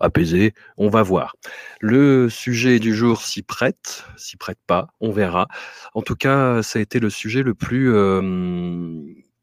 [0.00, 0.54] apaisée.
[0.76, 1.36] On va voir.
[1.80, 5.48] Le sujet du jour s'y prête, s'y prête pas, on verra.
[5.94, 9.00] En tout cas, ça a été le sujet le plus euh,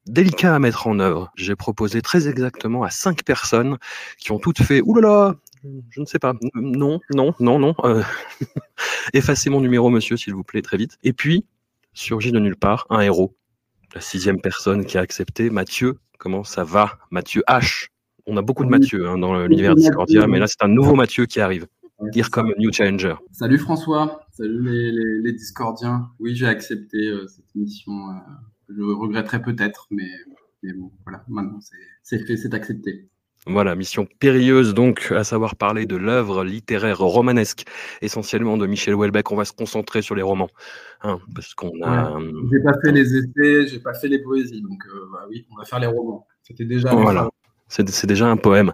[0.07, 1.31] délicat à mettre en œuvre.
[1.35, 3.77] J'ai proposé très exactement à cinq personnes
[4.17, 5.35] qui ont toutes fait «Ouh là là,
[5.89, 8.03] je ne sais pas, non, non, non, non, euh,
[9.13, 11.45] effacez mon numéro, monsieur, s'il vous plaît, très vite.» Et puis,
[11.93, 13.35] surgit de nulle part un héros,
[13.95, 15.49] la sixième personne qui a accepté.
[15.49, 16.99] Mathieu, comment ça va?
[17.09, 17.87] Mathieu H.
[18.27, 21.25] On a beaucoup de Mathieu hein, dans l'univers Discordia, mais là c'est un nouveau Mathieu
[21.25, 21.67] qui arrive.
[22.11, 23.15] Dire comme New Challenger.
[23.31, 26.09] Salut François, salut les, les, les Discordiens.
[26.19, 27.93] Oui, j'ai accepté euh, cette émission.
[27.93, 30.09] Euh, je regretterai peut-être, mais,
[30.61, 31.59] mais bon, voilà, maintenant
[32.03, 33.07] c'est fait, c'est accepté.
[33.47, 37.65] Voilà, mission périlleuse donc, à savoir parler de l'œuvre littéraire romanesque,
[38.01, 39.31] essentiellement de Michel Houellebecq.
[39.31, 40.49] On va se concentrer sur les romans,
[41.03, 42.17] hein, parce qu'on a.
[42.17, 42.31] Ouais.
[42.51, 45.57] J'ai pas fait les essais, j'ai pas fait les poésies, donc euh, bah oui, on
[45.57, 46.25] va faire les romans.
[46.41, 46.93] C'était déjà.
[46.93, 47.29] Voilà.
[47.67, 48.73] C'est déjà un poème.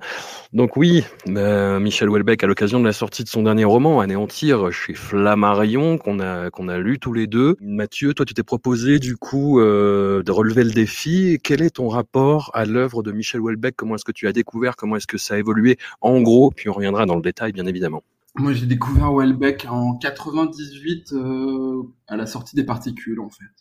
[0.51, 4.71] Donc oui, euh, Michel Houellebecq, à l'occasion de la sortie de son dernier roman, Anéantir,
[4.71, 7.55] chez Flammarion, qu'on a, a lu tous les deux.
[7.61, 11.39] Mathieu, toi, tu t'es proposé du coup euh, de relever le défi.
[11.41, 13.75] Quel est ton rapport à l'œuvre de Michel Houellebecq?
[13.77, 14.75] Comment est-ce que tu as découvert?
[14.75, 15.77] Comment est-ce que ça a évolué?
[16.01, 18.03] En gros, puis on reviendra dans le détail, bien évidemment.
[18.35, 23.60] Moi, j'ai découvert Houellebecq en 98 euh, à la sortie des particules, en fait.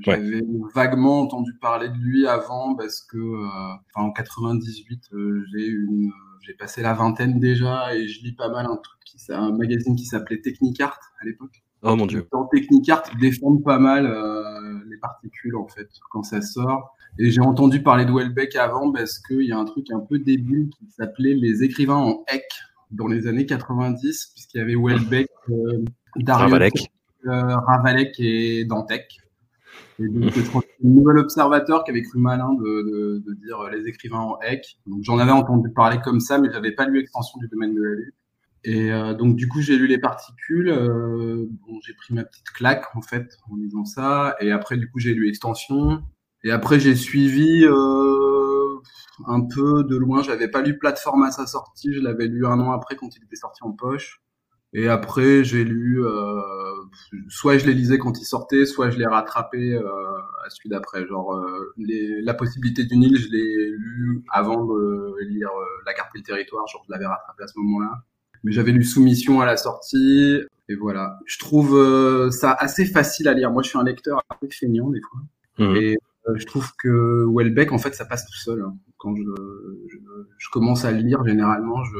[0.00, 0.70] J'avais ouais.
[0.74, 3.46] vaguement entendu parler de lui avant parce que, euh,
[3.94, 6.10] enfin, en 98, euh, j'ai une,
[6.40, 9.96] j'ai passé la vingtaine déjà et je lis pas mal un truc qui, un magazine
[9.96, 11.62] qui s'appelait Technicart à l'époque.
[11.82, 12.26] Oh mon dieu.
[12.32, 16.96] Dans Technicart, ils défendent pas mal euh, les particules en fait quand ça sort.
[17.18, 20.18] Et j'ai entendu parler de Welbeck avant parce qu'il y a un truc un peu
[20.18, 22.44] débile qui s'appelait les écrivains en HEC
[22.90, 25.28] dans les années 90 puisqu'il y avait Welbeck,
[26.16, 26.90] Dario Ravalek.
[27.24, 29.21] Ravalek et Dantec.
[29.98, 30.30] Et le
[30.82, 34.78] nouvel observateur qui avait cru malin de, de, de dire les écrivains en HEC.
[34.86, 37.82] Donc, j'en avais entendu parler comme ça, mais j'avais pas lu Extension du domaine de
[37.82, 38.14] la lutte.
[38.64, 40.68] Et euh, donc, du coup, j'ai lu les particules.
[40.68, 44.36] Euh, bon, j'ai pris ma petite claque, en fait, en lisant ça.
[44.40, 46.02] Et après, du coup, j'ai lu Extension.
[46.44, 48.78] Et après, j'ai suivi euh,
[49.26, 50.22] un peu de loin.
[50.22, 51.92] J'avais pas lu Plateforme à sa sortie.
[51.92, 54.22] Je l'avais lu un an après quand il était sorti en poche.
[54.74, 56.40] Et après, j'ai lu, euh,
[57.28, 59.84] soit je les lisais quand ils sortaient, soit je les rattrapais euh,
[60.44, 61.06] à celui d'après.
[61.06, 65.50] Genre, euh, les, la possibilité d'une île, je l'ai lu avant de lire
[65.84, 68.04] La carte du territoire, genre je l'avais rattrapé à ce moment-là.
[68.44, 71.18] Mais j'avais lu Soumission à la sortie, et voilà.
[71.26, 73.50] Je trouve euh, ça assez facile à lire.
[73.50, 75.20] Moi, je suis un lecteur un peu feignant des fois.
[75.58, 75.76] Mmh.
[75.76, 78.64] Et euh, je trouve que Welbeck, en fait, ça passe tout seul.
[78.96, 79.22] Quand je,
[79.88, 79.98] je,
[80.38, 81.98] je commence à lire, généralement, je,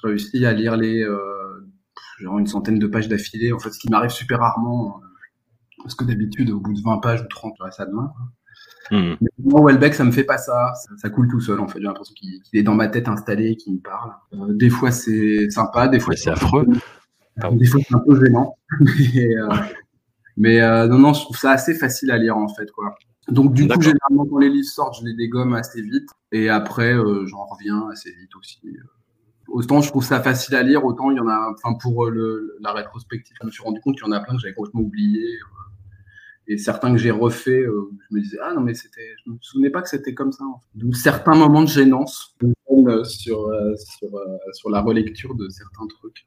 [0.00, 1.18] je réussis à lire les euh,
[2.18, 3.52] genre une centaine de pages d'affilée.
[3.52, 5.00] En fait, ce qui m'arrive super rarement,
[5.82, 8.12] parce que d'habitude, au bout de 20 pages ou 30, je reste à demain.
[8.90, 9.14] Mmh.
[9.20, 10.72] Mais moi, Welbeck, ça me fait pas ça.
[10.74, 10.96] ça.
[10.96, 11.78] ça coule tout seul, en fait.
[11.78, 14.12] J'ai l'impression qu'il qu est dans ma tête installé, qu'il me parle.
[14.32, 16.66] Euh, des fois, c'est sympa, des fois, c'est affreux.
[17.40, 17.56] Pardon.
[17.56, 18.56] Des fois, c'est un peu gênant.
[18.80, 19.48] mais euh,
[20.38, 22.94] mais euh, non, non, je trouve ça assez facile à lire, en fait, quoi.
[23.28, 26.08] Donc, du coup, généralement, quand les livres sortent, je les dégomme assez vite.
[26.32, 28.60] Et après, euh, j'en reviens assez vite aussi
[29.48, 32.56] autant je trouve ça facile à lire, autant il y en a, enfin pour le,
[32.60, 34.82] la rétrospective, je me suis rendu compte qu'il y en a plein que j'avais complètement
[34.82, 35.26] oublié.
[36.50, 39.36] Et certains que j'ai refait, euh, je me disais, ah non, mais c'était, je me
[39.42, 40.44] souvenais pas que c'était comme ça.
[40.44, 40.78] En fait.
[40.78, 42.34] Donc certains moments de gênance
[43.04, 46.26] sur, euh, sur, euh, sur la relecture de certains trucs.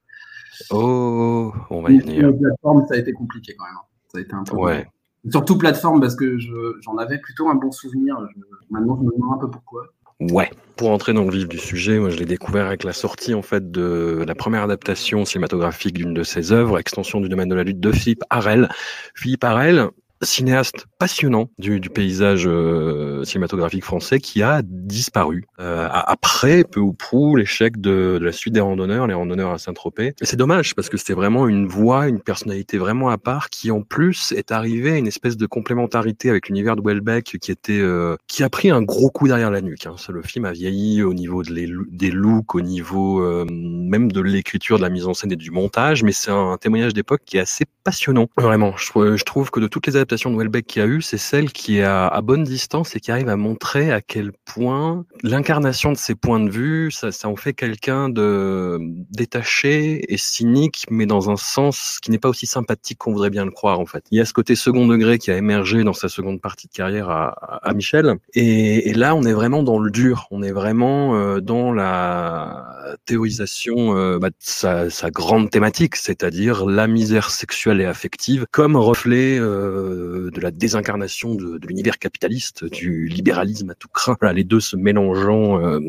[0.70, 2.28] Oh, on va y venir.
[2.28, 3.74] La plateforme, ça a été compliqué quand même.
[4.10, 4.56] Ça a été un peu.
[4.58, 4.88] Ouais.
[5.32, 8.16] Surtout plateforme parce que j'en avais plutôt un bon souvenir.
[8.36, 9.88] Je, maintenant, je me demande un peu pourquoi.
[10.22, 10.50] Ouais.
[10.76, 13.42] Pour entrer dans le vif du sujet, moi je l'ai découvert avec la sortie en
[13.42, 17.64] fait de la première adaptation cinématographique d'une de ses œuvres, extension du domaine de la
[17.64, 18.70] lutte de Philippe Harel.
[19.16, 19.90] Philippe Harel,
[20.22, 26.94] cinéaste passionnant du, du paysage euh, cinématographique français qui a disparu euh, après peu ou
[26.94, 30.14] prou l'échec de, de, la suite des randonneurs, les randonneurs à Saint-Tropez.
[30.22, 33.72] Et c'est dommage parce que c'était vraiment une voix, une personnalité vraiment à part qui
[33.72, 37.80] en plus est arrivée à une espèce de complémentarité avec l'univers de Welbeck qui était
[37.80, 39.86] euh, qui a pris un gros coup derrière la nuque.
[39.86, 39.96] Hein.
[40.10, 44.22] Le film a vieilli au niveau de les, des looks, au niveau euh, même de
[44.22, 47.38] l'écriture, de la mise en scène et du montage, mais c'est un, témoignage d'époque qui
[47.38, 48.28] est assez passionnant.
[48.38, 51.52] Vraiment, je, je trouve que de toutes les de Welbeck qui a eu, c'est celle
[51.52, 55.98] qui est à, bonne distance et qui arrive à montrer à quel point l'incarnation de
[55.98, 58.78] ses points de vue, ça, en fait quelqu'un de
[59.10, 63.46] détaché et cynique, mais dans un sens qui n'est pas aussi sympathique qu'on voudrait bien
[63.46, 64.04] le croire en fait.
[64.12, 66.74] Il y a ce côté second degré qui a émergé dans sa seconde partie de
[66.74, 71.40] carrière à, Michel, et, là on est vraiment dans le dur, on est vraiment euh,
[71.40, 77.86] dans la théorisation euh, bah, de sa, sa, grande thématique, c'est-à-dire la misère sexuelle et
[77.86, 84.18] affective comme reflet euh, de, la désincarnation de, l'univers capitaliste, du libéralisme à tout craint.
[84.34, 85.80] les deux se mélangeant euh,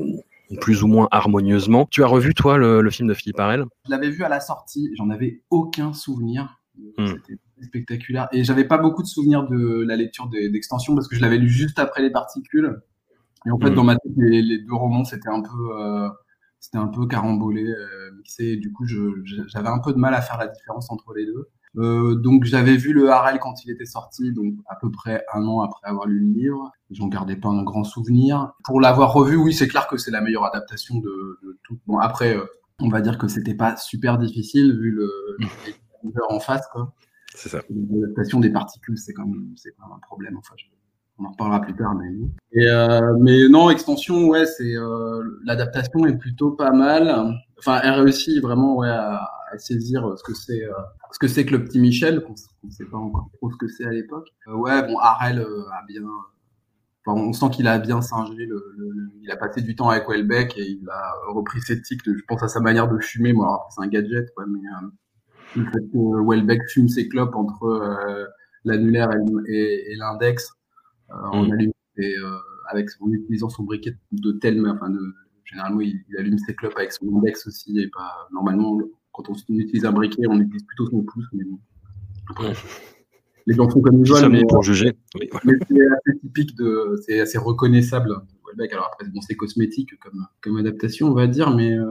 [0.60, 1.86] plus ou moins harmonieusement.
[1.90, 4.90] Tu as revu, toi, le, film de Philippe Arel Je l'avais vu à la sortie,
[4.96, 6.60] j'en avais aucun souvenir.
[6.98, 7.06] Hmm.
[7.06, 8.28] C'était spectaculaire.
[8.32, 11.48] Et j'avais pas beaucoup de souvenirs de la lecture d'extension parce que je l'avais lu
[11.48, 12.80] juste après les particules.
[13.46, 13.74] Et en fait, hmm.
[13.74, 16.08] dans ma tête, les, deux romans, c'était un peu, euh,
[16.60, 18.56] c'était un peu carambolé, euh, mixé.
[18.56, 21.48] du coup, j'avais un peu de mal à faire la différence entre les deux.
[21.78, 25.46] Euh, donc j'avais vu le Harel quand il était sorti, donc à peu près un
[25.46, 26.70] an après avoir lu le livre.
[26.90, 28.52] J'en gardais pas un grand souvenir.
[28.64, 31.78] Pour l'avoir revu, oui, c'est clair que c'est la meilleure adaptation de, de tout.
[31.86, 32.44] Bon après, euh,
[32.80, 35.10] on va dire que c'était pas super difficile vu le,
[36.28, 36.92] en face, quoi.
[37.34, 37.60] C'est ça.
[37.70, 40.36] L'adaptation des particules, c'est quand même, c'est pas un problème.
[40.36, 40.54] Enfin,
[41.19, 42.10] on en reparlera plus tard, mais.
[42.52, 44.74] Et euh, mais non, extension, ouais, c'est
[45.44, 47.34] l'adaptation est plutôt pas mal.
[47.62, 50.72] Enfin, elle réussit vraiment, ouais, à, à saisir ce que c'est euh,
[51.12, 53.68] ce que c'est que le petit Michel, qu'on ne sait pas encore trop ce que
[53.68, 54.28] c'est à l'époque.
[54.48, 56.02] Euh, ouais, bon, Harel euh, a bien.
[57.04, 58.46] Enfin, on sent qu'il a bien singé.
[58.46, 58.62] Le,
[59.20, 62.00] il a passé du temps avec Welbeck et il a repris cette tic.
[62.04, 63.32] je pense à sa manière de fumer.
[63.32, 64.60] Moi, c'est un gadget, quoi, mais
[65.56, 68.28] le fait que Welbeck fume ses clopes entre
[68.64, 69.10] l'annulaire
[69.48, 70.52] et, l'index
[71.10, 71.52] en mm.
[71.52, 72.14] allume et
[72.70, 75.14] avec en utilisant son briquet de tel, enfin de,
[75.52, 78.81] généralement il, il, allume ses clopes avec son index aussi et pas normalement
[79.12, 81.26] quand on utilise un briquet, on utilise plutôt son pouce.
[81.32, 81.58] Mais bon.
[83.46, 84.31] les gens font comme ils veulent.
[84.31, 84.93] Mais, pour juger.
[85.19, 85.28] mais
[85.69, 88.16] c'est assez typique, de, c'est assez reconnaissable.
[88.70, 91.72] Alors après, bon, c'est cosmétique comme, comme adaptation, on va dire, mais.
[91.72, 91.87] Euh,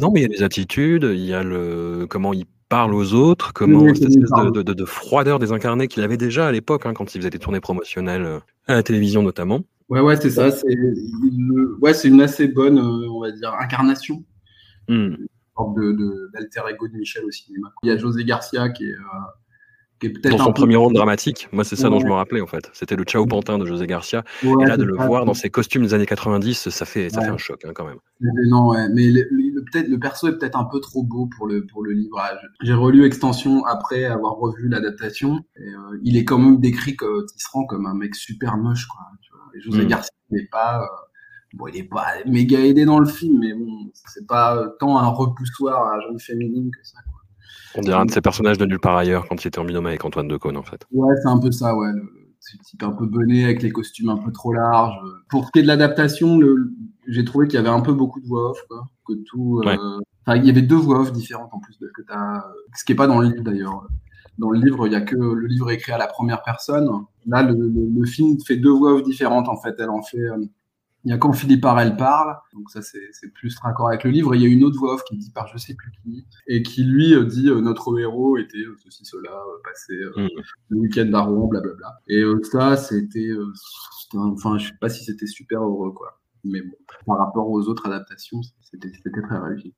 [0.00, 3.12] non, mais il y a des attitudes, il y a le comment il parle aux
[3.12, 6.94] autres, comment cette espèce de, de, de, froideur désincarnée qu'il avait déjà à l'époque, hein,
[6.94, 9.60] quand il faisait des tournées promotionnelles euh, à la télévision notamment.
[9.88, 10.50] Ouais, ouais, c'est ça.
[10.50, 10.76] C'est
[11.80, 14.24] ouais, c'est une assez bonne, euh, on va dire, incarnation.
[14.88, 15.14] Hmm
[15.64, 17.72] de d'alter ego de Michel au cinéma.
[17.82, 18.98] Il y a José Garcia qui est, euh,
[20.00, 21.48] qui est peut-être dans son premier rôle dramatique.
[21.52, 22.70] Moi, c'est ça dont je me rappelais en fait.
[22.72, 24.24] C'était le Ciao Pantin de José Garcia.
[24.42, 27.28] et là, de le voir dans ses costumes des années 90, ça fait ça fait
[27.28, 27.98] un choc hein, quand même.
[28.20, 28.88] Non, ouais.
[28.92, 29.24] mais le,
[29.72, 32.20] peut-être le perso est peut-être un peu trop beau pour le pour le livre.
[32.62, 35.44] J'ai relu Extension après avoir revu l'adaptation.
[35.56, 39.00] Et, euh, il est quand même décrit comme Tisserand comme un mec super moche, quoi.
[39.60, 39.88] José mm.
[39.88, 40.86] Garcia n'est pas euh,
[41.54, 45.06] Bon, il est pas méga aidé dans le film, mais bon, c'est pas tant un
[45.06, 46.98] repoussoir à genre féminine que ça.
[47.06, 47.20] Quoi.
[47.76, 49.86] On dirait un de ces personnages de nulle part ailleurs quand il était en binôme
[49.86, 50.84] avec Antoine Decaune, en fait.
[50.90, 51.90] Ouais, c'est un peu ça, ouais.
[52.40, 54.98] C'est type un peu bonnet avec les costumes un peu trop larges.
[55.30, 56.38] Pour ce qui est de l'adaptation,
[57.08, 58.86] j'ai trouvé qu'il y avait un peu beaucoup de voix off, quoi.
[59.06, 59.62] Que tout.
[59.64, 62.44] Euh, enfin, il y avait deux voix off différentes en plus, que as...
[62.74, 63.88] ce qui est pas dans le livre d'ailleurs.
[64.38, 66.88] Dans le livre, il y a que le livre écrit à la première personne.
[67.26, 69.74] Là, le, le, film fait deux voix off différentes en fait.
[69.78, 70.44] Elle en fait euh,
[71.06, 74.34] il y a quand Philippe Arel parle, donc ça c'est plus raccord avec le livre.
[74.34, 76.64] il y a une autre voix off qui dit par je sais plus qui, et
[76.64, 79.30] qui lui euh, dit euh, notre héros était euh, ceci, cela,
[79.62, 80.28] passé mm.
[80.70, 82.00] le week-end à Rouen, blablabla.
[82.08, 83.30] Et ça, c'était,
[84.16, 86.18] enfin, je sais pas si c'était super heureux, quoi.
[86.42, 86.76] Mais bon,
[87.06, 89.74] par rapport aux autres adaptations, c'était très réussi.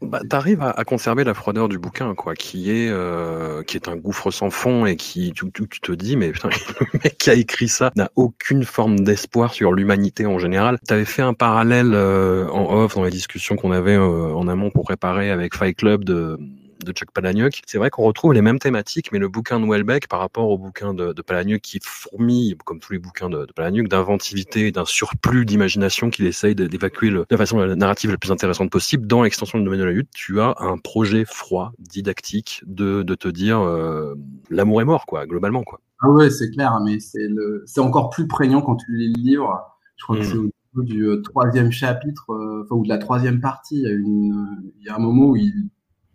[0.00, 3.88] Bah, T'arrives à, à, conserver la froideur du bouquin, quoi, qui est euh, qui est
[3.88, 6.50] un gouffre sans fond et qui tu, tu, tu te dis mais putain,
[6.80, 10.78] le mec qui a écrit ça n'a aucune forme d'espoir sur l'humanité en général.
[10.86, 14.70] T'avais fait un parallèle euh, en off dans les discussions qu'on avait euh, en amont
[14.70, 16.38] pour préparer avec Fight Club de
[16.84, 17.62] de Chuck Palahniuk.
[17.66, 20.58] C'est vrai qu'on retrouve les mêmes thématiques, mais le bouquin de Welbeck par rapport au
[20.58, 24.72] bouquin de, de Palahniuk qui fourmille, comme tous les bouquins de, de Palahniuk, d'inventivité et
[24.72, 29.06] d'un surplus d'imagination qu'il essaye d'évacuer de la façon narrative la plus intéressante possible.
[29.06, 33.14] Dans l'extension de domaine de la lutte, tu as un projet froid, didactique, de, de
[33.14, 34.14] te dire euh,
[34.50, 35.80] l'amour est mort, quoi, globalement, quoi.
[36.00, 39.20] Ah ouais, c'est clair, mais c'est le, c'est encore plus prégnant quand tu lis le
[39.20, 39.60] livre.
[39.96, 40.24] Je crois que mm.
[40.24, 43.78] c'est au niveau du euh, troisième chapitre, euh, enfin, ou de la troisième partie.
[43.78, 45.68] Il y a, une, il y a un moment où il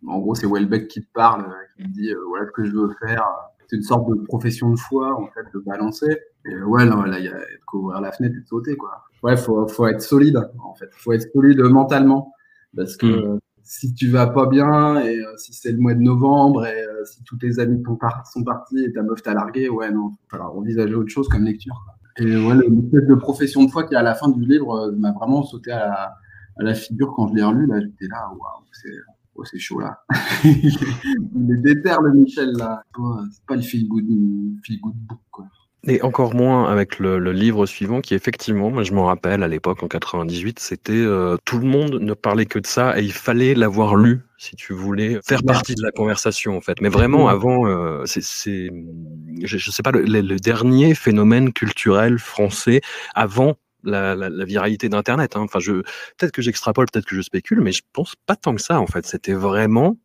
[0.07, 2.63] en gros, c'est Welbeck qui te parle, euh, qui te dit euh, voilà ce que
[2.65, 3.25] je veux faire.
[3.67, 6.17] c'est une sorte de profession de foi en fait de balancer.
[6.45, 9.03] Et ouais, non, là il y a de couvrir la fenêtre et de sauter quoi.
[9.23, 12.33] Ouais, faut faut être solide en fait, faut être solide mentalement
[12.75, 13.39] parce que Mm.
[13.63, 17.05] si tu vas pas bien et euh, si c'est le mois de novembre et euh,
[17.05, 20.37] si tous tes amis par- sont partis et ta meuf t'a largué, ouais non, faut
[20.37, 21.81] envisager autre chose comme lecture.
[21.85, 21.93] quoi.
[22.17, 24.91] Et ouais, le espèce de profession de foi qui à la fin du livre euh,
[24.91, 26.13] m'a vraiment sauté à la,
[26.59, 27.65] à la figure quand je l'ai relu.
[27.67, 28.89] Là, j'étais là, waouh, c'est
[29.35, 29.99] oh, c'est chaud là.
[30.43, 32.83] Il est déter le Michel là.
[33.31, 34.05] C'est pas le feel good,
[34.65, 35.45] feel good book quoi.
[35.85, 39.49] Et encore moins avec le, le livre suivant qui effectivement, moi je m'en rappelle à
[39.49, 43.11] l'époque en 98, c'était euh, tout le monde ne parlait que de ça et il
[43.11, 45.45] fallait l'avoir lu si tu voulais faire Ouais.
[45.47, 46.79] partie de la conversation en fait.
[46.79, 48.71] Mais vraiment avant, euh, c'est, c'est,
[49.43, 52.79] je, je sais pas le, le- le dernier phénomène culturel français
[53.13, 55.35] avant la, la, la viralité d'Internet.
[55.35, 55.41] Hein.
[55.41, 55.81] Enfin, je
[56.17, 58.87] peut-être que j'extrapole, peut-être que je spécule, mais je pense pas tant que ça en
[58.87, 59.05] fait.
[59.05, 59.97] C'était vraiment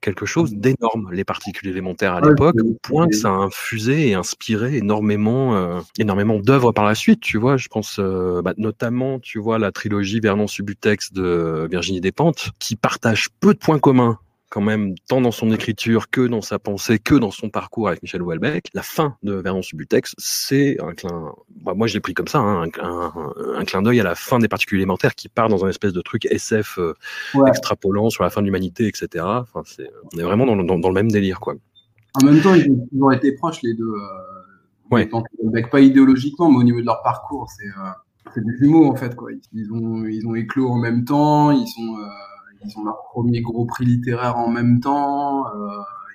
[0.00, 4.14] quelque chose d'énorme, les particules élémentaires à l'époque, au point que ça a infusé et
[4.14, 7.20] inspiré énormément, euh, énormément d'œuvres par la suite.
[7.20, 12.00] Tu vois, je pense euh, bah, notamment, tu vois, la trilogie Vernon Subutex de Virginie
[12.00, 14.18] Despentes, qui partage peu de points communs
[14.50, 18.02] quand même, tant dans son écriture que dans sa pensée, que dans son parcours avec
[18.02, 18.68] Michel Houellebecq.
[18.74, 22.38] La fin de Vernon Subutex, c'est un clin, bah, moi je l'ai pris comme ça,
[22.38, 25.64] hein, un, un, un clin d'œil à la fin des particules élémentaires qui part dans
[25.64, 26.94] un espèce de truc SF euh,
[27.34, 27.48] Ouais.
[27.48, 29.24] extrapolant sur la fin de l'humanité, etc.
[29.26, 31.54] Enfin, c'est, on est vraiment dans, le- dans, dans le même délire, quoi.
[32.14, 33.84] En même temps, ils ont toujours été proches les deux.
[33.84, 33.98] Euh,
[34.92, 35.08] Ouais.
[35.40, 37.90] Houellebecq, pas idéologiquement, mais au niveau de leur parcours, c'est euh,
[38.32, 39.30] c'est des jumeaux en fait quoi.
[39.52, 42.06] Ils ont ils ont éclos en même temps, ils sont euh,
[42.66, 45.68] ils ont leur premier gros prix littéraire en même temps, euh,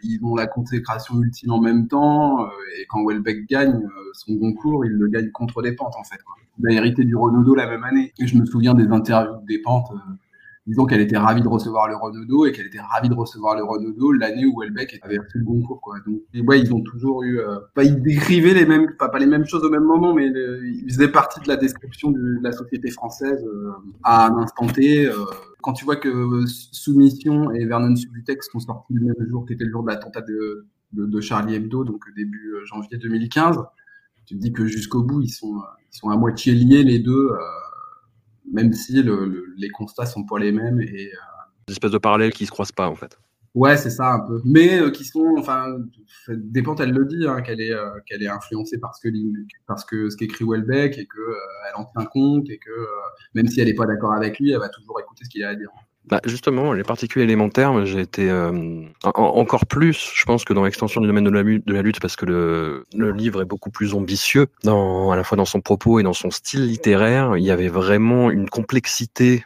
[0.04, 2.48] ils ont la consécration ultime en même temps, euh,
[2.80, 6.22] et quand Welbeck gagne euh, son concours, il le gagne contre Despentes en fait.
[6.24, 6.36] Quoi.
[6.60, 8.14] Il a hérité du Renaudot la même année.
[8.20, 9.92] Et je me souviens des interviews de Despentes.
[9.92, 10.14] Euh,
[10.68, 13.64] disant qu'elle était ravie de recevoir le Renaudot et qu'elle était ravie de recevoir le
[13.64, 15.96] Renaudot l'année où Welbeck avait reçu le Goncourt quoi.
[16.06, 17.42] Donc ouais, ils ont toujours eu
[17.82, 21.42] ils décrivaient les mêmes pas, les mêmes choses au même moment mais ils faisaient partie
[21.42, 23.44] de la description de la société française
[24.04, 25.10] à un instant T
[25.62, 29.54] quand tu vois que euh, Soumission et Vernon Subutex sont sortis le même jour qui
[29.54, 30.68] était le jour de l'attentat de,
[31.22, 33.60] Charlie Hebdo donc début euh, janvier 2015
[34.26, 37.00] tu te dis que jusqu'au bout ils sont euh, ils sont à moitié liés les
[37.00, 37.30] deux
[38.52, 41.12] même si le, le- les constats sont pas les mêmes et
[41.68, 43.18] Des espèces de parallèles qui se croisent pas, en fait.
[43.54, 45.66] Ouais c'est ça un peu mais euh, qui sont enfin
[46.30, 49.14] Despentes elle le dit hein, qu'elle est euh, qu'elle est influencée par ce que
[49.68, 51.36] parce que ce qu'écrit Welbeck et que euh,
[51.70, 52.86] elle en tient compte et que euh,
[53.36, 55.50] même si elle est pas d'accord avec lui elle va toujours écouter ce qu'il a
[55.50, 55.70] à dire
[56.10, 61.00] Bah, justement, les particules élémentaires, j'ai été en- encore plus, je pense, que dans l'extension
[61.00, 63.94] du domaine de la, de la lutte, parce que le, le livre est beaucoup plus
[63.94, 67.38] ambitieux, dans, à la fois dans son propos et dans son style littéraire.
[67.38, 69.46] Il y avait vraiment une complexité.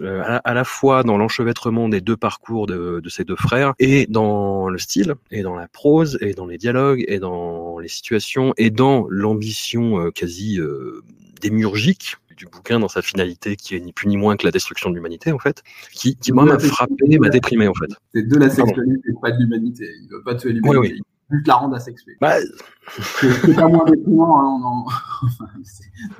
[0.00, 3.74] Euh, à, à la fois dans l'enchevêtrement des deux parcours de, de ces deux frères
[3.78, 7.88] et dans le style et dans la prose et dans les dialogues et dans les
[7.88, 11.02] situations et dans l'ambition euh, quasi euh,
[11.40, 14.90] démiurgique du bouquin dans sa finalité qui est ni plus ni moins que la destruction
[14.90, 17.90] de l'humanité en fait qui, qui moi m'a frappé m'a déprimé en fait.
[18.12, 18.66] C'est de la Pardon.
[18.66, 19.88] sexualité pas de l'humanité.
[20.02, 20.94] Il veut pas tuer l'humanité Oui, oui.
[20.96, 20.98] il
[21.30, 22.16] veut juste la rendre asexuée.
[22.20, 22.34] Bah,
[22.98, 24.86] c'est pas moins déprimant hein, on en-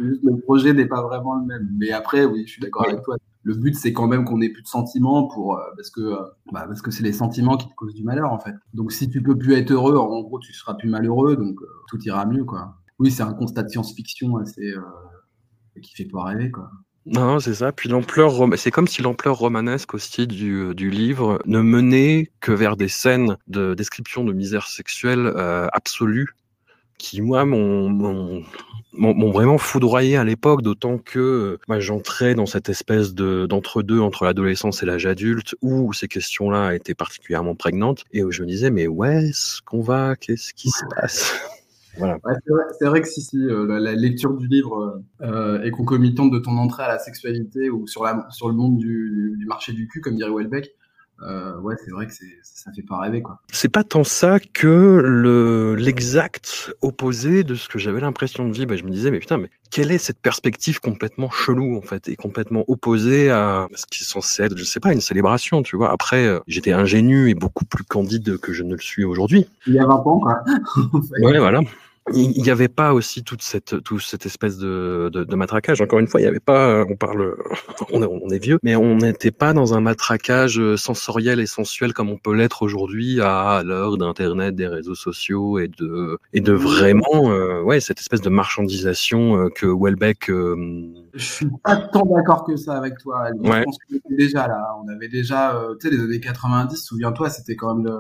[0.00, 1.69] juste le projet n'est pas vraiment le même.
[1.78, 2.93] Mais après oui je suis d'accord Oui.
[2.93, 5.90] avec toi le but c'est quand même qu'on ait plus de sentiments pour euh, parce
[5.90, 8.54] que euh, bah, parce que c'est les sentiments qui te causent du malheur en fait.
[8.72, 11.66] Donc si tu peux plus être heureux en gros tu seras plus malheureux donc euh,
[11.88, 12.74] tout ira mieux quoi.
[12.98, 14.74] Oui c'est un constat de science-fiction assez
[15.82, 16.70] qui fait pas rêver quoi.
[17.06, 17.70] Non, c'est ça.
[17.70, 22.78] Puis l'ampleur, c'est comme si l'ampleur romanesque aussi du, du livre ne menait que vers
[22.78, 25.30] des scènes de description de misère sexuelle
[25.74, 26.30] absolue,
[27.04, 28.42] qui moi m'ont
[29.30, 34.25] vraiment foudroyé à l'époque, d'autant que euh, moi j'entrais dans cette espèce de d'entre-deux entre
[34.25, 38.70] l'adolescence et l'âge adulte, où ces questions-là étaient particulièrement prégnantes, et où je me disais
[38.70, 40.16] mais où est-ce qu'on va?
[40.16, 41.34] Qu'est-ce qui se passe?
[41.96, 42.18] Voilà.
[42.80, 46.82] C'est vrai, que si, euh, la, lecture du livre euh, est concomitante de ton entrée
[46.82, 50.75] à la sexualité ou sur le monde du, du marché du cul, comme dirait Welbeck,
[51.23, 53.40] euh, ouais, c'est vrai que ça fait pas rêver, quoi.
[53.52, 58.73] c'est pas tant ça que le l'exact opposé de ce que j'avais l'impression de vivre.
[58.73, 62.09] Et je me disais, mais putain, mais quelle est cette perspective complètement chelou en fait,
[62.09, 65.76] et complètement opposée à ce qui est censé être, je sais pas, une célébration, tu
[65.76, 65.92] vois.
[65.92, 69.47] Après, euh, j'étais ingénu et beaucoup plus candide que je ne le suis aujourd'hui.
[69.66, 70.42] Il y a 20 ans, quoi.
[71.21, 71.61] Ouais, voilà.
[72.12, 75.80] Il n'y avait pas aussi toute cette, toute cette espèce de, de, de matraquage.
[75.80, 77.37] Encore une fois, il n'y avait pas, on parle,
[77.92, 81.92] on est, on est vieux, mais on n'était pas dans un matraquage sensoriel et sensuel
[81.92, 86.52] comme on peut l'être aujourd'hui à l'heure d'Internet, des réseaux sociaux et de, et de
[86.52, 90.30] vraiment, euh, ouais, cette espèce de marchandisation euh, que Welbeck.
[90.30, 90.56] Euh,
[91.14, 93.25] Je suis pas tant d'accord que ça avec toi.
[93.25, 93.38] Ali.
[93.40, 93.61] Ouais.
[93.61, 94.76] Je pense qu'on était déjà là.
[94.82, 96.76] On avait déjà, euh, tu sais, les années 90.
[96.76, 97.90] Souviens-toi, c'était quand même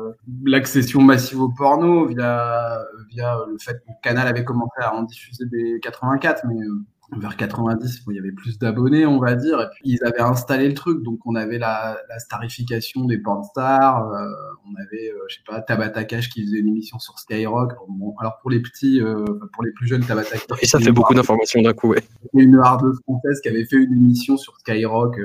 [0.44, 5.44] l'accession massive au porno via, via le fait que Canal avait commencé à en diffuser
[5.46, 6.84] des 84, mais euh,
[7.18, 10.20] vers 90, bon, il y avait plus d'abonnés, on va dire, et puis ils avaient
[10.20, 14.26] installé le truc, donc on avait la, la starification des pornstars, euh,
[14.66, 17.72] on avait, euh, je sais pas, Tabata Cash qui faisait une émission sur Skyrock.
[17.88, 20.62] Bon, alors pour les petits, euh, pour les plus jeunes, Tabata Cash.
[20.62, 22.02] et ça fait beaucoup d'informations d'un coup, ouais.
[22.32, 25.16] Il y a une hardeuse française qui avait fait une émission sur Skyrock,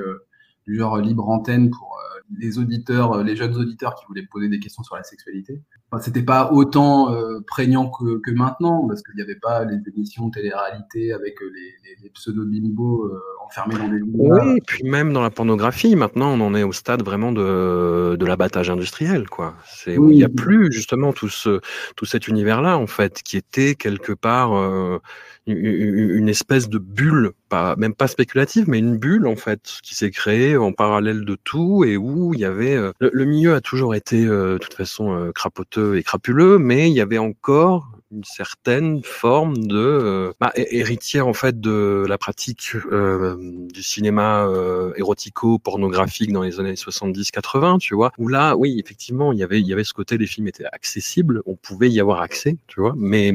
[0.66, 4.48] du genre libre antenne pour euh, les auditeurs, euh, les jeunes auditeurs qui voulaient poser
[4.48, 5.62] des questions sur la sexualité.
[5.90, 9.78] Enfin, c'était pas autant euh, prégnant que, que maintenant, parce qu'il n'y avait pas les
[9.92, 14.00] émissions télé-réalité avec les, les, les pseudo-bimbos euh, enfermés dans des.
[14.02, 18.14] Oui, et puis même dans la pornographie, maintenant, on en est au stade vraiment de,
[18.16, 19.54] de l'abattage industriel, quoi.
[19.66, 20.14] C'est où Oui.
[20.14, 21.60] il n'y a plus justement tout ce,
[21.96, 25.00] tout cet univers-là, en fait, qui était quelque part euh,
[25.46, 30.10] une- espèce de bulle, pas, même pas spéculative, mais une bulle, en fait, qui s'est
[30.10, 33.60] créée en parallèle de tout et où il y avait, euh, le, le milieu a
[33.60, 37.90] toujours été, euh, de toute façon, euh, crapoteux et crapuleux, mais il y avait encore
[38.12, 43.36] une certaine forme de euh, bah, hé- héritière en fait de la pratique euh,
[43.72, 48.12] du cinéma euh, érotico-pornographique dans les années 70-80, tu vois.
[48.18, 50.64] Où là, oui, effectivement, il y avait il y avait ce côté les films étaient
[50.72, 53.32] accessibles, on pouvait y avoir accès, tu vois, mais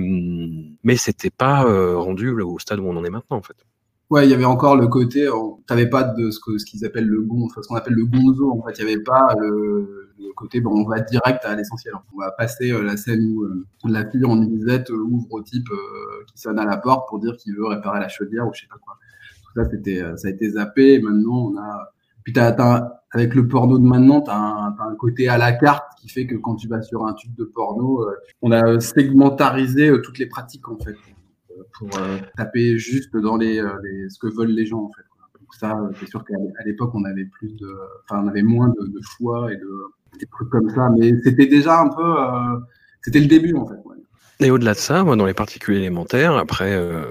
[0.83, 3.55] mais c'était pas euh, rendu au stade où on en est maintenant en fait.
[4.11, 5.27] Ouais, il y avait encore le côté,
[5.65, 8.05] t'avais pas de ce que ce qu'ils appellent le gon, enfin, ce qu'on appelle le
[8.05, 8.51] gonzo.
[8.51, 11.93] En fait, il y avait pas le, côté, bon, on va direct à l'essentiel.
[12.13, 15.41] On va passer euh, la scène où euh, la fille en nuisette euh, ouvre au
[15.41, 15.69] type
[16.27, 18.67] qui sonne à la porte pour dire qu'il veut réparer la chaudière ou je sais
[18.67, 18.97] pas quoi.
[19.43, 20.99] Tout ça, c'était, ça a été zappé.
[20.99, 21.91] Maintenant, on a,
[22.23, 25.53] puis t'as, t'as- avec le porno de maintenant, t'as un, t'as un côté à la
[25.53, 28.05] carte qui fait que quand tu vas sur un tube de porno,
[28.41, 30.95] on a segmentarisé toutes les pratiques en fait
[31.77, 35.03] pour euh, taper juste dans les, euh, les- ce que veulent les gens en fait.
[35.39, 37.67] Donc ça, euh, c'est sûr qu'à l'époque on avait plus de,
[38.03, 39.69] enfin on avait moins de, de choix et de
[40.19, 42.13] des trucs comme ça, mais c'était déjà un peu,
[43.01, 43.75] c'était le début en fait.
[44.41, 47.03] Et au-delà de ça, moi, dans les particules élémentaires, après, euh,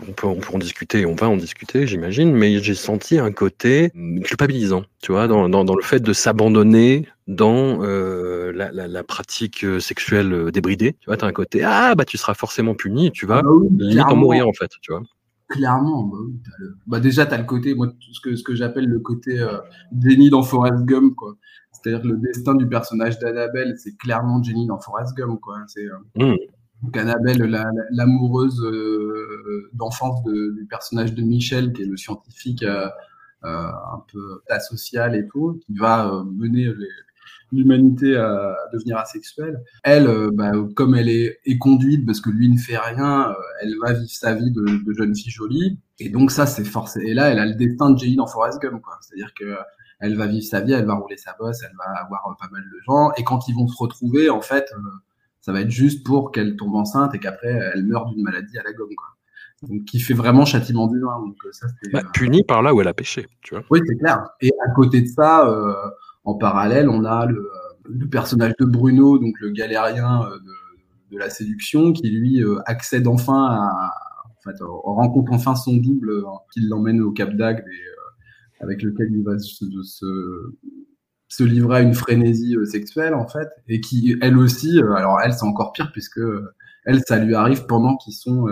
[0.00, 3.30] on, peut, on peut en discuter, on va en discuter, j'imagine, mais j'ai senti un
[3.30, 8.72] côté hum, culpabilisant, tu vois, dans, dans, dans le fait de s'abandonner dans euh, la,
[8.72, 10.94] la, la pratique euh, sexuelle débridée.
[11.00, 13.50] Tu vois, t'as un côté, ah, bah, tu seras forcément puni, tu vas Ah bah
[13.52, 14.16] oui, limite en clairement.
[14.16, 15.02] mourir, en fait, tu vois.
[15.48, 18.42] Clairement, bah oui, t'as le- bah déjà, tu as le côté, moi, ce que, ce
[18.42, 19.58] que j'appelle le côté euh,
[20.00, 21.36] Jenny dans Forrest Gump, quoi.
[21.72, 25.58] C'est-à-dire le destin du personnage d'Annabelle, c'est clairement Jenny dans Forrest Gump, quoi.
[25.66, 26.36] C'est, euh, Mm.
[26.82, 31.96] Donc Annabelle, la- la- l'amoureuse euh, d'enfance de- du personnage de Michel, qui est le
[31.96, 32.88] scientifique euh,
[33.44, 36.72] euh, un peu asocial et tout, qui va euh, mener
[37.52, 39.62] l'humanité à, devenir asexuelle.
[39.84, 43.92] Elle, bah, comme elle est, est conduite parce que lui ne fait rien, elle va
[43.92, 45.78] vivre sa vie de, de jeune fille jolie.
[45.98, 47.00] Et donc ça, c'est forcé.
[47.04, 48.82] Et là, elle a le destin de Jenny dans Forrest Gump.
[49.02, 49.56] C'est-à-dire que
[50.00, 52.62] elle va vivre sa vie, elle va rouler sa bosse, elle va avoir pas mal
[52.62, 53.12] de gens.
[53.16, 54.72] Et quand ils vont se retrouver, en fait,
[55.42, 58.62] ça va être juste pour qu'elle tombe enceinte et qu'après elle meurt d'une maladie à
[58.62, 59.08] la gomme, quoi.
[59.68, 61.20] Donc, qui fait vraiment châtiment divin.
[61.20, 61.66] Donc euh, ça.
[61.92, 63.62] Bah, euh, puni par là où elle a péché, tu vois.
[63.70, 64.24] oui, c'est clair.
[64.40, 65.74] Et à côté de ça, euh,
[66.24, 67.48] en parallèle, on a le,
[67.84, 72.58] le personnage de Bruno, donc le galérien euh, de, de la séduction, qui lui euh,
[72.66, 73.92] accède enfin à,
[74.26, 78.82] en fait, euh, rencontre enfin son double, qui l'emmène au Cap d'Agde et euh, avec
[78.82, 80.06] lequel il va se, se,
[81.32, 85.18] se livrer à une frénésie euh, sexuelle en fait, et qui elle aussi, euh, alors
[85.24, 88.48] elle c'est encore pire puisque euh, elle ça lui arrive pendant qu'ils sont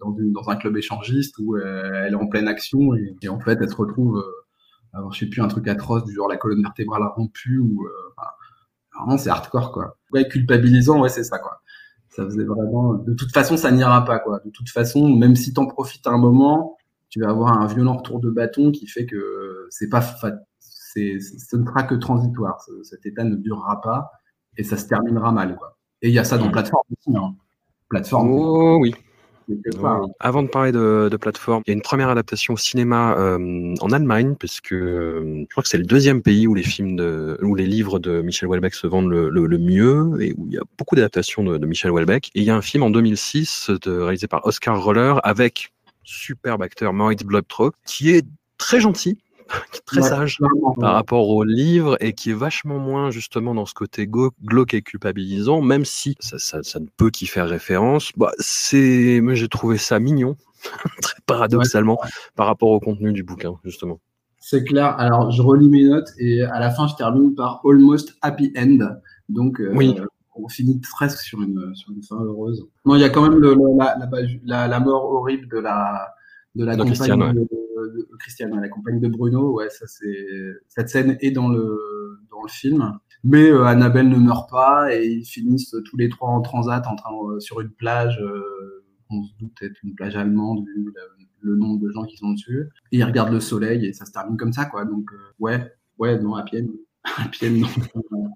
[0.00, 3.58] dans, dans un club échangiste où elle est en pleine action et, et en fait
[3.60, 4.24] elle se retrouve
[4.94, 7.86] alors je sais plus un truc atroce du genre la colonne vertébrale rompue ou
[8.96, 9.98] vraiment c'est hardcore quoi.
[10.14, 11.60] Ouais culpabilisant ouais c'est ça quoi.
[12.08, 14.40] Ça faisait vraiment de toute façon ça n'ira pas quoi.
[14.42, 16.78] De toute façon même si t'en profites un moment
[17.10, 20.00] tu vas avoir un violent retour de bâton qui fait que c'est pas
[20.94, 24.10] c'est ce ne sera que transitoire Ce- cet état ne durera pas
[24.56, 27.34] et ça se terminera mal quoi et il y a ça dans plateforme aussi hein.
[27.88, 28.92] plateforme Oh oui.
[28.92, 30.10] que ça, Oui.
[30.20, 33.74] Avant de parler de, de plateforme, il y a une première adaptation au cinéma euh,
[33.80, 36.96] en Allemagne, parce que euh, je crois que c'est le deuxième pays où les films
[36.96, 40.46] de, où les livres de Michel Houellebecq se vendent le, le- le mieux et où
[40.46, 42.28] il y a beaucoup d'adaptations de, de Michel Houellebecq.
[42.34, 45.72] Et il y a un film en 2006 de, réalisé par Oscar Roller avec
[46.04, 48.26] superbe acteur Moritz Bleibtreu qui est
[48.56, 49.18] très gentil
[49.72, 50.38] qui est très Ouais, sage
[50.80, 54.82] par rapport au livre et qui est vachement moins justement dans ce côté glauque et
[54.82, 58.10] culpabilisant, même si ça, ça, ça ne peut qu'y faire référence.
[58.16, 60.36] Bah, c'est, moi j'ai trouvé ça mignon,
[61.02, 61.98] très paradoxalement,
[62.34, 64.00] par rapport au contenu du bouquin justement.
[64.40, 64.98] C'est clair.
[64.98, 68.76] Alors, je relis mes notes et à la fin, je termine par Almost Happy End.
[69.30, 69.94] Donc, euh, Oui.
[70.36, 72.62] on finit presque sur une, sur une fin heureuse.
[72.84, 74.08] Non, il y a quand même le, le- la, la,
[74.44, 76.08] la, la mort horrible de la,
[76.54, 77.34] de la De compagne ouais.
[77.34, 79.52] de, de- la compagne de Bruno.
[79.52, 80.26] Ouais, ça c'est
[80.68, 81.78] cette scène est dans le
[82.30, 82.98] dans le film.
[83.22, 86.94] Mais euh, Annabelle ne meurt pas et ils finissent tous les trois en transat, en
[86.96, 88.18] train euh, sur une plage.
[88.20, 90.92] euh, on se doute être une plage allemande vu le,
[91.52, 92.68] le nombre de gens qui sont dessus.
[92.92, 94.84] Et ils regardent le soleil et ça se termine comme ça, quoi.
[94.84, 96.46] Donc euh, ouais, ouais, non, End.
[97.18, 97.66] Happy End,
[98.10, 98.30] non.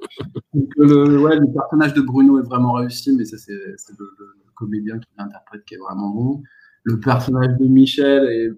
[0.54, 4.07] Donc, le, ouais, le personnage de Bruno est vraiment réussi, mais ça c'est le
[4.54, 6.42] comédien qui l'interprète qui est vraiment bon.
[6.88, 8.51] Le personnage de Michel est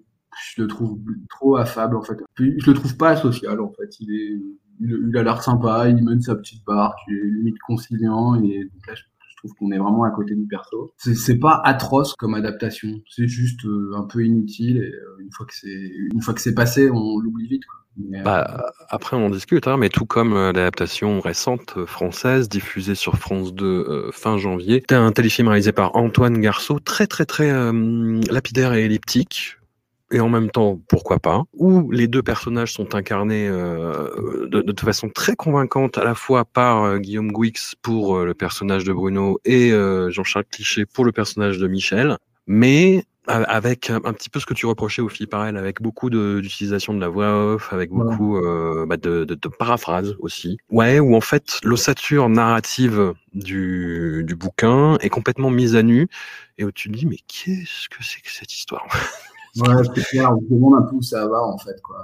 [0.55, 0.97] je le trouve
[1.29, 2.17] trop affable en fait.
[2.37, 3.99] Je le trouve pas social en fait.
[3.99, 4.41] Il est,
[4.79, 8.87] il, a l'air sympa, il mène sa petite barque, il est limite conciliant et donc
[8.87, 9.03] là je
[9.41, 10.93] trouve qu'on est vraiment à côté du perso.
[10.97, 15.31] C'est c'est pas atroce comme adaptation, c'est juste euh, un peu inutile et euh, une
[15.31, 17.81] fois que c'est une fois que c'est passé, on l'oublie vite quoi.
[17.97, 22.47] Mais, euh, Bah, après, on en discute, hein, mais tout comme euh, l'adaptation récente française
[22.47, 27.07] diffusée sur France 2 euh, fin janvier, c'était un téléfilm réalisé par Antoine Garceau, très
[27.07, 29.57] très très euh, lapidaire et elliptique.
[30.11, 34.79] Et en même temps, pourquoi pas, où les deux personnages sont incarnés euh, de, de
[34.81, 38.91] façon très convaincante, à la fois par euh, Guillaume Gouix pour euh, le personnage de
[38.91, 44.29] Bruno et euh, Jean-Charles Cliché pour le personnage de Michel, mais a- avec un, petit
[44.29, 47.71] peu ce que tu reprochais aux filles pareil, avec beaucoup d'utilisation de la voix off,
[47.71, 50.57] avec beaucoup euh, bah, de, de, de paraphrases aussi.
[50.69, 56.07] Ouais, où en fait l'ossature narrative du, du bouquin est complètement mise à nu.
[56.57, 58.85] Et où tu te dis mais qu'est-ce que c'est que cette histoire
[59.57, 61.97] ouais, c'est clair, on se demande un peu où ça va en fait quoi.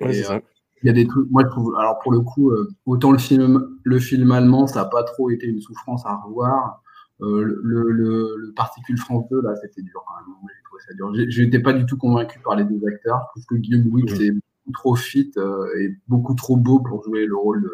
[0.00, 0.34] Ouais, Et, ça.
[0.34, 0.40] euh,
[0.82, 3.18] il y a des trucs, moi je trouve, alors pour le coup, euh, autant le
[3.18, 6.82] film, le film allemand, ça n'a pas trop été une souffrance à revoir.
[7.22, 10.34] Euh, le, le, le particule France 2, là, c'était dur quand même.
[10.42, 11.30] J'ai trouvé ça dur.
[11.30, 13.20] J'étais pas du tout convaincu par les deux acteurs.
[13.36, 14.20] Je trouve que Guillaume Mhm.
[14.20, 17.70] est beaucoup trop fit euh, et beaucoup trop beau pour jouer le rôle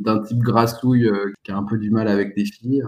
[0.00, 2.82] d'un type grassouille euh, qui a un peu du mal avec des filles.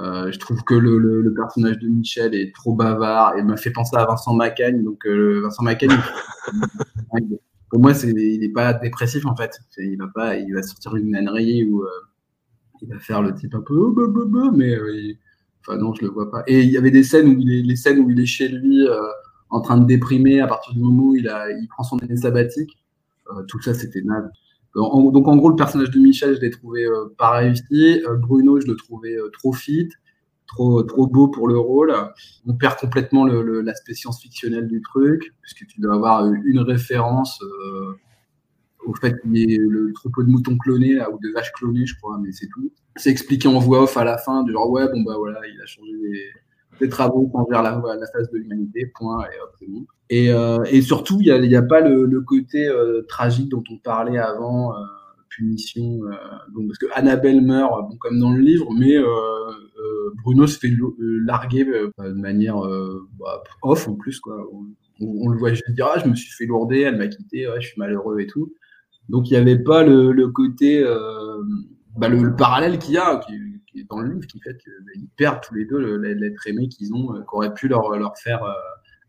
[0.00, 3.96] Euh, je trouve que le, personnage de Michel est trop bavard et m'a fait penser
[3.96, 4.84] à Vincent Macaigne.
[4.84, 5.90] Donc euh, Vincent Macaigne,
[7.14, 7.38] il-
[7.70, 9.58] pour moi, il n'est pas dépressif en fait.
[9.76, 11.88] Il va pas, il va sortir une ânerie ou euh,
[12.82, 14.76] il va faire le type un peu oh, bah, bah, bah, mais
[15.68, 16.44] non, je le vois pas.
[16.46, 18.48] Et il y avait des scènes où il est, les scènes où il est chez
[18.48, 18.86] lui
[19.50, 22.16] en train de déprimer à partir du moment où il a, il prend son année
[22.16, 22.78] sabbatique.
[23.48, 24.30] Tout ça, c'était naze.
[24.78, 28.02] Euh, donc en gros, le personnage de Michel, je l'ai trouvé euh, pas réussi.
[28.06, 29.88] Euh, Bruno, je le trouvais trop fit,
[30.46, 31.94] trop trop beau pour le rôle.
[32.46, 37.40] On perd complètement l'aspect science-fictionnel du truc, puisque tu dois avoir une référence
[38.86, 41.96] au fait qu'il y ait le troupeau de moutons clonés ou de vaches clonées, je
[41.96, 42.72] crois, mais c'est tout.
[42.96, 45.60] C'est expliqué en voix off à la fin, du genre ouais, bon bah voilà, il
[45.60, 46.32] a changé des,
[46.80, 49.86] des travaux pour vers la, la face de l'humanité, point, et hop, c'est bon.
[50.10, 54.72] Et, euh, surtout, il n'y a, pas le, côté euh, tragique dont on parlait avant,
[54.72, 54.80] euh,
[55.28, 56.00] punition.
[56.54, 58.96] parce que Annabelle meurt, bon, comme dans le livre, mais
[60.24, 62.60] Bruno se fait larguer de manière
[63.18, 64.18] bah, off en plus.
[64.20, 64.44] Quoi.
[65.00, 67.66] On, le voit juste dire ah, je me suis fait lourder, elle m'a quitté, je
[67.66, 68.52] suis malheureux et tout.
[69.08, 70.84] Donc il n'y avait pas le, côté,
[71.98, 73.32] bah, le, le parallèle qu'il y a, qui,
[73.66, 76.94] qui est dans le livre, qui fait qu'ils perdent tous les deux l'être aimé qu'ils
[76.94, 78.52] ont, euh, qu'aurait pu leur, leur faire euh,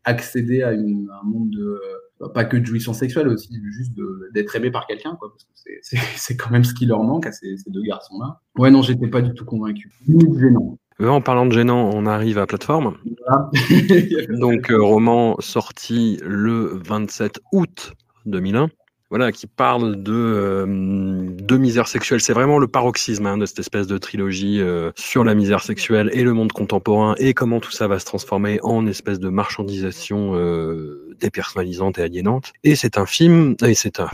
[0.03, 1.79] accéder à, une, à un monde de,
[2.21, 3.93] euh, pas que de jouissance sexuelle, aussi juste
[4.33, 5.71] d'être aimé par quelqu'un, quoi, parce que
[6.15, 8.39] c'est- quand même ce qui leur manque à ces, ces deux garçons-là.
[8.57, 9.91] Ouais, non, j'étais pas du tout convaincu.
[10.07, 10.77] Gênant.
[11.01, 12.97] En parlant de gênant, on arrive à plateforme.
[13.25, 13.49] Voilà.
[14.39, 17.93] Donc, euh, roman sorti le 27 août
[18.25, 18.69] 2001.
[19.09, 22.21] Voilà, qui parle de, euh, de misère sexuelle.
[22.21, 26.11] C'est vraiment le paroxysme hein, de cette espèce de trilogie euh, sur la misère sexuelle
[26.13, 30.35] et le monde contemporain et comment tout ça va se transformer en espèce de marchandisation
[30.35, 32.53] euh, dépersonnalisante et aliénante.
[32.63, 34.09] Et c'est un film, et c'est un,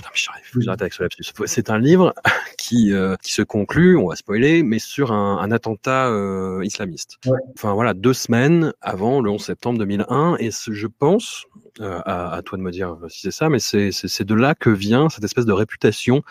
[0.55, 1.23] mais avec ce lapsus.
[1.45, 2.13] C'est un livre
[2.57, 7.17] qui, euh, qui se conclut, on va spoiler, mais sur un, un attentat euh, islamiste.
[7.25, 7.39] Ouais.
[7.55, 11.45] Enfin voilà, deux semaines avant le 11 septembre 2001, et ce, je pense,
[11.81, 14.35] euh, à, à toi de me dire si c'est ça, mais c'est c'est- c'est de
[14.35, 16.21] là que vient cette espèce de réputation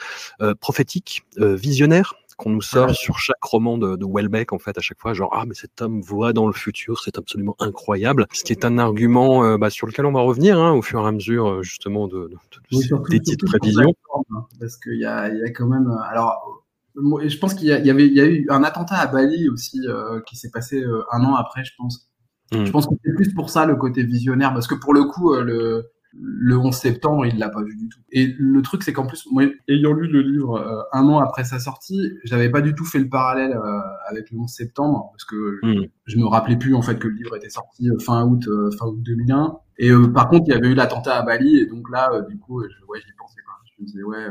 [0.40, 4.77] euh, prophétique, euh, visionnaire qu'on nous sort sur chaque roman de, de Welbeck en fait
[4.79, 8.27] à chaque fois genre ah mais cet homme voit dans le futur c'est absolument incroyable
[8.33, 11.05] ce qui est un argument euh, bah, sur lequel on va revenir hein, au fur
[11.05, 12.37] et à mesure euh, justement de, de- de-
[12.73, 13.94] Oui, ces- surtout- des petites prévisions
[14.31, 15.87] hein, parce qu'il y a, il y a quand même.
[15.88, 16.62] euh, Alors,
[16.97, 20.20] je pense qu'il y, avait, il y a eu un attentat à Bali aussi euh,
[20.27, 22.09] qui s'est passé euh, un an après, je pense.
[22.53, 22.64] Mm.
[22.66, 25.35] Je pense que c'est plus pour ça le côté visionnaire, parce que pour le coup,
[25.35, 27.98] le, le 11 septembre, il l'a pas vu du tout.
[28.12, 31.44] Et le truc, c'est qu'en plus, moi, ayant lu le livre euh, un an après
[31.44, 35.24] sa sortie, j'avais pas du tout fait le parallèle euh, avec le 11 septembre, parce
[35.24, 35.87] que Hmm.
[36.07, 38.70] je me rappelais plus en fait que le livre était sorti euh, fin août, euh,
[38.79, 39.59] fin août 2001.
[39.79, 42.62] Et par contre, il y avait eu l'attentat à Bali, et donc là, du coup,
[42.62, 43.55] je, ouais, j'y pensais quoi.
[43.77, 44.27] Je me disais ouais.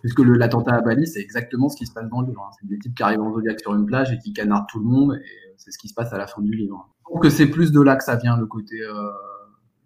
[0.00, 2.42] Puisque le- l'attentat à Bali, c'est exactement ce qui se passe dans le livre.
[2.42, 2.56] hein.
[2.60, 4.84] C'est des types qui arrivent en zodiac sur une plage et qui canardent tout le
[4.84, 6.88] monde, et c'est ce qui se passe à la fin du livre.
[7.00, 8.92] Je trouve que c'est plus de là que ça vient le côté, euh,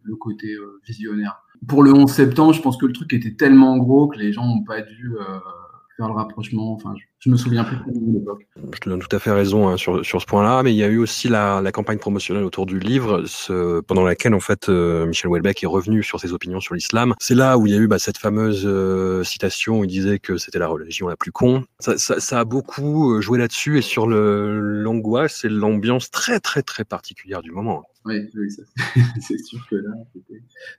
[0.07, 1.42] le côté euh, visionnaire.
[1.66, 4.47] Pour le 11 septembre, je pense que le truc était tellement gros que les gens
[4.47, 5.38] n'ont pas dû euh,
[5.97, 6.75] faire le rapprochement.
[6.75, 8.47] Enfin, je, je me souviens plus de l'époque.
[8.75, 10.85] Je te donne tout à fait raison hein, sur, sur ce point-là, mais il y
[10.85, 13.25] a eu aussi la, campagne promotionnelle autour du livre,
[13.87, 17.14] pendant laquelle en fait euh, Michel Houellebecq est revenu sur ses opinions sur l'islam.
[17.19, 18.69] C'est là où il y a eu bah, cette fameuse
[19.27, 21.64] citation où il disait que c'était la religion la plus con.
[21.81, 27.51] Ça, a beaucoup joué là-dessus et sur l'angoisse et l'ambiance très très très particulière du
[27.51, 27.85] moment.
[28.07, 28.31] Oui,
[29.21, 29.90] c'est sûr que là,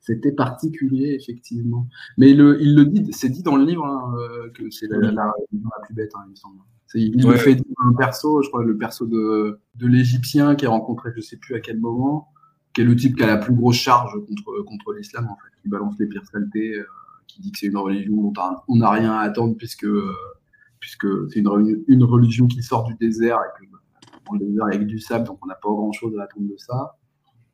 [0.02, 1.88] c'était- particulier, effectivement.
[2.18, 4.98] Mais le, il le dit, c'est dit dans le livre hein, euh, que c'est la,
[5.12, 6.60] la religion la plus bête, hein, il me semble.
[6.96, 7.34] Il Ouais.
[7.34, 11.22] le fait un perso, je crois, le perso de, de l'Égyptien qui est rencontré, je
[11.22, 12.30] sais plus à quel moment,
[12.74, 15.62] qui est le type qui a la plus grosse charge contre, contre l'islam, en fait,
[15.62, 16.86] qui balance les pires saletés, euh,
[17.28, 18.34] qui dit que c'est une religion dont
[18.70, 20.14] on n'a rien à attendre puisque, euh,
[20.80, 23.70] puisque c'est une, une religion qui sort du désert et que
[24.26, 26.56] dans le désert avec du sable, donc on n'a pas grand chose à attendre de
[26.58, 26.96] ça.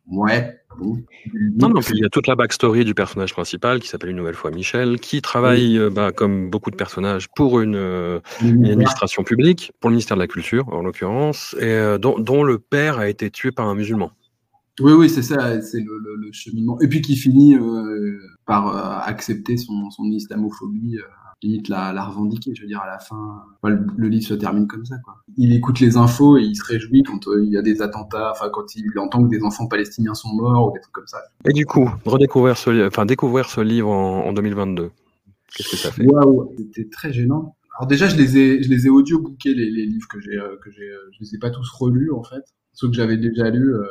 [0.08, 0.98] Ouais, bon.
[1.34, 4.36] Non, non, il y a toute la backstory du personnage principal qui s'appelle une nouvelle
[4.36, 9.24] fois Michel, qui travaille, euh, bah, comme beaucoup de personnages, pour une, euh, une administration
[9.24, 13.00] publique, pour le ministère de la Culture en l'occurrence, et euh, dont, dont le père
[13.00, 14.12] a été tué par un musulman.
[14.82, 16.82] Oui, oui, c'est ça, c'est le, le, le cheminement.
[16.82, 20.98] Et puis qui finit euh, par accepter son, son islamophobie,
[21.44, 23.44] limite la, la revendiquer, je veux dire, à la fin.
[23.62, 25.22] Enfin, le, le livre se termine comme ça, quoi.
[25.38, 28.32] Il écoute les infos et il se réjouit quand euh, il y a des attentats,
[28.32, 31.20] enfin, quand il entend que des enfants palestiniens sont morts ou des trucs comme ça.
[31.46, 34.90] Et du coup, redécouvrir ce, enfin, découvrir ce livre en, en 2022,
[35.56, 36.06] qu'est-ce que ça fait?
[36.06, 37.56] Waouh, c'était très gênant.
[37.78, 40.58] Alors déjà, je les ai, je les ai audiobookés, les, les livres que j'ai, euh,
[40.64, 42.44] que j'ai, euh, je les ai pas tous relus, en fait.
[42.74, 43.84] Ceux que j'avais déjà lus, euh,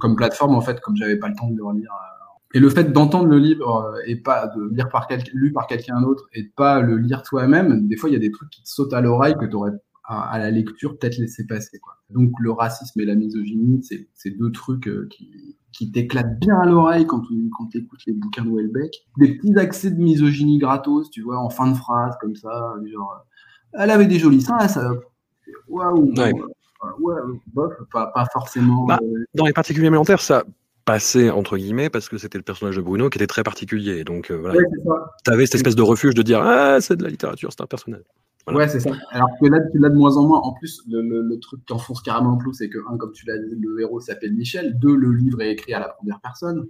[0.00, 1.90] comme plateforme, en fait, comme j'avais pas le temps de le relire.
[1.92, 2.19] euh.
[2.52, 5.66] Et le fait d'entendre le livre euh, et pas de lire par quelqu'un, lu par
[5.66, 8.50] quelqu'un d'autre et de pas le lire toi-même, des fois, il y a des trucs
[8.50, 9.72] qui te sautent à l'oreille que tu aurais
[10.04, 11.94] à, à la lecture peut-être laissé passer, quoi.
[12.10, 16.58] Donc, le racisme et la misogynie, c'est, c'est deux trucs euh, qui, qui t'éclatent bien
[16.58, 18.92] à l'oreille quand tu quand écoutes les bouquins de Houellebecq.
[19.18, 23.24] Des petits accès de misogynie gratos, tu vois, en fin de phrase, comme ça, genre,
[23.74, 24.90] elle avait des jolis seins, ça,
[25.68, 26.32] waouh, Ouais.
[26.98, 27.14] ouais,
[27.52, 28.86] bof, pas, pas forcément.
[28.86, 30.42] Bah, euh, Dans les particuliers élémentaires, ça
[30.90, 34.02] passait entre guillemets parce que c'était le personnage de Bruno qui était très particulier.
[34.02, 35.12] Donc euh, voilà, ouais, ça.
[35.24, 38.02] t'avais cette espèce de refuge de dire ah c'est de la littérature, c'est un personnage.
[38.44, 38.58] Voilà.
[38.58, 38.90] Ouais, c'est ça.
[39.10, 40.40] Alors que là, tu l'as de moins en moins.
[40.40, 43.12] En plus, le, le, le truc qui enfonce carrément un clou, c'est que, un, comme
[43.12, 44.78] tu l'as dit, le héros s'appelle Michel.
[44.80, 46.66] Deux, le livre est écrit à la première personne.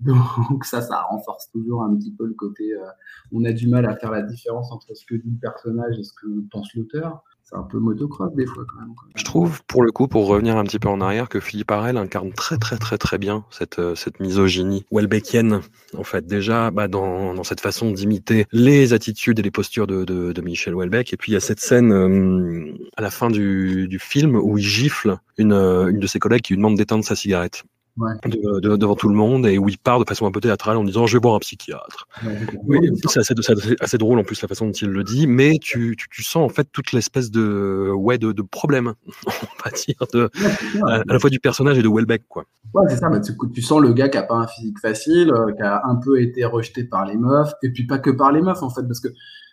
[0.00, 2.72] Donc ça, ça renforce toujours un petit peu le côté.
[2.72, 2.84] euh,
[3.32, 6.02] on a du mal à faire la différence entre ce que dit le personnage et
[6.02, 7.22] ce que pense l'auteur.
[7.50, 8.94] C'est un peu motocross des fois quand même.
[9.16, 11.96] Je trouve, pour le coup, pour revenir un petit peu en arrière, que Philippe Arel
[11.96, 15.60] incarne très très très très bien cette, euh, cette misogynie Welbeckienne,
[15.96, 20.74] en fait, déjà bah, dans, cette façon d'imiter les attitudes et les postures de, Michel
[20.74, 21.12] Houellebecq.
[21.12, 24.56] Et puis il y a cette scène euh, à la fin du, du film où
[24.56, 27.64] il gifle une, euh, une de ses collègues qui lui demande d'éteindre sa cigarette.
[27.96, 28.12] Ouais.
[28.24, 30.76] de- de- devant tout le monde et où il part de façon un peu théâtrale
[30.76, 32.08] en disant je vais boire un psychiatre.
[32.24, 32.60] Ouais, c'est ça.
[32.66, 35.58] Oui, c'est assez, assez- assez drôle en plus la façon dont il le dit, mais
[35.60, 38.94] tu, tu, tu sens en fait toute l'espèce de ouais de, de problème,
[39.26, 39.30] on
[39.64, 40.30] va dire, de, Ouais,
[40.72, 40.86] c'est ça.
[40.86, 42.44] à, à la fois du personnage et de Welbeck quoi.
[42.74, 43.08] Ouais, c'est ça.
[43.10, 45.82] Bah, tu, tu sens le gars qui a pas un physique facile, euh, qui a
[45.84, 48.70] un peu été rejeté par les meufs, et puis pas que par les meufs en
[48.70, 49.08] fait, parce que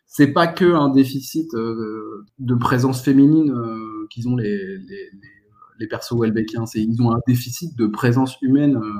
[0.06, 5.20] c'est pas que un déficit euh, de présence féminine euh, qu'ils ont les, les, les,
[5.80, 8.92] les persos Welbeckiens, ils ont un déficit de présence humaine euh,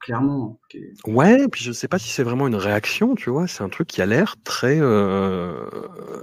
[0.00, 0.58] clairement.
[0.74, 3.68] est- Ouais, puis je sais pas si c'est vraiment une réaction, tu vois, c'est un
[3.68, 5.54] truc qui a l'air très euh,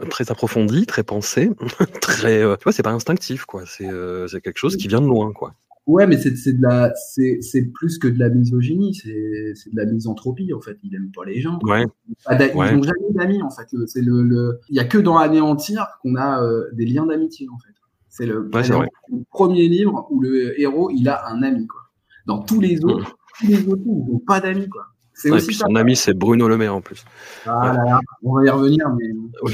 [0.10, 1.52] très approfondi, très pensé,
[2.02, 5.08] très euh, tu vois, c'est pas instinctif quoi, c'est euh, quelque chose qui vient de
[5.08, 5.54] loin quoi.
[5.88, 9.76] Ouais, mais c'est c'est de la, c'est c'est plus que de la misogynie, c'est de
[9.78, 10.78] la misanthropie en fait.
[10.84, 11.60] Il aime pas les gens.
[11.62, 11.86] Ouais.
[12.28, 12.72] Ouais.
[12.72, 13.68] Ils n'ont jamais d'amis en fait.
[13.72, 16.42] Le- C'est le, le, il y a que dans Anéantir qu'on a
[16.74, 17.75] des liens d'amitié en fait.
[18.18, 18.88] C'est le, Ouais,
[19.30, 21.82] premier livre où le héros il a un ami quoi.
[22.26, 24.86] Dans tous les autres, tous les autres ils n'ont pas d'amis quoi.
[25.14, 25.66] C'est Ouais, et aussi puis ça.
[25.68, 27.04] son ami c'est Bruno Le Maire en plus.
[27.46, 29.10] Ah là là, on va y revenir, mais
[29.44, 29.54] Oui.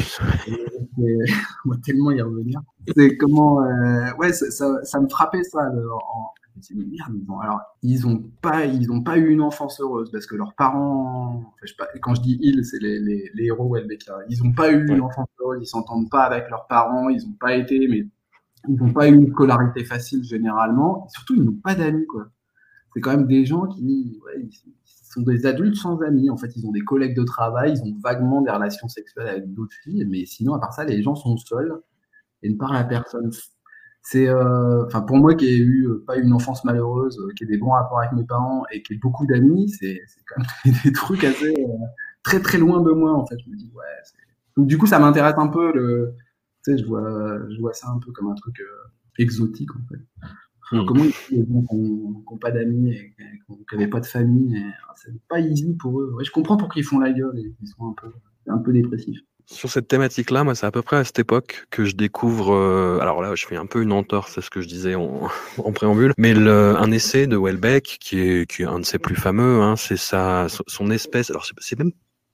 [1.65, 2.59] on va tellement y revenir.
[2.95, 5.69] C'est comment, euh, ouais, ça, ça, ça me frappait ça.
[5.73, 6.31] le- en...
[6.55, 9.79] je me disais, mais merde, alors ils ont pas, ils ont pas eu une enfance
[9.81, 12.99] heureuse parce que leurs parents, enfin, je sais pas, quand je dis ils, c'est les,
[12.99, 14.03] les, les héros Welbeck.
[14.29, 14.95] Ils ont pas eu Ouais.
[14.95, 18.05] une enfance heureuse, ils s'entendent pas avec leurs parents, ils ont pas été, mais
[18.67, 21.07] ils n'ont pas eu une scolarité facile généralement.
[21.09, 22.27] Surtout, ils n'ont pas d'amis quoi.
[22.93, 24.73] C'est quand même des gens qui, ouais, ils-
[25.13, 26.29] sont des adultes sans amis.
[26.29, 29.53] En fait, ils ont des collègues de travail, ils ont vaguement des relations sexuelles avec
[29.53, 31.73] d'autres filles, mais sinon, à part ça, les gens sont seuls
[32.43, 33.31] et ne parlent à personne.
[34.03, 37.43] C'est, euh, enfin, pour moi qui ai eu euh, pas une enfance malheureuse, euh, qui
[37.43, 40.75] ai des bons rapports avec mes parents et qui ai beaucoup d'amis, c'est, quand même
[40.85, 41.53] des trucs assez
[42.23, 43.35] très très loin de moi en fait.
[43.45, 43.83] Je me dis ouais.
[44.57, 45.71] Donc du coup, ça m'intéresse un peu.
[45.73, 46.15] Le,
[46.63, 48.61] tu sais, je vois, je vois ça un peu comme un truc
[49.17, 50.01] exotique en fait.
[50.71, 50.85] Hmm.
[50.85, 53.13] Comment les gens qui n'ont pas d'amis et
[53.47, 54.57] qui n'avaient pas de famille,
[54.95, 56.13] c'est pas easy pour eux.
[56.15, 58.07] Ouais, je comprends pour qu'ils font la gueule et qu'ils sont un peu,
[58.47, 59.19] un peu dépressifs.
[59.51, 62.53] Sur cette thématique-là, moi, c'est à peu près à cette époque que je découvre.
[62.53, 65.27] Euh, alors là, je fais un peu une entorse à ce que je disais en,
[65.57, 68.97] en préambule, mais le, un essai de Welbeck qui est, qui est un de ses
[68.97, 69.61] plus fameux.
[69.61, 71.29] Hein, c'est sa son espèce.
[71.31, 71.91] Alors c'est même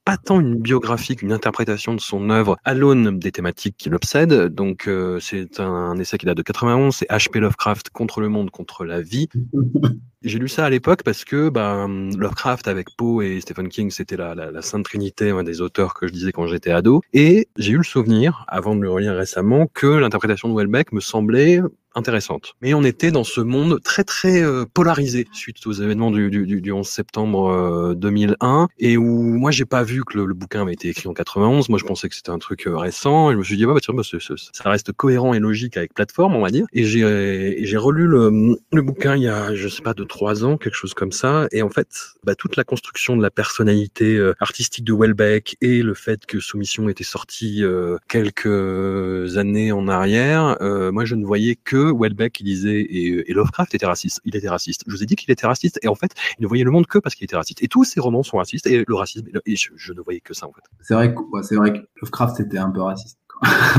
[0.08, 4.46] pas tant une biographie qu'une interprétation de son œuvre à l'aune des thématiques qui l'obsèdent.
[4.46, 7.42] Donc euh, c'est un, essai qui date de 91, c'est H.P.
[7.42, 9.28] Lovecraft contre le monde, contre la vie.
[10.24, 14.16] J'ai lu ça à l'époque parce que bah, Lovecraft avec Poe et Stephen King, c'était
[14.16, 17.02] la, la, la, sainte trinité des auteurs que je disais quand j'étais ado.
[17.12, 21.02] Et j'ai eu le souvenir, avant de le relire récemment, que l'interprétation de Welbeck me
[21.02, 21.62] semblait
[21.98, 22.54] intéressante.
[22.62, 26.62] Mais on était dans ce monde très très euh, polarisé suite aux événements du, du,
[26.62, 30.74] du 11 septembre 2001 euh, et où moi j'ai pas vu que le, bouquin avait
[30.74, 31.70] été écrit en 91.
[31.70, 33.74] Moi je pensais que c'était un truc euh, récent et je me suis dit bah,
[33.74, 36.66] bah tiens bah, ça reste cohérent et logique avec plateforme on va dire.
[36.74, 40.58] Et j'ai relu le, le bouquin il y a je sais pas de trois ans
[40.58, 41.88] quelque chose comme ça et en fait
[42.24, 46.90] bah, toute la construction de la personnalité artistique de Welbeck et le fait que Soumission
[46.90, 47.64] était sorti
[48.08, 50.58] quelques années en arrière,
[50.92, 54.22] moi je ne voyais que Welbeck il disait et, Lovecraft était raciste.
[54.26, 54.84] Il était raciste.
[54.88, 56.88] Je vous ai dit qu'il était raciste et en fait, il ne voyait le monde
[56.88, 57.62] que parce qu'il était raciste.
[57.64, 59.28] Et tous ses romans sont racistes et le racisme.
[59.46, 60.62] Et je, ne voyais que ça en fait.
[60.82, 63.18] C'est vrai que c'est vrai que Lovecraft était un peu raciste.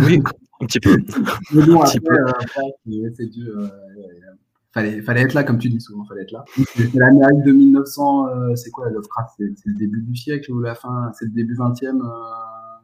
[0.06, 0.20] oui,
[0.60, 0.96] un petit peu.
[1.52, 3.68] Mais bon, après, euh, c'est euh,
[4.72, 6.44] fallait, fallait être là, comme tu dis souvent, fallait être là.
[6.76, 10.74] C'est l'Amérique de 1900, euh, c'est quoi Lovecraft C'est le début du siècle ou la
[10.74, 11.10] fin?
[11.18, 12.00] C'est le début 20e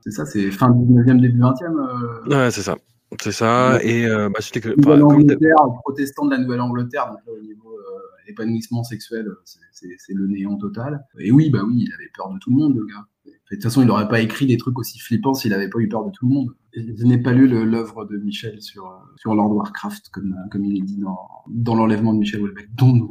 [0.00, 2.76] C'est ça, c'est fin 19e, début 20e Ouais, c'est ça.
[3.20, 3.78] C'est ça.
[3.82, 4.74] Et euh, bah, c'était que.
[4.76, 9.28] Nouvelle-Angleterre, protestant de la Nouvelle-Angleterre, donc là, au niveau euh, épanouissement sexuel,
[9.72, 11.04] c'est le néant total.
[11.18, 13.06] Et oui, bah oui, il avait peur de tout le monde, le gars.
[13.26, 15.88] De toute façon, il n'aurait pas écrit des trucs aussi flippants s'il n'avait pas eu
[15.88, 16.48] peur de tout le monde.
[16.72, 20.78] Je n'ai pas lu l'œuvre de Michel sur, euh, sur Lord Warcraft, comme, comme il
[20.78, 23.10] est dit dans, dans l'enlèvement de Michel Houellebecq, dont nous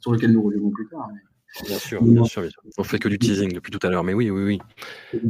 [0.00, 1.08] sur lequel nous reviendrons plus tard.
[1.12, 1.20] Mais...
[1.66, 2.62] Bien sûr, bien sûr, bien sûr.
[2.78, 4.58] On fait que du teasing depuis tout à l'heure, mais oui, oui,
[5.12, 5.20] oui.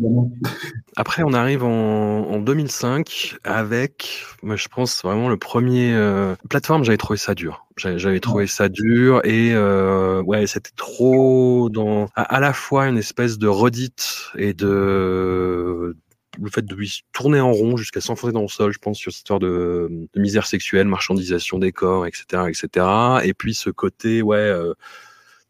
[0.96, 6.84] Après, on arrive en, en 2005 avec, moi, je pense vraiment le premier euh, plateforme.
[6.84, 7.66] J'avais trouvé ça dur.
[7.76, 13.38] J'avais trouvé ça dur et euh, ouais, c'était trop dans à, la fois une espèce
[13.38, 15.96] de redite et de
[16.40, 19.10] le fait de lui tourner en rond jusqu'à s'enfoncer dans le sol, je pense, sur
[19.10, 22.86] cette histoire de, de misère sexuelle, marchandisation des corps, etc., etc.
[23.24, 24.36] Et puis ce côté, ouais.
[24.36, 24.74] Euh,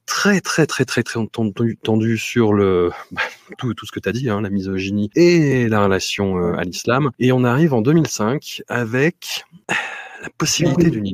[0.07, 3.23] très très très très très tendu, tendu sur le bah,
[3.59, 6.65] tout, tout ce que tu as dit, hein, la misogynie et la relation euh, à
[6.65, 7.11] l'islam.
[7.19, 9.45] Et on arrive en 2005 avec
[10.23, 11.13] la possibilité d'une.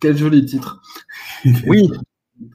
[0.00, 0.82] Quel joli titre.
[1.66, 1.90] oui,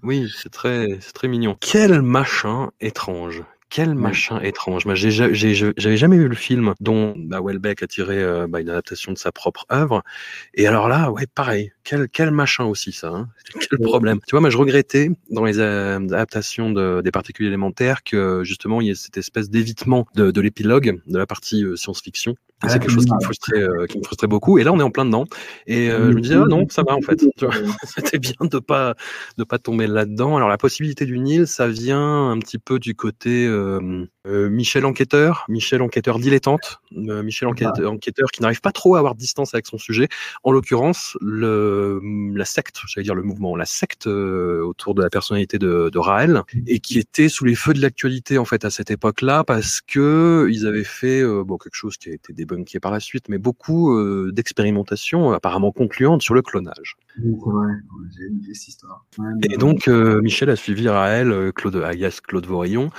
[0.03, 1.57] oui, c'est très, c'est très mignon.
[1.59, 3.43] Quel machin étrange.
[3.71, 4.85] Quel machin étrange.
[4.85, 9.13] Moi, j'avais jamais vu le film dont bah, Welbeck a tiré euh, bah, une adaptation
[9.13, 10.03] de sa propre œuvre.
[10.53, 11.71] Et alors là, ouais, pareil.
[11.85, 13.07] Quel, quel machin aussi ça.
[13.07, 13.29] Hein
[13.69, 14.19] quel problème.
[14.27, 18.81] Tu vois, moi, je regrettais dans les euh, adaptations de, des particules élémentaires que justement
[18.81, 22.35] il y ait cette espèce d'évitement de, de l'épilogue, de la partie euh, science-fiction.
[22.63, 24.59] Ah, c'est quelque chose qui me frustrait, euh, qui me frustrait beaucoup.
[24.59, 25.25] Et là, on est en plein dedans.
[25.65, 27.23] Et euh, je me disais, ah non, ça va en fait.
[27.83, 28.95] C'était bien de pas
[29.37, 30.37] de pas tomber là-dedans.
[30.37, 34.85] Alors la possibilité du Nil, ça vient un petit peu du côté euh, euh Michel
[34.85, 39.65] enquêteur, Michel enquêteur dilettante, Michel enquêteur, enquêteur qui n'arrive pas trop à avoir distance avec
[39.65, 40.07] son sujet.
[40.43, 41.99] En l'occurrence, le
[42.35, 46.43] la secte, j'allais dire le mouvement, la secte autour de la personnalité de, de Raël,
[46.67, 50.47] et qui était sous les feux de l'actualité en fait à cette époque-là parce que
[50.51, 52.33] ils avaient fait bon quelque chose qui a été
[52.75, 56.95] est par la suite, mais beaucoup euh, d'expérimentations apparemment concluantes sur le clonage.
[59.43, 62.89] Et donc, euh, Michel a suivi Raël, euh, Claude Ayas, Claude Vorillon,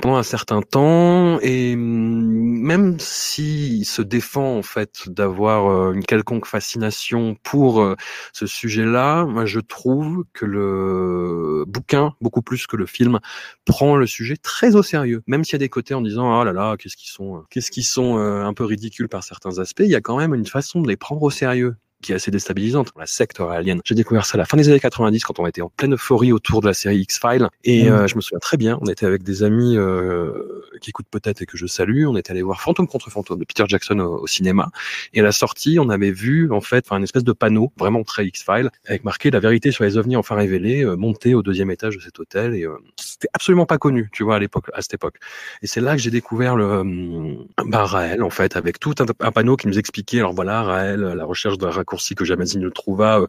[0.00, 6.04] pendant un certain temps et mm, même s'il se défend en fait d'avoir euh, une
[6.04, 7.94] quelconque fascination pour euh,
[8.32, 13.20] ce sujet-là, moi je trouve que le bouquin beaucoup plus que le film
[13.64, 15.22] prend le sujet très au sérieux.
[15.26, 17.70] Même s'il y a des côtés en disant ah là là qu'est-ce qu'ils sont qu'est-ce
[17.70, 20.46] qu'ils sont euh, un peu ridicules par certains aspects, il y a quand même une
[20.46, 22.90] façon de les prendre au sérieux qui est assez déstabilisante.
[22.98, 23.80] La secte raélienne.
[23.84, 26.32] J'ai découvert ça à la fin des années 90 quand on était en pleine euphorie
[26.32, 27.48] autour de la série X-Files.
[27.64, 27.92] Et Mhm.
[27.92, 30.32] euh, je me souviens très bien, on était avec des amis euh,
[30.80, 32.06] qui écoutent peut-être et que je salue.
[32.06, 34.70] On était allé voir Fantôme contre Fantôme de Peter Jackson au, au cinéma.
[35.14, 38.26] Et à la sortie, on avait vu en fait une espèce de panneau vraiment très
[38.26, 41.96] X-Files avec marqué la vérité sur les ovnis enfin révélés, euh, monté au deuxième étage
[41.96, 42.54] de cet hôtel.
[42.54, 45.16] Et euh, c'était absolument pas connu, tu vois, à l'époque, à cette époque.
[45.62, 49.06] Et c'est là que j'ai découvert le hum, bah, Raël, en fait, avec tout un,
[49.26, 52.68] un panneau qui nous expliquait, alors voilà, Raël, la recherche d'un raccourci que Jamazine ne
[52.68, 53.26] trouva, euh,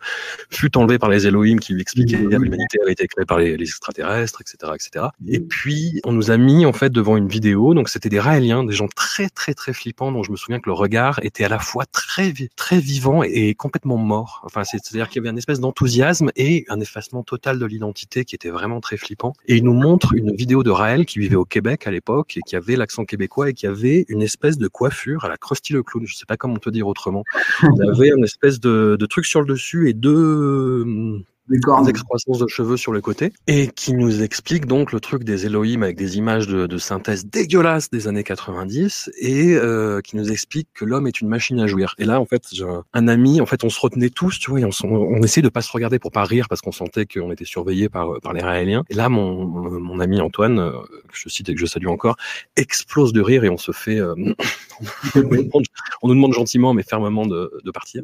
[0.49, 3.57] fut enlevé par les Elohim qui lui expliquaient que l'humanité avait été créée par les,
[3.57, 5.05] les extraterrestres, etc., etc.
[5.27, 8.63] Et puis, on nous a mis, en fait, devant une vidéo, donc c'était des Raéliens,
[8.63, 11.49] des gens très, très, très flippants, dont je me souviens que le regard était à
[11.49, 14.41] la fois très, très vivant et, et complètement mort.
[14.45, 18.25] Enfin, c'est- c'est-à-dire qu'il y avait une espèce d'enthousiasme et un effacement total de l'identité
[18.25, 19.33] qui était vraiment très flippant.
[19.47, 22.41] Et il nous montre une vidéo de Raël qui vivait au Québec à l'époque et
[22.41, 25.83] qui avait l'accent québécois et qui avait une espèce de coiffure à la Krusty le
[25.83, 26.05] clown.
[26.07, 27.23] Je sais pas comment te dire autrement.
[27.63, 31.87] Il avait une espèce de, de truc sur le dessus et deux, hum, Des cornes.
[31.87, 35.83] excroissances de cheveux sur le côté, et qui nous explique donc le truc des Elohim
[35.83, 40.69] avec des images de, de synthèse dégueulasses des années 90, et euh, qui nous explique
[40.73, 41.93] que l'homme est une machine à jouir.
[41.99, 44.59] Et là, en fait, j'ai un ami, en fait, on se retenait tous, tu vois,
[44.59, 47.31] et on, on essayait de pas se regarder pour pas rire parce qu'on sentait qu'on
[47.31, 48.83] était surveillé par, par les Raéliens.
[48.89, 50.71] Et là, mon, mon ami Antoine, euh,
[51.07, 52.17] que je cite et que je salue encore,
[52.55, 54.15] explose de rire et on se fait, euh,
[55.15, 55.63] on, nous demande,
[56.01, 58.01] on nous demande gentiment mais fermement de, de partir.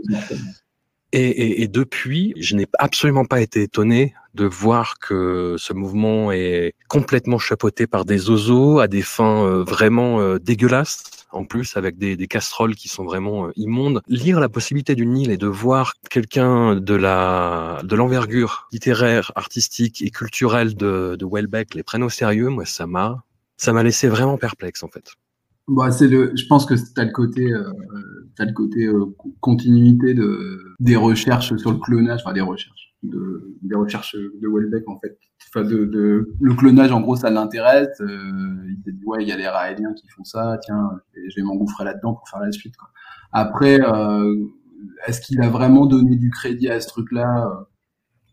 [1.14, 6.32] Et, et, et depuis, je n'ai absolument pas été étonné de voir que ce mouvement
[6.32, 11.04] est complètement chapeauté par des oiseaux à des fins euh, vraiment euh, dégueulasses.
[11.34, 14.02] En plus, avec des, des casseroles qui sont vraiment euh, immondes.
[14.10, 20.02] Lire la possibilité du Nil et de voir quelqu'un de la de l'envergure littéraire, artistique
[20.02, 23.24] et culturelle de, de Welbeck les prenne au sérieux, moi, ça m'a
[23.56, 25.14] ça m'a laissé vraiment perplexe en fait.
[25.70, 27.72] Bah, c'est le, je pense que t'as le côté, euh,
[28.36, 32.96] t'as le côté euh, co- continuité de des recherches sur le clonage, enfin des recherches,
[33.04, 35.18] de, des recherches de Welbeck en fait.
[35.54, 38.00] Enfin de, le clonage en gros ça l'intéresse.
[38.02, 38.08] Euh,
[38.70, 41.44] il s'est dit ouais il y a les Raéliens qui font ça, tiens je vais
[41.44, 42.76] m'engouffrer là-dedans pour faire la suite.
[43.32, 44.36] Après euh,
[45.08, 47.68] est-ce qu'il a vraiment donné du crédit à ce truc-là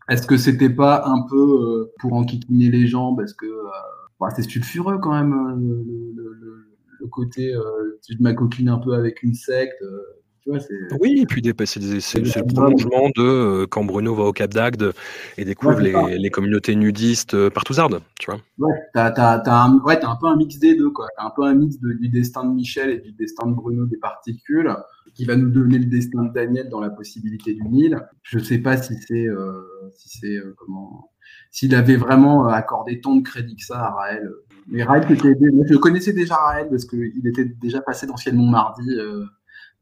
[0.09, 3.45] Est-ce que c'était pas un peu pour enquiquiner les gens parce que
[4.19, 5.55] bah, c'est sulfureux quand même
[6.99, 10.01] le côté euh, si je m'acoquine un peu avec une secte euh,
[10.41, 10.59] tu vois
[11.01, 14.23] Oui, et puis des- c'est des- c'est c'est le prolongement de euh, quand Bruno va
[14.23, 14.93] au Cap d'Agde
[15.37, 18.39] et découvre Ouais, les, les communautés nudistes euh, partouzardes, tu vois.
[18.57, 21.07] ouais t'as t'as t'as un ouais t'as un peu un mix des deux quoi.
[21.17, 23.85] T'as un peu un mix de- du destin de Michel et du destin de Bruno
[23.85, 24.73] des particules
[25.13, 27.99] qui va nous donner le destin de Daniel dans la possibilité du Nil.
[28.23, 29.61] Je sais pas si c'est euh,
[29.93, 31.11] si c'est euh, comment
[31.51, 34.29] s'il avait vraiment accordé tant de crédit que ça à Raël
[34.69, 35.05] mais Raël
[35.53, 39.25] moi, je connaissais déjà Raël parce que il était déjà passé dans Ciel Montmardi euh,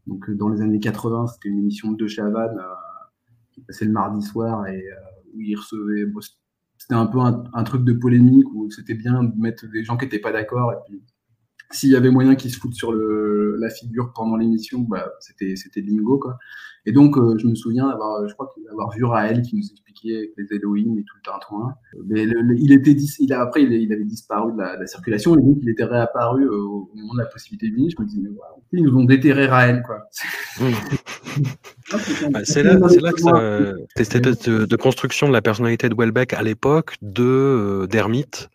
[0.06, 3.08] donc euh, dans les années 80 c'était une émission de Chavannes euh,
[3.52, 4.84] qui passait le mardi soir et
[5.34, 6.06] où il recevait
[6.78, 9.98] c'était un peu un, un truc de polémique où c'était bien de mettre des gens
[9.98, 11.02] qui étaient pas d'accord et puis
[11.72, 15.56] s'il y avait moyen qu'ils se foutent sur le, la figure pendant l'émission, bah, c'était
[15.56, 16.38] c'était bingo quoi.
[16.86, 20.32] Et donc euh, je me souviens d'avoir, je crois d'avoir vu Raël qui nous expliquait
[20.38, 21.74] les Elohim et tout le tintouin.
[22.08, 24.76] Mais le- le- il était dis- il a, après il, il avait disparu de la,
[24.78, 27.74] de la circulation et donc il était réapparu euh, au moment de la possibilité du
[27.76, 27.90] mini.
[27.90, 30.08] Je me disais mais waouh, ils nous ont déterré Raël quoi.
[32.32, 35.90] Bah, c'est là, c'est là que ça, cette espèce de, de construction de la personnalité
[35.90, 38.50] de Welbeck à l'époque de euh, d'ermite,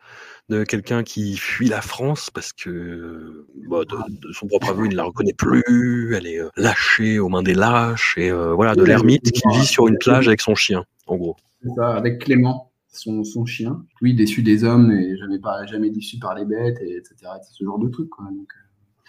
[0.49, 3.97] de quelqu'un qui fuit la France parce que bah, de,
[4.29, 7.43] de son propre aveu il ne la reconnaît plus, elle est euh, lâchée aux mains
[7.43, 10.85] des lâches et euh, voilà de l'ermite qui vit sur une plage avec son chien
[11.07, 11.37] en gros.
[11.63, 13.85] C'est ça, avec Clément, son, son chien.
[14.03, 17.15] Oui, déçu des hommes et jamais, pas, jamais déçu par les bêtes, et etc.
[17.43, 18.09] C'est ce genre de truc.
[18.11, 18.25] Quoi.
[18.27, 18.49] Donc,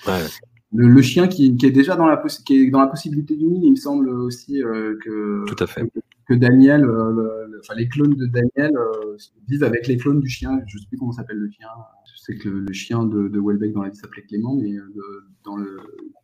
[0.07, 0.23] euh, Ouais.
[0.73, 3.45] le, le chien qui, qui est déjà dans la, qui est dans la possibilité du
[3.45, 5.81] Nil, il me semble aussi euh, que, Tout à fait.
[6.27, 9.15] Que Daniel, euh, le- le- enfin les clones de Daniel euh,
[9.49, 10.59] vivent avec les clones du chien.
[10.67, 11.67] Je sais plus comment s'appelle le chien.
[12.13, 14.73] Je sais que le, le chien de, de Welbeck dans la vie s'appelait Clément, mais
[14.77, 14.83] euh,
[15.45, 15.77] dans, le,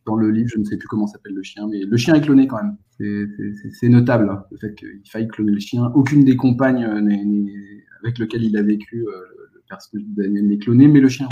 [0.05, 1.67] dans le livre, je ne sais plus comment s'appelle le chien.
[1.69, 2.77] Mais le chien est cloné quand même.
[2.99, 5.85] C'est- notable hein, le fait qu'il faille cloner le chien.
[5.95, 9.11] Aucune des compagnes avec lequel il a vécu, euh,
[9.53, 11.27] le, personnage de Daniel n'est cloné, mais le chien.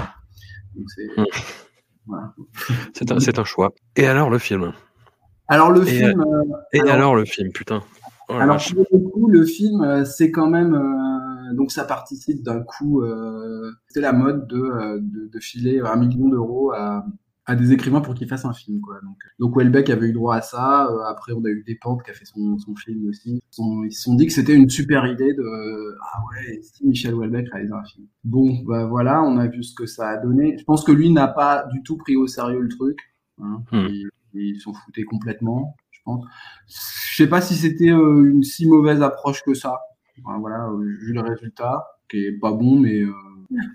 [0.76, 1.26] Donc c'est Mm.
[2.06, 2.34] voilà.
[2.94, 3.74] C'est un, un choix.
[3.96, 4.72] Et alors le film?
[5.48, 6.20] Alors le Et, film.
[6.22, 6.44] euh,
[6.74, 7.82] Et Alors- alors, le film, putain?
[8.30, 12.44] Oh Alors pour le coup, le film, euh, c'est quand même euh, donc ça participe
[12.44, 13.02] d'un coup.
[13.02, 17.06] Euh, c'est la mode de, euh, de, de filer un million d'euros à,
[17.46, 18.82] à des écrivains pour qu'ils fassent un film.
[18.82, 18.96] Quoi.
[19.02, 20.88] Donc, donc Welbeck avait eu droit à ça.
[20.88, 23.36] Euh, après, on a eu Despentes qui a fait son, son film aussi.
[23.36, 26.60] Ils se sont, ils se sont dit que c'était une super idée de ah ouais,
[26.62, 28.08] si Michel Welbeck réalise un film.
[28.26, 30.58] Bon, bah voilà, on a vu ce que ça a donné.
[30.58, 33.00] Je pense que lui n'a pas du tout pris au sérieux le truc.
[33.42, 33.64] Hein.
[33.72, 33.88] Hmm.
[33.90, 35.76] Il, il s'en foutait complètement.
[36.68, 39.80] Je sais pas si c'était euh, une si mauvaise approche que ça.
[40.24, 43.12] Enfin, voilà, euh, vu le résultat, qui est pas bon, mais euh,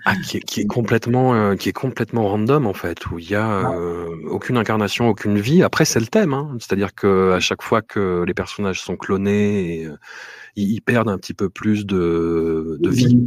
[0.05, 3.31] Ah, qui, est, qui est complètement, euh, qui est complètement random en fait, où il
[3.31, 5.63] y a euh, aucune incarnation, aucune vie.
[5.63, 6.57] Après, c'est le thème, hein.
[6.59, 9.89] c'est-à-dire que à chaque fois que les personnages sont clonés, et,
[10.57, 13.19] ils, ils perdent un petit peu plus de, de vie.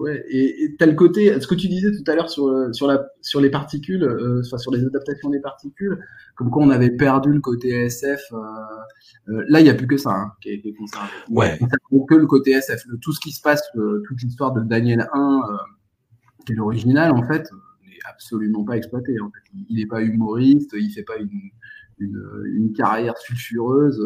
[0.00, 0.24] Ouais.
[0.28, 2.86] Et, et t'as le côté, ce que tu disais tout à l'heure sur, euh, sur,
[2.86, 5.98] la, sur les particules, euh, enfin, sur les adaptations des particules,
[6.36, 8.20] comme quoi on avait perdu le côté SF.
[8.32, 8.36] euh,
[9.28, 11.08] euh, là, il n'y a plus que ça hein, qui, est, qui est conservé.
[11.30, 11.58] Ouais.
[12.08, 12.84] Que le côté SF.
[12.88, 15.56] Le- tout ce qui se passe, toute l'histoire de Daniel 1, euh,
[16.46, 17.48] qui est l'original, en fait,
[17.86, 19.18] n'est absolument pas exploité.
[19.20, 19.58] En fait.
[19.68, 21.30] Il n'est pas humoriste, il fait pas une,
[21.98, 22.22] une,
[22.54, 24.00] une carrière sulfureuse.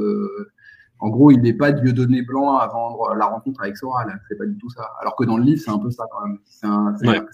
[1.04, 4.20] En gros, il n'est pas Dieudonné Blanc avant la rencontre avec Soral.
[4.28, 4.84] C'est pas du tout ça.
[5.00, 6.38] Alors que dans le livre, c'est un peu ça quand même.
[6.44, 7.18] C'est un, Ouais.
[7.18, 7.26] un-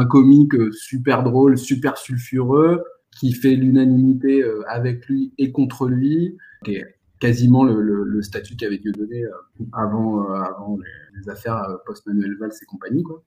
[0.00, 2.82] un comique euh, super drôle, super sulfureux,
[3.18, 6.84] qui fait l'unanimité euh, avec lui et contre lui, qui est
[7.20, 9.30] quasiment le, le, le statut qu'avait Dieudonné euh,
[9.72, 13.22] avant, avant les, les affaires post-Manuel Valls et compagnie, quoi.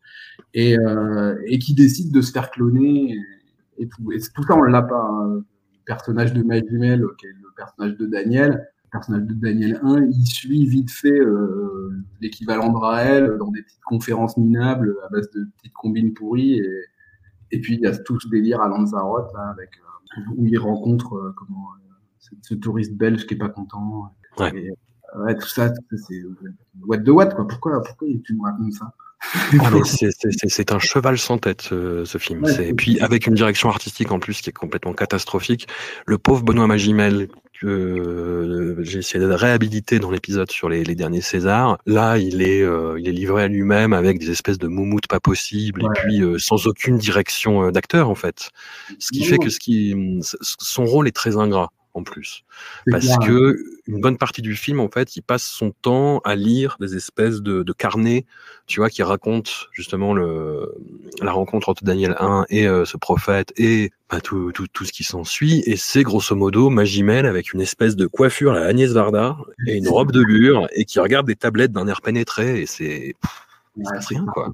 [0.54, 4.12] Et, euh, et qui décide de se faire cloner et, et tout.
[4.12, 5.02] Et tout ça, on l'a pas.
[5.02, 5.28] hein.
[5.38, 5.44] Le
[5.86, 8.68] personnage de Magimel, qui est le personnage de Daniel,
[8.98, 13.84] personnage de Daniel 1, il suit vite fait euh, l'équivalent de Raël dans des petites
[13.86, 16.60] conférences minables à base de petites combines pourries.
[16.60, 16.84] Et,
[17.52, 19.70] et puis, il y a tout ce délire à Lanzarote, là, avec,
[20.18, 24.12] euh, où il rencontre euh, comment, euh, ce, touriste belge qui est pas content.
[24.40, 24.52] Ouais.
[24.56, 26.36] Et, euh, ouais, tout ça, c'est euh,
[26.86, 27.48] what de what, quoi.
[27.48, 28.94] Pourquoi, pourquoi tu me racontes ça?
[29.60, 32.44] Ah, c'est- un cheval sans tête ce, ce film.
[32.44, 35.68] Ouais, Et puis avec une direction artistique en plus qui est complètement catastrophique.
[36.06, 37.28] Le pauvre Benoît Magimel
[37.62, 41.78] que euh, j'ai essayé de réhabiliter dans l'épisode sur les, les derniers Césars.
[41.86, 45.20] Là, il est euh, il est livré à lui-même avec des espèces de moumoutes pas
[45.20, 45.90] possibles Ouais.
[45.96, 48.50] et puis euh, sans aucune direction euh, d'acteur en fait.
[49.00, 49.94] Ce qui fait que ce qui
[50.42, 52.44] son rôle est très ingrat en plus
[52.90, 53.20] parce clair.
[53.20, 56.96] que une bonne partie du film en fait il passe son temps à lire des
[56.96, 58.26] espèces de, de carnets
[58.68, 60.74] tu vois qui racontent justement le
[61.22, 64.92] la rencontre entre Daniel 1 et euh, ce prophète et bah, tout, tout, tout ce
[64.92, 69.38] qui s'ensuit et c'est grosso modo Magimel avec une espèce de coiffure à Agnès Varda
[69.66, 73.16] et une robe de bure et qui regarde des tablettes d'un air pénétré et c'est
[73.78, 74.52] il se passe rien quoi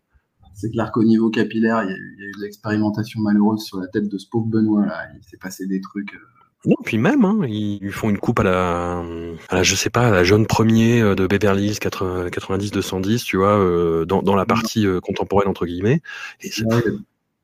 [0.54, 3.88] C'est clair qu'au niveau capillaire, il y, a eu, il y a eu sur la
[3.88, 4.86] tête de ce pauvre Benoît.
[4.86, 5.08] Là.
[5.16, 6.14] Il s'est passé des trucs.
[6.14, 6.20] euh,
[6.66, 9.04] Non, puis même, hein, ils font une coupe à la,
[9.50, 13.38] à la, je sais pas, à la jeune premier euh, de Beverly Hills 90-210, tu
[13.38, 16.02] vois, euh, dans, dans la partie euh, contemporaine entre guillemets.
[16.42, 16.82] Et c'est- ouais,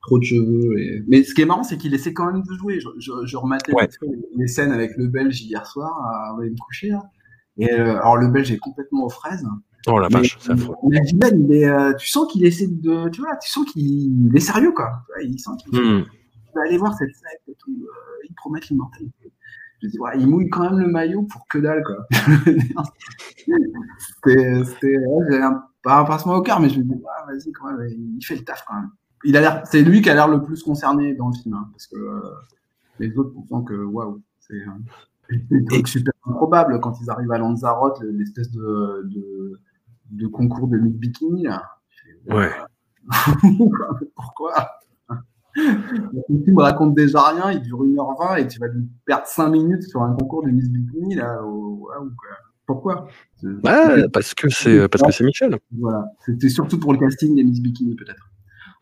[0.02, 0.80] trop de cheveux.
[0.80, 1.04] Et...
[1.08, 2.80] Mais ce qui est marrant, c'est qu'il essaie quand même de jouer.
[2.80, 3.90] Je, je, je rematais Ouais.
[4.38, 5.92] les scènes avec le Belge hier soir
[6.30, 6.88] avant d'aller me coucher.
[6.90, 7.02] Là.
[7.58, 9.46] Et euh, alors le Belge est complètement aux fraises.
[9.88, 10.76] Oh la vache, c'est affreux.
[10.84, 14.90] Euh, tu sens qu'il essaie de, tu vois, tu sens qu'il est sérieux quoi.
[15.24, 16.06] Il sent qu'il
[16.54, 16.60] Hmm.
[16.60, 17.72] va aller voir cette secte et tout.
[17.72, 19.32] Euh, ils promettent l'immortalité.
[19.82, 22.06] Je dis, ouais, il mouille quand même le maillot pour que dalle, quoi.
[24.26, 27.88] c'était, ouais, un, pas un au cœur, mais je me dis, ouais, vas-y, quand même,
[27.90, 28.90] il fait le taf quand même.
[29.24, 31.70] Il a l'air, c'est lui qui a l'air le plus concerné dans le film, hein,
[31.72, 32.22] parce que euh,
[33.00, 34.56] les autres, on sent que, waouh, c'est
[35.30, 39.60] des trucs super improbables quand ils arrivent à Lanzarote, l'espèce de, de,
[40.12, 41.64] de concours de Miss Bikini, là.
[42.28, 42.52] Ouais.
[44.16, 44.54] Pourquoi?
[46.30, 49.84] Le film raconte déjà rien, il dure 1h20 et tu vas lui perdre 5 minutes
[49.84, 51.42] sur un concours de Miss Bikini là.
[51.44, 52.30] waouh, quoi.
[52.66, 53.08] Pourquoi?
[53.42, 55.58] Bah, parce que c'est, parce que c'est Michel.
[55.80, 56.06] Voilà.
[56.24, 58.30] C'était surtout pour le casting des Miss Bikini peut-être.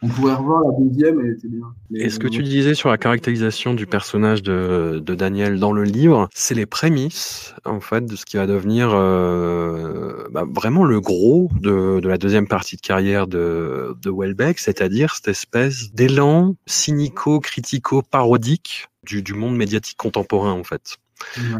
[0.03, 1.73] On pourrait revoir la deuxième, elle était bien.
[1.89, 5.71] Mais- Et ce que tu disais sur la caractérisation du personnage de, de Daniel dans
[5.71, 10.83] le livre, c'est les prémices, en fait, de ce qui va devenir euh, bah, vraiment
[10.85, 15.91] le gros de, de la deuxième partie de carrière de, de Welbeck, c'est-à-dire cette espèce
[15.93, 20.97] d'élan cynico-critico-parodique du, du monde médiatique contemporain, en fait.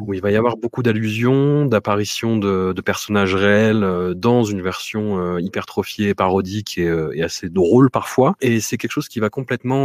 [0.01, 4.61] Où il va y avoir beaucoup d'allusions, d'apparitions de, de personnages réels euh, dans une
[4.61, 8.35] version euh, hypertrophiée, parodique et, euh, et assez drôle parfois.
[8.41, 9.77] Et c'est quelque chose qui va complètement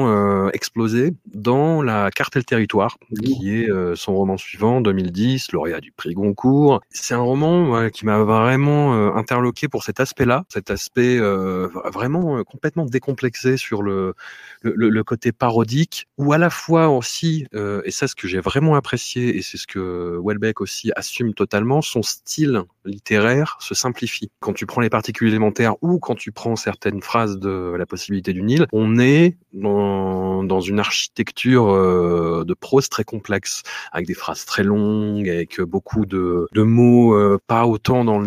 [0.50, 5.92] exploser dans la carte et le territoire, qui est son roman suivant, 2010, lauréat du
[5.92, 6.80] prix Goncourt.
[6.90, 13.56] C'est un roman qui m'a vraiment interloqué pour cet aspect-là, cet aspect vraiment complètement décomplexé
[13.56, 14.14] sur le,
[14.62, 19.36] le, côté parodique, ou à la fois aussi, et ça ce que j'ai vraiment apprécié,
[19.36, 24.30] et c'est ce que Welbeck aussi assume totalement, son style littéraire se simplifie.
[24.40, 28.32] Quand tu prends les particules élémentaires ou quand tu prends certaines phrases de la possibilité
[28.32, 34.14] du Nil, on est dans, dans une architecture euh, de prose très complexe, avec des
[34.14, 38.26] phrases très longues, avec beaucoup de, mots, euh, pas autant dans le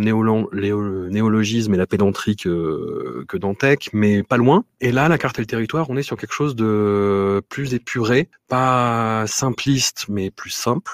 [1.09, 4.63] néologisme et la pédanterie que, que Dantec, mais pas loin.
[4.79, 8.29] Et là, la carte et le territoire, on est sur quelque chose de plus épuré,
[8.47, 10.91] pas simpliste, mais plus simple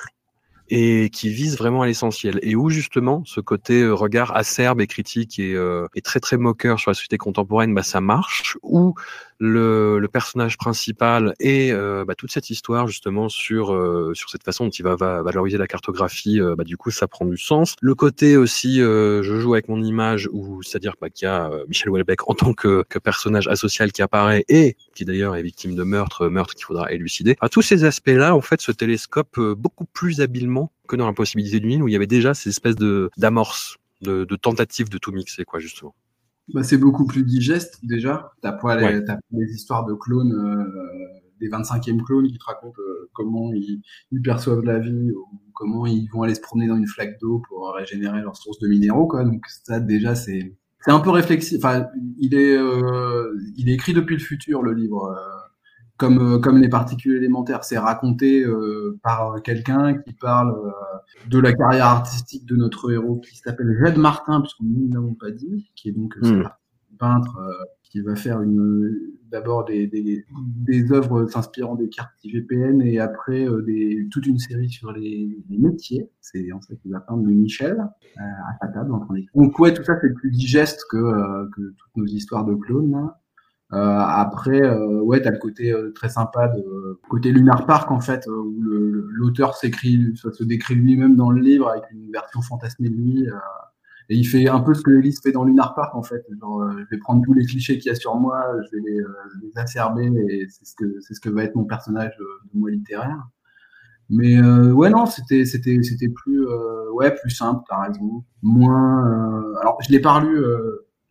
[0.73, 4.87] et qui vise vraiment à l'essentiel et où justement ce côté euh, regard acerbe et
[4.87, 8.57] critique et, euh, et très très moqueur sur la société contemporaine, bah ça marche.
[8.63, 8.95] Où
[9.41, 14.43] le, le personnage principal et euh, bah, toute cette histoire justement sur euh, sur cette
[14.43, 17.37] façon dont il va, va valoriser la cartographie, euh, bah, du coup ça prend du
[17.37, 17.75] sens.
[17.81, 21.89] Le côté aussi, je joue avec mon image, où c'est-à-dire bah, qu'il y a Michel
[21.89, 25.83] Houellebecq en tant que, que personnage asocial qui apparaît et qui d'ailleurs est victime de
[25.83, 27.35] meurtre, meurtre qu'il faudra élucider.
[27.41, 31.59] À tous ces aspects-là, en fait, ce télescope beaucoup plus habilement que dans la possibilité
[31.59, 34.99] du Nil où il y avait déjà ces espèces de d'amorces, de, de tentatives de
[34.99, 35.95] tout mixer, quoi, justement.
[36.53, 38.31] Bah, c'est beaucoup plus digeste déjà.
[38.41, 39.05] T'as pas, les, ouais.
[39.31, 41.07] les histoires de clones, euh,
[41.39, 43.81] des 25e clones qui te racontent euh, comment ils,
[44.11, 47.41] ils, perçoivent la vie ou comment ils vont aller se promener dans une flaque d'eau
[47.47, 49.07] pour régénérer leurs sources de minéraux.
[49.07, 49.23] Quoi.
[49.23, 51.57] Donc ça déjà c'est c'est un peu réflexif.
[51.57, 51.87] Enfin,
[52.17, 55.15] il est euh, il est écrit depuis le futur le livre.
[56.01, 58.43] Comme, comme les particules élémentaires, c'est raconté
[59.03, 60.53] par quelqu'un qui parle
[61.29, 65.13] de la carrière artistique de notre héros qui s'appelle Jed Martin, puisque nous ne l'avons
[65.13, 66.41] pas dit, qui est donc mmh.
[66.41, 66.51] un
[66.97, 70.25] peintre euh, qui va faire une d'abord des, des,
[70.57, 75.37] des, œuvres s'inspirant des cartes IGPN et après euh, des, toute une série sur les,
[75.49, 76.09] les métiers.
[76.19, 78.91] C'est en fait qu'il va peindre de Michel euh, à sa table.
[78.91, 82.55] En Donc ouais, tout ça c'est plus digeste que, euh, que toutes nos histoires de
[82.55, 82.91] clones.
[82.91, 83.20] Là.
[83.73, 88.01] Euh, après, euh, ouais, t'as le côté euh, très sympa de côté Lunar Park en
[88.01, 92.95] fait, où l'auteur s'écrit, se décrit lui-même dans le livre avec une version fantasmée de
[92.95, 93.27] lui.
[94.09, 96.25] et il fait un peu ce que Elise fait dans Lunar Park en fait.
[96.41, 98.99] Genre, je vais prendre tous les clichés qu'il y a sur moi, je vais les,
[99.41, 102.59] les acerber et c'est ce que c'est ce que va être mon personnage de, de
[102.59, 103.25] moi littéraire.
[104.11, 108.25] Mais euh, ouais non, c'était c'était c'était plus euh, ouais plus simple, t'as raison.
[108.41, 109.07] Moins.
[109.07, 110.43] Euh, alors je l'ai pas lu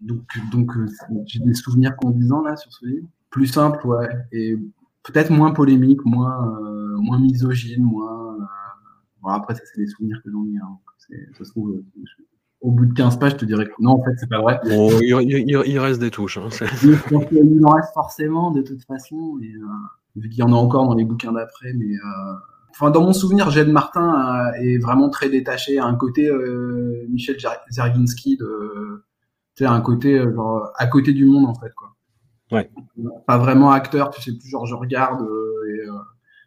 [0.00, 0.86] donc, donc euh,
[1.26, 3.06] j'ai des souvenirs conduisants là sur ce livre.
[3.30, 4.56] Plus simple, ouais, et
[5.02, 8.34] peut-être moins polémique, moins, euh, moins misogyne, moins.
[8.34, 8.44] Euh...
[9.22, 10.56] Bon, après, ça, c'est des souvenirs que j'en ai.
[10.56, 10.78] Hein.
[11.36, 11.84] Ça se trouve, euh,
[12.60, 14.60] au bout de 15 pages, je te dirais que non, en fait, c'est pas vrai.
[14.64, 16.38] Bon, il, il, il, reste des touches.
[16.38, 16.48] Hein,
[16.82, 19.66] il en reste forcément, de toute façon, et, euh,
[20.16, 21.94] vu qu'il y en a encore dans les bouquins d'après, mais.
[22.72, 26.30] Enfin, dans mon souvenir, Jed Martin est vraiment très détaché à un côté
[27.08, 27.36] Michel
[27.70, 29.02] Zerginski de
[29.54, 31.94] c'est un côté euh, genre à côté du monde en fait quoi.
[32.52, 32.70] Ouais.
[33.26, 35.92] Pas vraiment acteur, tu sais plus genre je regarde euh, et, euh,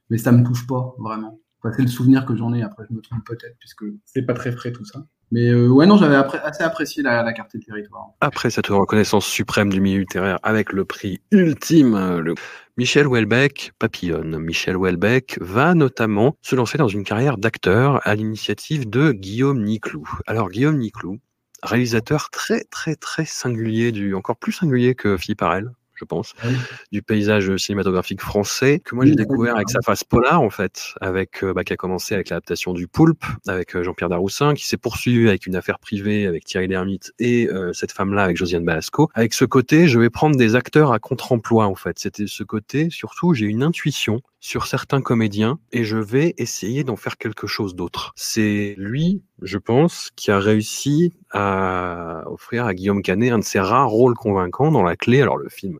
[0.09, 1.39] mais ça me touche pas vraiment.
[1.59, 2.61] Enfin, c'est le souvenir que j'en ai.
[2.61, 5.05] Après je me trompe peut-être puisque c'est pas très frais tout ça.
[5.31, 8.09] Mais euh, ouais, non, j'avais assez apprécié la, la carte de territoire.
[8.21, 12.35] Après cette reconnaissance suprême du milieu littéraire avec le prix ultime, le
[12.77, 14.37] Michel Houellebecq papillonne.
[14.37, 20.07] Michel Houellebecq va notamment se lancer dans une carrière d'acteur à l'initiative de Guillaume Niclou.
[20.27, 21.19] Alors Guillaume Niclou,
[21.63, 26.55] réalisateur très très très singulier, du encore plus singulier que Philippe Arel, je pense, oui.
[26.91, 31.43] du paysage cinématographique français que moi j'ai découvert avec sa face polar en fait, avec
[31.43, 34.77] euh, bah, qui a commencé avec l'adaptation du Poulpe avec euh, Jean-Pierre Daroussin, qui s'est
[34.77, 39.09] poursuivi avec une affaire privée avec Thierry Lhermitte et euh, cette femme-là avec Josiane Balasco.
[39.13, 41.99] Avec ce côté, je vais prendre des acteurs à contre-emploi en fait.
[41.99, 46.97] C'était ce côté, surtout, j'ai une intuition sur certains comédiens et je vais essayer d'en
[46.97, 48.11] faire quelque chose d'autre.
[48.17, 53.61] C'est lui, je pense, qui a réussi à offrir à Guillaume Canet un de ses
[53.61, 55.21] rares rôles convaincants dans la clé.
[55.21, 55.79] Alors le film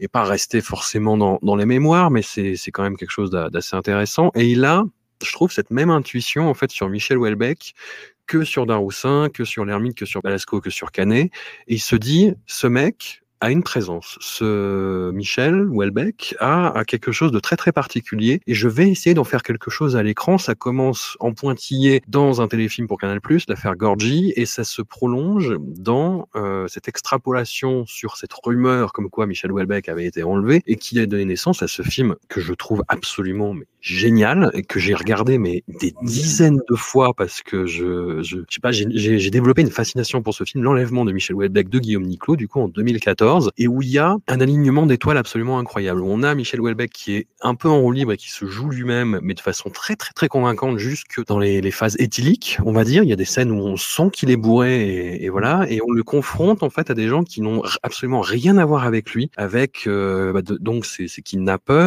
[0.00, 4.32] est pas resté forcément dans, les mémoires, mais c'est quand même quelque chose d'assez intéressant.
[4.34, 4.84] Et il a,
[5.24, 7.72] je trouve, cette même intuition en fait sur Michel Houellebecq
[8.26, 11.32] que sur Daroussin, que sur Lermite, que sur Balasco, que sur Canet.
[11.68, 14.18] Et il se dit, ce mec, a une présence.
[14.20, 19.24] Ce Michel Houellebecq a, quelque chose de très très particulier et je vais essayer d'en
[19.24, 20.38] faire quelque chose à l'écran.
[20.38, 25.56] Ça commence en pointillé dans un téléfilm pour Canal+, l'affaire Gorgie, et ça se prolonge
[25.60, 30.76] dans euh, cette extrapolation sur cette rumeur comme quoi Michel Houellebecq avait été enlevé et
[30.76, 34.94] qui a donné naissance à ce film que je trouve absolument génial et que j'ai
[34.94, 39.62] regardé mais des dizaines de fois parce que je, je, je sais pas, j'ai développé
[39.62, 42.68] une fascination pour ce film, l'enlèvement de Michel Houellebecq de Guillaume Niclot, du coup en
[42.68, 46.02] 2014 et où il y a un alignement d'étoiles absolument incroyable.
[46.02, 48.68] On a Michel Houellebecq qui est un peu en roue libre et qui se joue
[48.68, 52.84] lui-même, mais de façon très très très convaincante jusque dans les, phases éthyliques, on va
[52.84, 53.02] dire.
[53.02, 55.92] Il y a des scènes où on sent qu'il est bourré et, voilà, et on
[55.92, 59.30] le confronte en fait à des gens qui n'ont absolument rien à voir avec lui,
[59.36, 61.06] avec euh, bah de, donc ces,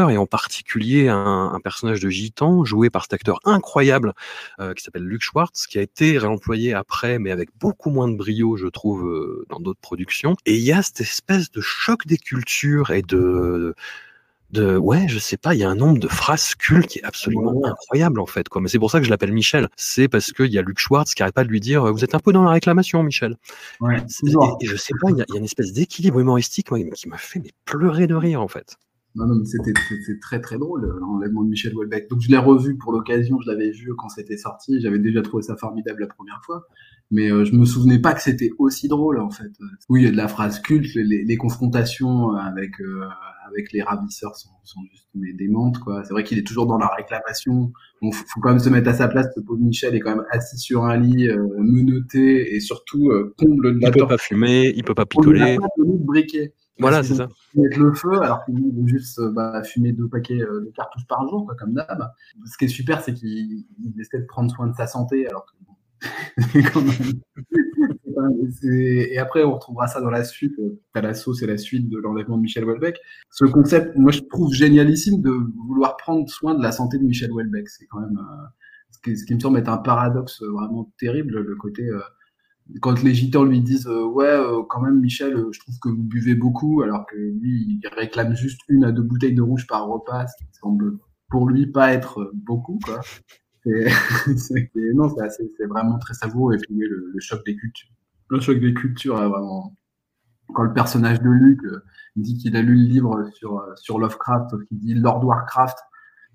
[0.09, 4.13] et en particulier un, un, personnage de gitan joué par cet acteur incroyable
[4.59, 8.15] euh, qui s'appelle Luc Schwartz, qui a été réemployé après, mais avec beaucoup moins de
[8.15, 10.35] brio, je trouve, euh, dans d'autres productions.
[10.45, 13.75] Et il y a cette espèce de choc des cultures et de
[14.51, 17.03] de ouais je sais pas il y a un nombre de phrases cultes qui est
[17.03, 18.61] absolument incroyable en fait quoi.
[18.61, 19.69] Mais c'est pour ça que je l'appelle Michel.
[19.77, 22.15] C'est parce qu'il y a Luc Schwartz qui arrête pas de lui dire vous êtes
[22.15, 23.37] un peu dans la réclamation Michel.
[23.79, 26.19] Ouais, et, et, je sais pas il y, a, il y a une espèce d'équilibre
[26.19, 28.77] humoristique moi, qui m'a fait mais pleurer de rire en fait
[29.15, 29.73] Non, non, mais c'était
[30.21, 32.09] très très drôle, euh, l'enlèvement de Michel Houellebecq.
[32.09, 35.43] Donc je l'ai revu pour l'occasion, je l'avais vu quand c'était sorti, j'avais déjà trouvé
[35.43, 36.63] ça formidable la première fois,
[37.11, 39.51] mais euh, je me souvenais pas que c'était aussi drôle en fait.
[39.89, 43.03] Oui, il y a de la phrase culte, les, les confrontations avec euh,
[43.49, 46.05] avec les ravisseurs sont, sont juste mais démentes quoi.
[46.05, 47.73] C'est vrai qu'il est toujours dans la réclamation.
[48.01, 49.27] Bon, faut, faut quand même se mettre à sa place.
[49.35, 53.33] Ce pauvre Michel est quand même assis sur un lit, euh, menotté et surtout euh,
[53.37, 54.07] comble de la Il peut torture.
[54.07, 55.57] pas fumer, il peut pas On lui a picoler.
[55.57, 56.53] pas de briquet.
[56.81, 57.29] Voilà, c'est ça.
[57.55, 61.07] Mettre le feu, alors qu'ils vont juste euh, bah, fumer deux paquets euh, de cartouches
[61.07, 62.11] par jour, quoi, comme d'hab.
[62.45, 65.45] Ce qui est super, c'est qu'il il essaie de prendre soin de sa santé, alors
[65.45, 65.51] que
[68.63, 70.53] Et après, on retrouvera ça dans la suite.
[70.59, 72.97] euh, À la sauce et la suite de l'enlèvement de Michel Houellebecq.
[73.29, 75.31] Ce concept, moi, je trouve génialissime de
[75.67, 77.67] vouloir prendre soin de la santé de Michel Houellebecq.
[77.69, 78.45] C'est quand même euh,
[78.91, 81.87] ce, qui, ce qui me semble être un paradoxe vraiment terrible, le côté.
[81.87, 81.99] euh,
[82.79, 85.89] quand les gitans lui disent euh, ouais euh, quand même Michel euh, je trouve que
[85.89, 89.67] vous buvez beaucoup alors que lui il réclame juste une à deux bouteilles de rouge
[89.67, 90.97] par repas ce qui semble
[91.29, 93.01] pour lui pas être beaucoup quoi.
[93.65, 97.89] Non c'est vraiment très savoureux et puis oui, le, le choc des cultures.
[98.29, 99.75] Le choc des cultures vraiment
[100.53, 101.59] quand le personnage de Luc
[102.15, 105.77] dit qu'il a lu le livre sur sur Lovecraft qu'il dit Lord Warcraft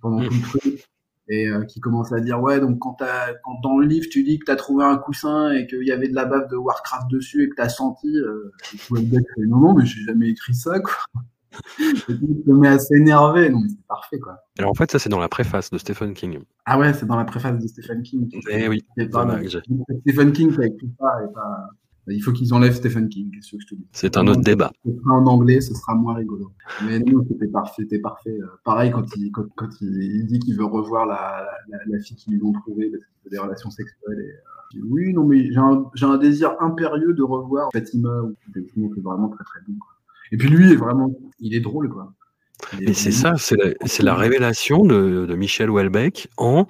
[0.01, 0.89] pendant tout le truc
[1.29, 4.23] et euh, qui commence à dire ouais donc quand, t'as- quand dans le livre tu
[4.23, 6.57] dis que tu as trouvé un coussin et qu'il y avait de la bave de
[6.57, 8.53] Warcraft dessus et que tu as senti euh,
[8.93, 10.95] le fait, non non mais j'ai jamais écrit ça quoi.
[11.79, 13.49] Il se met à s'énerver.
[13.49, 14.37] Non mais c'est parfait quoi.
[14.59, 16.41] Alors en fait, ça c'est dans la préface de Stephen King.
[16.67, 18.29] ah ouais c'est dans la préface de Stephen King.
[18.51, 19.27] Eh oui, pas
[20.03, 21.71] Stephen King qui a écrit ça et pas
[22.09, 24.71] il faut qu'ils enlèvent Stephen King qu'est-ce que je te dis c'est un autre débat.
[24.85, 26.53] ce sera en anglais, ce sera moins rigolo.
[26.85, 28.39] Mais non, c'était parfait, c'était parfait.
[28.41, 31.99] Euh, pareil, quand il, quand, quand il, il dit qu'il veut revoir la, la, la
[32.01, 34.19] fille qu'ils ont trouvée parce qu'il des relations sexuelles.
[34.21, 38.23] Et, euh, oui, non, mais j'ai un, désir impérieux de revoir Fatima.
[38.23, 39.75] Ou Fatima, c'est vraiment très très bon.
[39.79, 39.93] Quoi.
[40.33, 42.13] Et puis lui, est vraiment, il est drôle, quoi.
[42.73, 46.67] Il est Mais c'est ça, c'est la, c'est la révélation de, de Michel Houellebecq en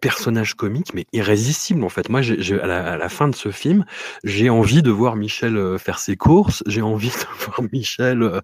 [0.00, 2.08] personnage comique, mais irrésistible en fait.
[2.08, 3.84] Moi, j'ai- j'ai- à, la, à la fin de ce film,
[4.24, 7.14] j'ai envie de voir Michel euh, faire ses courses, j'ai envie de
[7.46, 8.40] voir Michel, euh,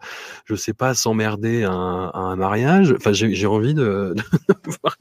[0.47, 2.95] je sais pas, s'emmerder à, un- à un mariage.
[2.97, 4.15] Enfin, j'ai envie de,
[4.49, 4.97] de voir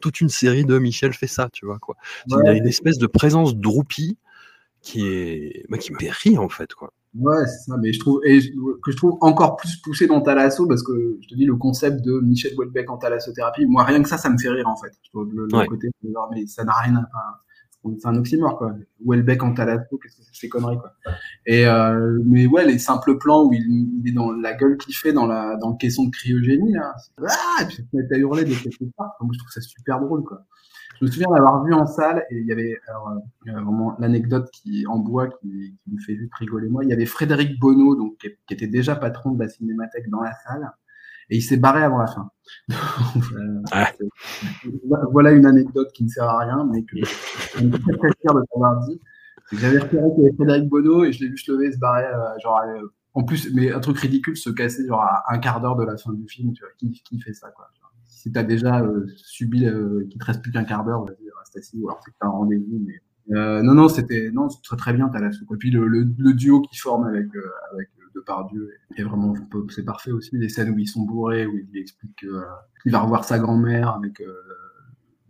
[0.00, 1.96] toute une série de Michel fait ça, tu vois quoi.
[2.28, 4.18] Il y a une espèce de présence droupie
[4.82, 6.92] qui est, bah, qui me fait rire en fait quoi.
[7.18, 8.50] Ouais, c'est ça, mais je trouve, et je-
[8.82, 12.04] que je trouve encore plus poussé dans Thalasso, parce que je te dis, le concept
[12.04, 14.92] de Michel Houellebecq en thalassothérapie, moi, rien que ça, ça me fait rire, en fait.
[15.02, 15.66] Je trouve le, le Ouais.
[15.66, 17.08] côté, genre, mais ça n'a rien à,
[18.00, 18.74] c'est un oxymore, quoi.
[19.04, 20.92] Houellebecq en thalasso, qu'est-ce que c'est que ces conneries, quoi.
[21.46, 23.62] Et, euh, mais ouais, les simples plans où il,
[24.02, 26.94] il est dans la gueule qu'il fait dans la, dans le caisson de cryogénie, là.
[27.22, 29.12] Ah, et puis il se met à hurler de quelque part.
[29.20, 30.44] Donc, je trouve ça super drôle, quoi.
[31.00, 34.48] Je me souviens d'avoir vu en salle et il y avait alors, euh, vraiment l'anecdote
[34.52, 36.84] qui en bois qui, qui me fait juste rigoler moi.
[36.84, 40.20] Il y avait Frédéric Bonneau donc qui, qui était déjà patron de la Cinémathèque dans
[40.22, 40.70] la salle
[41.28, 42.30] et il s'est barré avant la fin.
[43.36, 43.90] Euh, Ah.
[45.12, 48.34] Voilà une anecdote qui ne sert à rien mais que je suis très très fier
[48.34, 49.00] de t'avoir dit.
[49.52, 52.04] J'avais repéré qu'il y avait Frédéric Bonneau et je l'ai vu se lever se barrer
[52.06, 55.60] euh, genre euh, en plus mais un truc ridicule se casser genre à un quart
[55.60, 57.68] d'heure de la fin du film tu vois qui, qui fait ça quoi.
[57.80, 57.85] Genre,
[58.26, 61.56] si t'as déjà euh, subi euh, qu'il te reste plus qu'un quart d'heure vas-y reste
[61.56, 63.00] assis ou alors c'est que t'as un rendez-vous mais
[63.36, 65.52] euh, non non c'était non très très bien t'as la soupe.
[65.52, 66.04] Et puis le,
[66.34, 69.34] duo qui forme avec euh, avec Depardieu est vraiment
[69.68, 70.30] c'est parfait aussi.
[70.32, 72.42] Les scènes où ils sont bourrés où il explique que,
[72.82, 74.20] qu'il va revoir sa grand-mère avec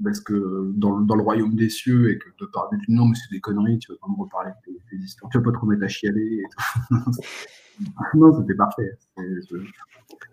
[0.02, 3.40] parce que dans, le- royaume des cieux et que Depardieu dit non mais c'est des
[3.40, 5.88] conneries tu vas pas me reparler de tes, histoires tu vas pas trop mettre à
[5.88, 6.96] chialer et tout.
[8.14, 8.96] non c'était parfait.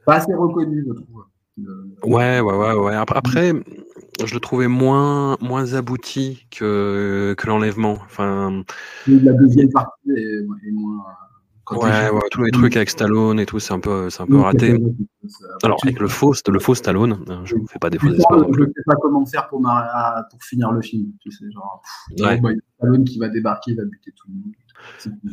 [0.06, 1.26] Pas assez reconnu je trouve
[1.58, 2.96] Ouais, ouais, ouais, ouais.
[2.96, 3.54] Après,
[4.24, 7.98] je le trouvais moins, moins abouti que, que l'enlèvement.
[8.06, 8.64] Enfin,
[9.08, 11.04] la deuxième partie est, est moins
[11.66, 14.26] quand ouais, ouais, tous les trucs avec Stallone et tout, c'est un peu, c'est un
[14.26, 14.78] peu Oui, raté.
[15.64, 18.46] Alors, avec le faux, le faux Stallone, hein, je vous fais pas des faux espoirs
[18.54, 19.62] je ne sais pas comment faire pour,
[20.42, 21.12] finir le film.
[21.22, 22.42] Tu sais, genre, pff, Ouais.
[22.42, 24.54] bah, il y a Stallone qui va débarquer, il va buter tout le monde.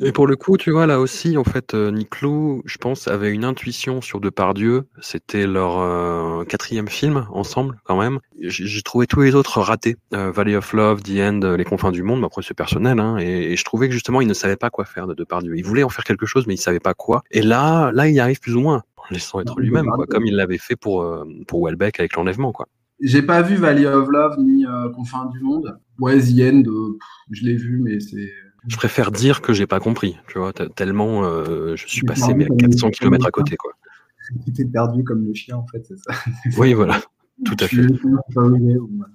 [0.03, 3.30] Et pour le coup, tu vois, là aussi, en fait, euh, Niclot, je pense, avait
[3.30, 4.86] une intuition sur Depardieu.
[5.01, 8.18] C'était leur euh, quatrième film ensemble, quand même.
[8.40, 9.96] J'ai trouvé tous les autres ratés.
[10.14, 12.20] Euh, Valley of Love, The End, Les Confins du Monde.
[12.20, 13.18] mais Après, c'est personnel, hein.
[13.18, 15.57] Et, et je trouvais que justement, il ne savait pas quoi faire de Depardieu.
[15.57, 17.22] Il voulait en faire quelque chose, mais il savait pas quoi.
[17.30, 20.36] Et là, là, il y arrive plus ou moins, en laissant être lui-même, comme il
[20.36, 22.66] l'avait fait pour euh, pour Welbeck avec l'enlèvement, quoi.
[23.03, 25.78] J'ai pas vu Valley of Love ni Confins du Monde.
[25.98, 28.30] Ouais, The End, pff, je l'ai vu, mais c'est.
[28.68, 32.44] Je préfère dire que j'ai pas compris, tu vois, tellement euh, je suis passé mais
[32.44, 33.72] à comme- 400 comme km à côté, quoi.
[34.46, 36.12] J'étais perdu comme le chien, en fait, c'est ça.
[36.58, 37.00] Oui, voilà.
[37.45, 37.82] Tout à fait.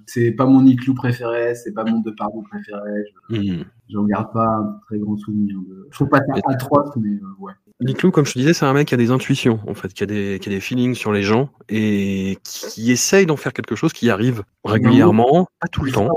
[0.08, 3.04] C'est pas mon Niclou préféré, c'est pas mon Depardieu préféré.
[3.30, 3.66] Je, Mhm.
[3.90, 5.56] je regarde pas un très grand souvenir.
[5.68, 5.88] De...
[5.92, 7.54] Je trouve pas ça atroce, mais euh, ouais.
[7.82, 9.94] Nick Lou, comme je te disais, c'est un mec qui a des intuitions, en fait,
[9.94, 13.52] qui a des, qui a des feelings sur les gens et qui essaye d'en faire
[13.52, 16.10] quelque chose qui arrive régulièrement, pas tout le temps.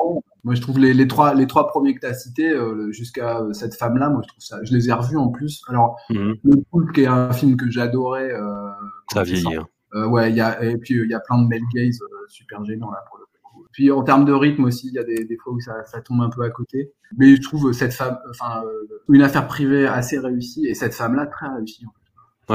[0.45, 3.41] Moi, je trouve les, les trois les trois premiers que tu as cités, euh, jusqu'à
[3.41, 4.61] euh, cette femme-là, moi, je trouve ça.
[4.63, 5.63] Je les ai revus en plus.
[5.69, 6.37] Alors, Mhm.
[6.45, 8.33] le Poulpe, qui est un film que j'adorais.
[8.33, 8.71] Euh,
[9.13, 9.57] Ça il vieillit.
[9.57, 9.67] hein.
[9.95, 12.01] Euh, ouais, il y a et puis euh, il y a plein de male gaze
[12.03, 13.65] euh, super gênants là pour le coup.
[13.73, 16.01] Puis en termes de rythme aussi, il y a des, des fois où ça, ça
[16.03, 16.93] tombe un peu à côté.
[17.17, 21.27] Mais je trouve cette femme, enfin euh, une affaire privée assez réussie et cette femme-là
[21.27, 21.87] très réussie.
[21.87, 21.91] En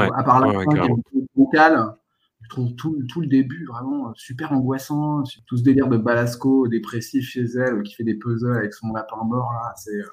[0.00, 0.86] Ouais, À part la ouais, fin,
[1.36, 1.94] vocale,
[2.42, 5.22] je trouve tout, tout le début vraiment super angoissant.
[5.46, 9.16] Tout ce délire de Balasco dépressif chez elle, qui fait des puzzles avec son lapin
[9.24, 10.04] mort là, c'est euh,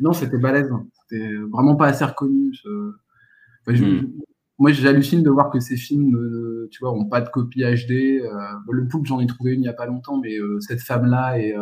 [0.00, 0.70] non, c'était balèze.
[1.08, 2.54] C'était vraiment pas assez reconnu.
[2.54, 2.92] ce-
[3.66, 4.12] Enfin, je- Mm.
[4.60, 8.20] Moi, j'hallucine de voir que ces films, euh, tu vois, ont pas de copie HD.
[8.22, 8.30] euh,
[8.70, 11.38] le poulpe, j'en ai trouvé une il y a pas longtemps, mais euh, cette femme-là
[11.40, 11.54] est,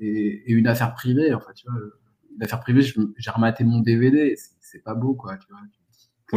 [0.00, 1.32] est, est une affaire privée.
[1.34, 1.80] Enfin, tu vois,
[2.36, 4.36] une affaire privée, je- j'ai rematé mon DVD.
[4.60, 5.36] c'est- pas beau, quoi.
[5.38, 5.60] Tu vois.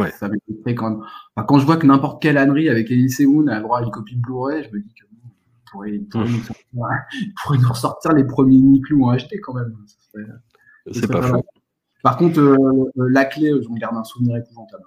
[0.04, 0.10] Ouais.
[0.10, 0.28] Ça
[0.74, 1.00] quand même.
[1.36, 3.82] Enfin, quand je vois que n'importe quelle ânerie avec Elise Moon a le droit à
[3.82, 5.04] une copie Blu-ray, je me dis que
[5.70, 6.40] pourrait, il pourrait nous
[7.44, 9.76] pourrait ressortir les premiers Niclou en HD quand même.
[10.90, 11.44] C'est pas faux.
[12.02, 14.82] Par contre, euh, la clé, euh, j'en garde un souvenir épouvantable.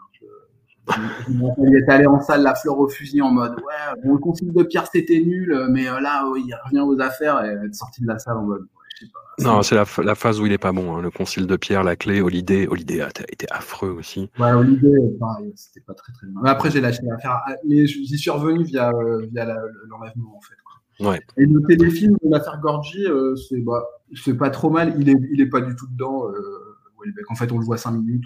[1.30, 4.54] Il est allé en salle, la fleur au fusil, en mode Ouais, bon, le concile
[4.54, 8.02] de Pierre, c'était nul, mais euh, là, euh, il revient aux affaires et être sorti
[8.02, 8.68] de la salle en mode ouais,
[9.00, 9.20] je sais pas.
[9.44, 10.96] Non, c'est la, phase où il est pas bon.
[10.96, 11.02] hein.
[11.02, 12.68] Le concile de Pierre, la clé, Holiday.
[12.68, 14.30] Holiday a été- affreux aussi.
[14.40, 14.52] Ouais,
[15.20, 16.40] pareil, c'était pas très très bien.
[16.44, 20.42] Mais Après, j'ai lâché l'affaire, Ah, mais j'y suis revenu via, euh, via l'enlèvement, en
[20.42, 20.56] fait.
[20.64, 21.12] quoi.
[21.12, 21.20] Ouais.
[21.38, 23.84] Et le téléfilm de l'affaire Gorgi, euh, c'est bah,
[24.16, 24.96] c'est pas trop mal.
[25.00, 26.30] Il est, il est pas du tout dedans.
[26.30, 26.76] Euh,
[27.30, 28.24] en fait, on le voit cinq minutes.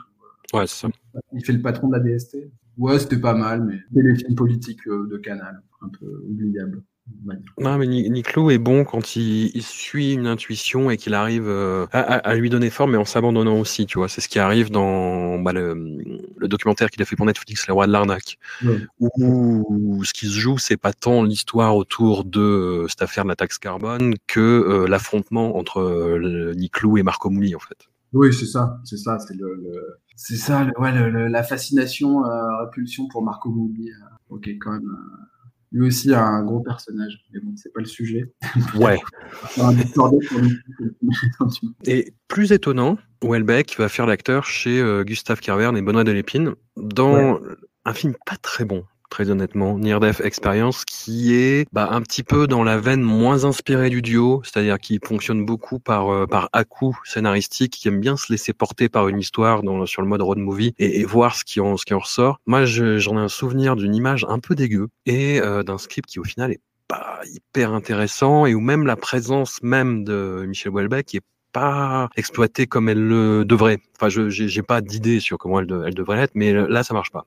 [0.54, 0.90] Ouais, c'est ça.
[1.34, 2.38] Il fait le patron de la DST.
[2.78, 6.82] Ouais, c'était pas mal, mais téléfilm politique euh, de Canal, un peu oubliable.
[7.26, 7.52] on va dire.
[7.60, 11.48] Non, mais Ni- Niclou est bon quand il, il suit une intuition et qu'il arrive
[11.48, 14.08] euh, à, à- à lui donner forme, mais en s'abandonnant aussi, tu vois.
[14.08, 15.98] C'est ce qui arrive dans bah, le,
[16.38, 18.80] le documentaire qu'il a fait pour Netflix, Les Rois de l'Arnaque, Ouais.
[19.00, 23.30] où ce qui se joue, c'est pas tant l'histoire autour de euh, cette affaire de
[23.30, 27.89] la taxe carbone que euh, l'affrontement entre euh, le- Niclou et Marco Mouli, en fait.
[28.14, 31.44] Oui, c'est ça, c'est ça, c'est le, le- c'est ça, le- ouais, le- le- la
[31.44, 33.92] fascination, euh, répulsion pour Marco Mouli.
[33.92, 34.88] euh, ok, quand même.
[34.90, 35.18] euh,
[35.72, 38.34] lui aussi un gros personnage, mais bon, c'est pas le sujet.
[38.76, 39.00] Ouais.
[41.86, 47.40] Et plus étonnant, Houellebecq va faire l'acteur chez euh, Gustave Carverne et Benoît Delépine dans
[47.86, 52.24] un film pas très bon, très honnêtement, Near Death Experience, qui est bah, un petit
[52.24, 56.50] peu dans la veine moins inspirée du duo, c'est-à-dire qui fonctionne beaucoup par euh, par
[56.54, 60.22] à-coup scénaristique, qui aime bien se laisser porter par une histoire dans, sur le mode
[60.22, 62.40] road movie et, et voir ce qui en ce qui en ressort.
[62.46, 66.08] Moi, je- j'en ai un souvenir d'une image un peu dégueu et euh, d'un script
[66.10, 70.72] qui au final est pas hyper intéressant et où même la présence même de Michel
[70.72, 73.80] Houellebecq est pas exploitée comme elle le devrait.
[73.98, 77.12] Enfin, je j'ai pas d'idée sur comment elle, elle devrait l'être, mais là, ça marche
[77.12, 77.26] pas.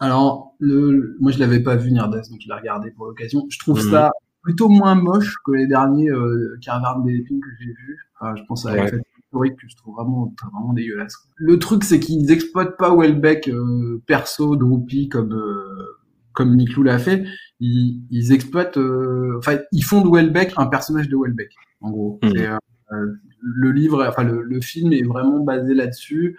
[0.00, 3.46] Alors, le, moi, je l'avais pas vu Nirdes, donc je l'ai regardé pour l'occasion.
[3.48, 3.90] Je trouve Mhm.
[3.90, 4.10] ça
[4.42, 7.98] plutôt moins moche que les derniers euh, Caravane des films que j'ai vus.
[8.20, 8.86] Enfin, je pense à Ouais.
[8.86, 11.14] Effect historique que je trouve vraiment, vraiment dégueulasse.
[11.36, 15.84] Le truc, c'est qu'ils exploitent pas Welbeck euh, perso, Droopy, comme euh,
[16.32, 17.24] comme Niclou l'a fait.
[17.60, 22.20] Ils, ils exploitent, euh, enfin, ils font de Welbeck un personnage de Welbeck, en gros.
[22.22, 22.32] Mhm.
[22.38, 22.56] Euh,
[22.92, 23.06] euh,
[23.42, 26.38] le livre, enfin, le, le film est vraiment basé là-dessus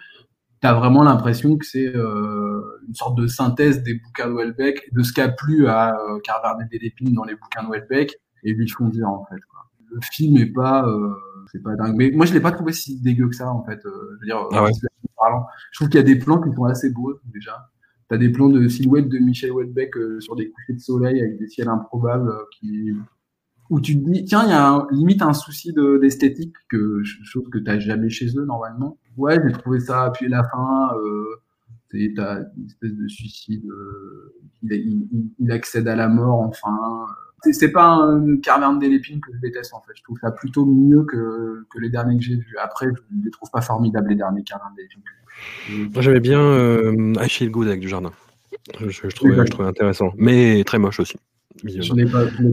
[0.60, 5.02] t'as vraiment l'impression que c'est euh, une sorte de synthèse des bouquins de Welbeck, de
[5.02, 8.68] ce qu'a plu à euh, Carvernet et Lépine dans les bouquins de Welbeck, et lui
[8.68, 9.40] font dire en fait.
[9.50, 9.60] Quoi.
[9.92, 11.14] Le film est pas, euh,
[11.50, 13.84] c'est pas dingue, mais moi je l'ai pas trouvé si dégueu que ça en fait.
[13.86, 14.70] Euh, je veux dire, Ah ouais.
[15.16, 17.70] parlant, je trouve qu'il y a des plans qui sont assez beaux déjà.
[18.08, 21.38] T'as des plans de silhouette de Michel Houellebecq euh, sur des couchers de soleil avec
[21.38, 22.92] des ciels improbables euh, qui
[23.68, 27.02] où tu te dis tiens il y a un, limite un souci de- d'esthétique que
[27.04, 31.40] chose que t'as jamais chez eux normalement ouais j'ai trouvé ça appuyé la fin euh,
[32.16, 36.76] t'as une espèce de suicide euh, il, il- il- il accède à la mort enfin
[37.42, 40.30] c'est c'est pas un Carverne des Lépines que je déteste en fait je trouve ça
[40.30, 44.08] plutôt mieux que, que les derniers que j'ai vus après je les trouve pas formidables
[44.10, 45.02] les derniers Carverne des Lépines.
[45.94, 48.12] Moi, J'aimais bien euh, Feel Good avec du jardin.
[48.78, 51.16] Je, je- trouvais, je trouvais intéressant, mais très moche aussi.
[51.64, 52.52] je pas, pas vu.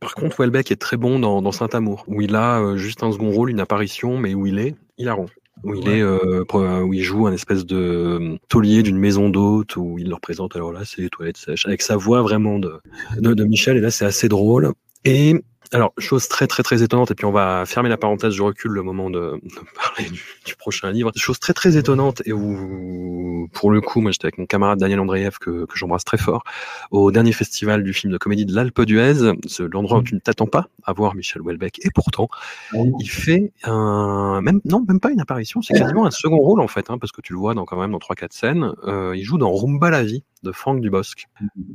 [0.00, 3.10] Par contre, Welbeck est très bon dans, dans Saint-Amour, où il a euh, juste un
[3.10, 5.26] second rôle, une apparition, mais où il est hilarant.
[5.62, 5.98] Où il, Ouais.
[5.98, 9.98] est, euh, pro- où il joue un espèce de euh, taulier d'une maison d'hôte, où
[9.98, 12.72] il leur présente, alors là, c'est les toilettes sèches, avec sa voix vraiment de,
[13.18, 14.72] de, de Michel, et là, c'est assez drôle.
[15.04, 15.34] Et
[15.72, 18.72] Alors, chose très très très étonnante, et puis on va fermer la parenthèse, je recule
[18.72, 21.12] le moment de, de parler du, du, prochain livre.
[21.14, 24.98] Chose très très étonnante, et où, pour le coup, moi j'étais avec mon camarade Daniel
[24.98, 26.42] Andreev, que, que j'embrasse très fort,
[26.90, 29.32] au dernier festival du film de comédie de l'Alpe d'Huez,
[29.72, 32.28] l'endroit où tu ne t'attends pas à voir Michel Houellebecq, et pourtant,
[32.72, 36.68] il fait un, même, non, même pas une apparition, c'est quasiment un second rôle en
[36.68, 38.72] fait, hein, parce que tu le vois dans, quand même dans 3-4 scènes.
[38.86, 41.26] Euh, il joue dans Rumba la vie de Franck Dubosc,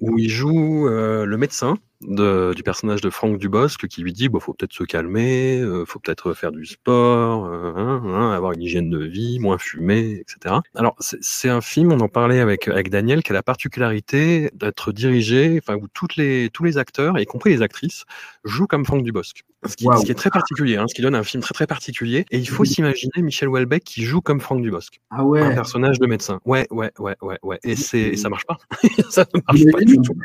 [0.02, 4.30] où il joue euh, le médecin de, du personnage de Franck Dubosc qui lui dit
[4.30, 8.54] bon, faut peut-être se calmer, euh, faut peut-être faire du sport, euh, hein, hein, avoir
[8.54, 10.56] une hygiène de vie, moins fumer, etc.
[10.76, 14.92] Alors c'est un film, on en parlait avec avec Daniel, qui a la particularité d'être
[14.92, 18.06] dirigé, enfin où toutes les tous les acteurs, y compris les actrices,
[18.44, 19.44] jouent comme Franck Dubosc.
[19.66, 19.98] Ce qui, wow.
[19.98, 22.26] ce qui est très particulier, hein, ce qui donne un film très très particulier.
[22.30, 25.42] Et il faut s'imaginer Michel Houellebecq qui joue comme Franck Dubosc, ah ouais.
[25.42, 26.40] un personnage de médecin.
[26.46, 27.60] Ouais, ouais, ouais, ouais, ouais.
[27.64, 28.58] Et c'est ça marche pas.
[29.10, 30.16] ça ne marche pas du tout.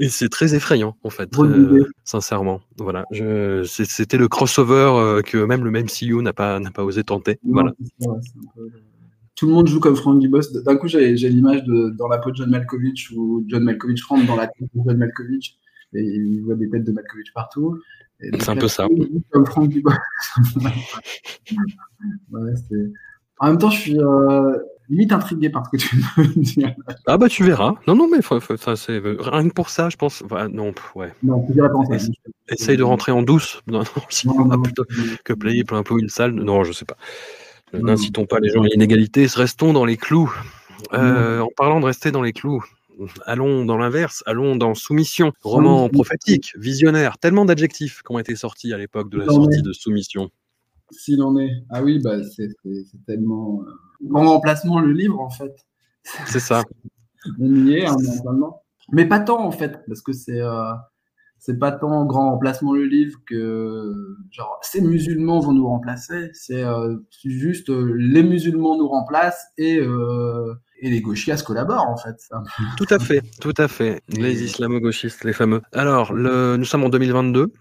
[0.00, 2.60] Et c'est très effrayant en fait, euh, sincèrement.
[2.78, 6.82] Voilà, je, c'était le crossover euh, que même le même CEO n'a pas n'a pas
[6.82, 7.38] osé tenter.
[7.44, 7.72] Non, voilà.
[8.00, 8.18] Vrai.
[9.36, 10.52] Tout le monde joue comme Frank Dubosc.
[10.64, 14.26] D'un coup, j'ai l'image de dans la peau de John Malkovich où John Malkovich rentre
[14.26, 15.58] dans la tête de John Malkovich
[15.92, 17.80] et il voit des têtes de Malkovich partout.
[18.20, 18.86] C'est un peu ça.
[19.30, 19.44] Comme
[22.32, 22.52] ouais,
[23.40, 24.56] en même temps, je suis euh,
[24.88, 26.74] limite intrigué par ce que tu veux dire.
[27.06, 27.74] Ah bah tu verras.
[27.86, 30.22] Non non mais faut, faut, ça c'est rien que pour ça je pense.
[30.24, 31.12] Enfin, non ouais.
[31.22, 31.52] Non, tu
[31.94, 32.14] Essaye,
[32.48, 34.84] essaye de rentrer en douce non, non, non, non plutôt
[35.24, 36.32] que player un peu une salle.
[36.32, 36.96] Non je sais pas.
[37.72, 39.26] N'incitons pas les gens à l'inégalité.
[39.26, 40.32] Restons dans les clous.
[40.92, 42.62] Euh, en parlant de rester dans les clous.
[43.26, 48.72] Allons dans l'inverse, allons dans soumission, roman prophétique, visionnaire, tellement d'adjectifs qui ont été sortis
[48.72, 50.30] à l'époque de la sortie de soumission.
[50.90, 51.50] S'il en est.
[51.70, 52.50] Ah oui, bah c'est
[53.06, 53.62] tellement.
[53.62, 53.70] Euh...
[54.02, 55.54] Grand remplacement, le livre, en fait.
[56.26, 56.62] C'est ça.
[57.40, 58.62] On y est, hein, normalement.
[58.92, 60.40] Mais pas tant, en fait, parce que c'est.
[60.40, 60.72] Euh,
[61.44, 66.62] c'est pas tant grand remplacement le livre que genre ces musulmans vont nous remplacer c'est
[66.62, 69.78] euh, juste euh, les musulmans nous remplacent et
[70.80, 72.16] et les gauchistes collaborent en fait.
[72.76, 74.02] Tout à fait, tout à fait.
[74.08, 75.62] Les islamo-gauchistes, les fameux.
[75.72, 77.52] Alors, le, nous sommes en 2022.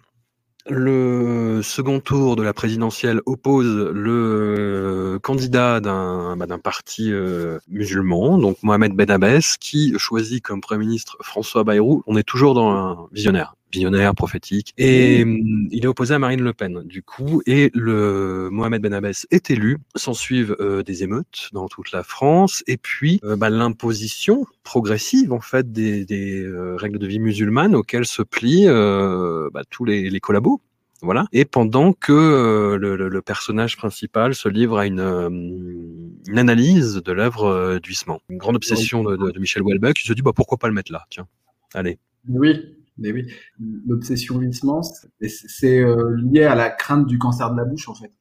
[0.70, 8.64] Le second tour de la présidentielle oppose le candidat d'un bah, parti euh, musulman, donc
[8.64, 12.02] Mohamed Ben Abbès, qui choisit comme Premier ministre François Bayrou.
[12.08, 15.68] On est toujours dans un visionnaire visionnaire, prophétique, et mmh.
[15.72, 19.52] il est opposé à Marine Le Pen, du coup, et le Mohamed Ben Abbès est
[19.52, 24.46] élu, s'en suivent euh, des émeutes dans toute la France, et puis euh, bah, l'imposition
[24.64, 29.86] progressive, en fait, des, des euh, règles de vie musulmanes auxquelles se plient bah, tous
[29.86, 30.62] les, les collabos.
[31.04, 31.26] Voilà.
[31.34, 37.12] Et pendant que euh, le, personnage principal se livre à une, euh, une analyse de
[37.12, 40.32] l'œuvre euh, d'Huysmans, une grande obsession de, de, de, Michel Houellebecq, il se dit bah
[40.34, 41.28] pourquoi pas le mettre là, tiens,
[41.74, 42.00] allez.
[42.30, 43.26] Oui, mais oui,
[43.60, 48.12] l'obsession Huysmans, c'est euh, lié à la crainte du cancer de la bouche en fait.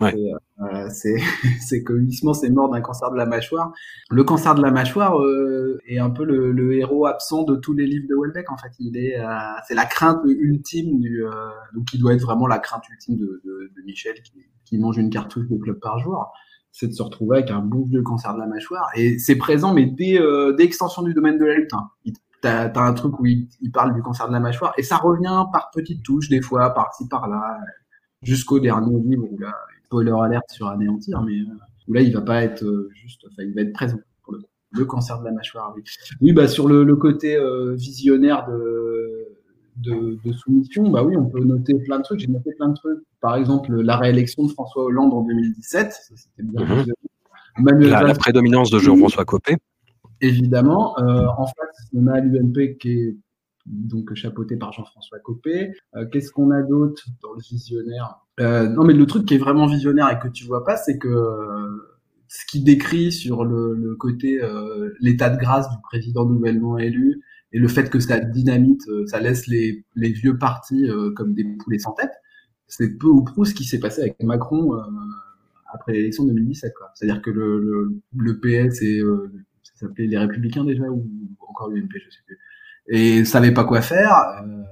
[0.00, 0.14] Ouais.
[0.60, 0.88] Euh,
[1.60, 3.72] c'est que Huysmans est mort d'un cancer de la mâchoire.
[4.10, 7.72] Le cancer de la mâchoire euh, est un peu le, le, héros absent de tous
[7.72, 8.50] les livres de Houellebecq.
[8.50, 9.26] En fait, il est, euh,
[9.66, 11.30] c'est la crainte ultime du, euh,
[11.74, 14.98] donc il doit être vraiment la crainte ultime de, de, de Michel qui, qui, mange
[14.98, 16.32] une cartouche de club par jour.
[16.72, 18.88] C'est de se retrouver avec un bon vieux cancer de la mâchoire.
[18.96, 21.72] Et c'est présent, mais dès, euh, dès extension du domaine de la lutte.
[21.72, 21.88] Hein.
[22.44, 24.98] T'as as un truc où il, il parle du cancer de la mâchoire et ça
[24.98, 27.58] revient par petites touches des fois, par-ci par-là,
[28.22, 31.56] jusqu'au dernier livre où là spoiler alerte sur anéantir, mais euh,
[31.88, 34.40] où là, il va pas être euh, juste, enfin, il va être présent pour le,
[34.72, 35.72] le cancer de la mâchoire.
[35.76, 35.82] Oui,
[36.20, 39.28] oui bah, sur le, le côté euh, visionnaire de,
[39.76, 42.20] de, de, soumission, bah oui, on peut noter plein de trucs.
[42.20, 42.98] J'ai noté plein de trucs.
[43.20, 46.64] Par exemple, la réélection de François Hollande en 2017, c'était bien.
[46.64, 46.84] Mmh.
[47.56, 49.56] Manuel la, la, prédominance de Jean-François Copé.
[50.20, 50.98] Évidemment.
[50.98, 53.16] Euh, en face, on a l'UMP qui est
[53.66, 55.72] donc chapeauté par Jean-François Copé.
[55.96, 58.16] Euh, Qu'est-ce qu'on a d'autre dans le visionnaire?
[58.40, 60.98] Euh, Non, mais le truc qui est vraiment visionnaire et que tu vois pas, c'est
[60.98, 61.96] que euh,
[62.28, 67.22] ce qu'il décrit sur le, le côté euh, l'état de grâce du président nouvellement élu
[67.52, 71.44] et le fait que ça dynamite, euh, ça laisse les, les vieux partis comme des
[71.44, 72.12] poulets sans tête,
[72.66, 74.72] c'est peu ou prou ce qui s'est passé avec Macron
[75.72, 76.72] après l'élection 2017.
[76.94, 79.00] C'est-à-dire que le, le, le PS et
[79.74, 81.06] s'appelait les Républicains déjà ou
[81.48, 82.38] encore l'UMP, je sais plus
[82.88, 84.42] et savait pas quoi faire.
[84.44, 84.62] Euh,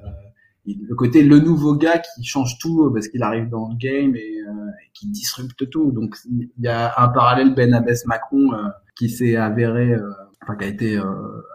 [0.67, 4.41] le côté le nouveau gars qui change tout parce qu'il arrive dans le game et,
[4.49, 4.53] euh,
[4.85, 5.91] et, qui disrupte tout.
[5.91, 10.09] Donc il y a un parallèle Ben Abbès Macron euh, qui s'est avéré, euh,
[10.43, 11.05] enfin qui a été euh,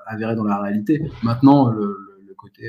[0.08, 1.10] avéré dans la réalité.
[1.24, 2.64] Maintenant le, le, le côté,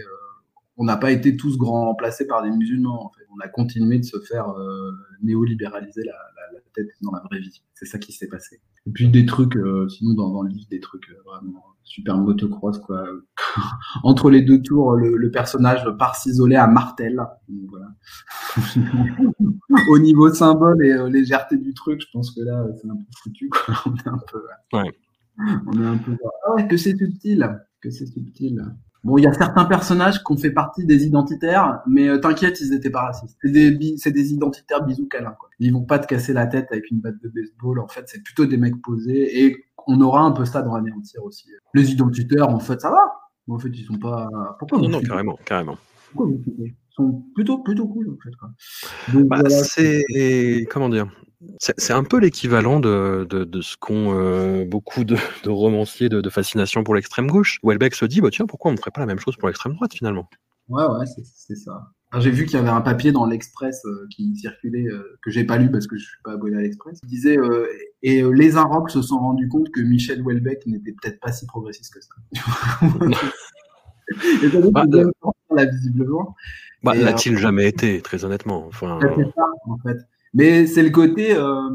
[0.79, 3.07] on n'a pas été tous grands remplacés par des musulmans.
[3.07, 3.24] En fait.
[3.37, 4.55] On a continué de se faire
[5.22, 7.62] néolibéraliser la, la, la, tête dans la vraie vie.
[7.74, 8.61] C'est ça qui s'est passé.
[8.87, 9.59] Et puis des trucs,
[9.91, 13.05] sinon dans, dans le livre des trucs vraiment super motocross quoi.
[14.03, 17.16] Entre les deux tours, le, le personnage part s'isoler à Martel.
[17.49, 17.89] Donc, voilà.
[19.91, 23.05] Au niveau symbole et euh, légèreté du truc, je pense que là, c'est un peu
[23.22, 23.49] foutu.
[23.49, 23.74] Quoi.
[23.87, 24.43] On est un peu.
[24.72, 24.93] Ouais.
[25.66, 26.16] On est un peu.
[26.47, 27.49] Ah ouais, que c'est subtil,
[27.81, 28.62] que c'est subtil.
[29.05, 32.61] Bon, il y a certains personnages qui ont fait partie des identitaires, mais euh, t'inquiète,
[32.61, 33.36] ils étaient pas racistes.
[33.42, 35.49] C'est des, bi- c'est des identitaires bisous câlins, quoi.
[35.61, 37.78] Ils vont pas te casser la tête avec une batte de baseball.
[37.80, 41.22] En fait, c'est plutôt des mecs posés et on aura un peu ça dans Anéantir
[41.24, 41.46] aussi.
[41.74, 43.12] Les identitaires, en fait, ça va.
[43.49, 44.28] En fait, ils sont pas.
[44.59, 45.78] Pourquoi Non, non, carrément, carrément.
[46.12, 48.51] Pourquoi vous Ils sont plutôt, plutôt cool, en fait, quoi.
[49.14, 49.62] Donc, Bah, voilà.
[49.64, 51.07] c'est comment dire?
[51.59, 56.28] C'est un peu l'équivalent de, de, de ce qu'ont euh, beaucoup de, de romanciers de,
[56.28, 57.59] fascination pour l'extrême gauche.
[57.62, 59.74] Welbeck se dit bah tiens pourquoi on ne ferait pas la même chose pour l'extrême
[59.74, 60.28] droite finalement?
[60.68, 61.91] Ouais, ouais, c'est ça.
[62.18, 65.45] J'ai vu qu'il y avait un papier dans l'Express euh, qui circulait, euh, que j'ai
[65.45, 66.99] pas lu parce que je suis pas abonné à l'Express.
[67.03, 67.66] Il disait euh,
[68.03, 71.93] et les Inrocks se sont rendus compte que Michel Houellebecq n'était peut-être pas si progressiste
[71.93, 72.09] que ça.
[74.43, 74.86] et ça Bah,
[75.51, 76.34] là, visiblement.
[76.82, 78.66] Bah, l'a-t-il jamais été très honnêtement.
[78.66, 79.99] Enfin, ça, en fait.
[80.35, 81.70] Mais c'est le côté euh,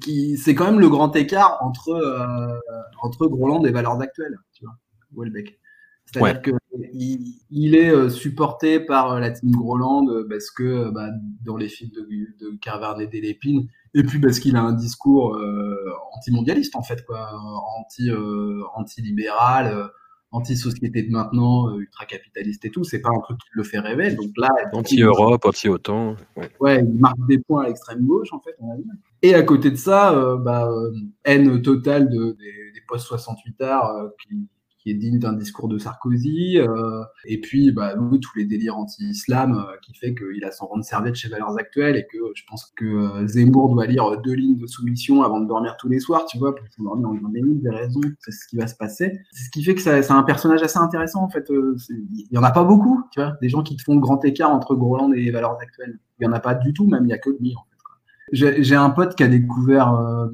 [0.00, 2.58] qui, c'est quand même le grand écart entre euh,
[3.02, 4.74] entre Groland et valeurs actuelles, tu vois,
[5.14, 5.58] Houellebecq.
[6.06, 6.50] C'est-à-dire que
[6.92, 11.08] il, il est euh, supporté par la team Groland parce que bah,
[11.44, 12.02] dans les films de,
[12.44, 15.76] de Carvernet et Lépine, et puis parce qu'il a un discours euh,
[16.12, 17.30] anti-mondialiste en fait, quoi,
[17.78, 19.90] anti euh, anti-libéral,
[20.32, 22.84] anti-société de maintenant, euh, ultra-capitaliste et tout.
[22.84, 24.14] C'est pas un truc qui le fait rêver.
[24.14, 26.16] Donc là, anti-Europe, anti-OTAN.
[26.36, 26.50] Ouais.
[26.60, 28.84] Ouais, il marque des points à l'extrême gauche, en fait, on dire.
[29.22, 30.92] Et à côté de ça, euh, bah, euh,
[31.24, 34.48] haine totale de, des, des post-68 arts euh, qui,
[34.82, 36.58] qui est digne d'un discours de Sarkozy.
[36.58, 40.78] euh, et puis, bah, tous les délires anti-islam euh, qui fait qu'il a son rang
[40.78, 44.32] de serviette chez Valeurs Actuelles et que euh, je pense que Zemmour doit lire deux
[44.32, 47.70] lignes de soumission avant de dormir tous les soirs, tu vois, pour s'endormir en des
[47.70, 49.20] raisons, c'est ce qui va se passer.
[49.32, 51.50] C'est ce qui fait que c'est un personnage assez intéressant, en fait.
[51.50, 54.24] Il y en a pas beaucoup, tu vois, des gens qui te font le grand
[54.24, 55.98] écart entre Groland et Valeurs Actuelles.
[56.18, 58.62] Il y en a pas du tout, même, il y a que lui, en fait.
[58.62, 60.28] j'ai un pote qui a découvert, euh,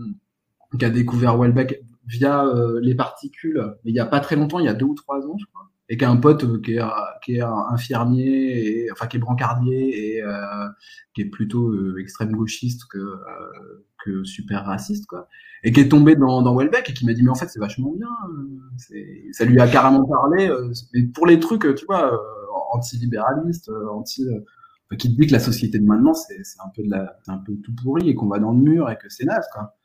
[0.78, 4.66] qui a découvert Welbeck via euh, les particules, il y a pas très longtemps, il
[4.66, 6.74] y a deux ou trois ans, je crois, et qui a un pote euh, qui
[6.74, 6.82] est,
[7.24, 10.68] qui est infirmier, et, enfin qui est brancardier et euh,
[11.14, 15.28] qui est plutôt euh, extrême gauchiste que, euh, que super raciste, quoi,
[15.64, 17.61] et qui est tombé dans, dans Welbeck et qui m'a dit mais en fait c'est
[17.61, 20.50] vachement bien, euh, ça lui a carrément parlé,
[20.94, 22.20] mais pour les trucs, tu vois,
[22.72, 26.90] anti-libéralistes, anti, enfin, qui te dit que la société de maintenant c'est un peu de
[26.90, 29.46] la, un peu tout pourri et qu'on va dans le mur et que c'est naze,
[29.52, 29.76] quoi.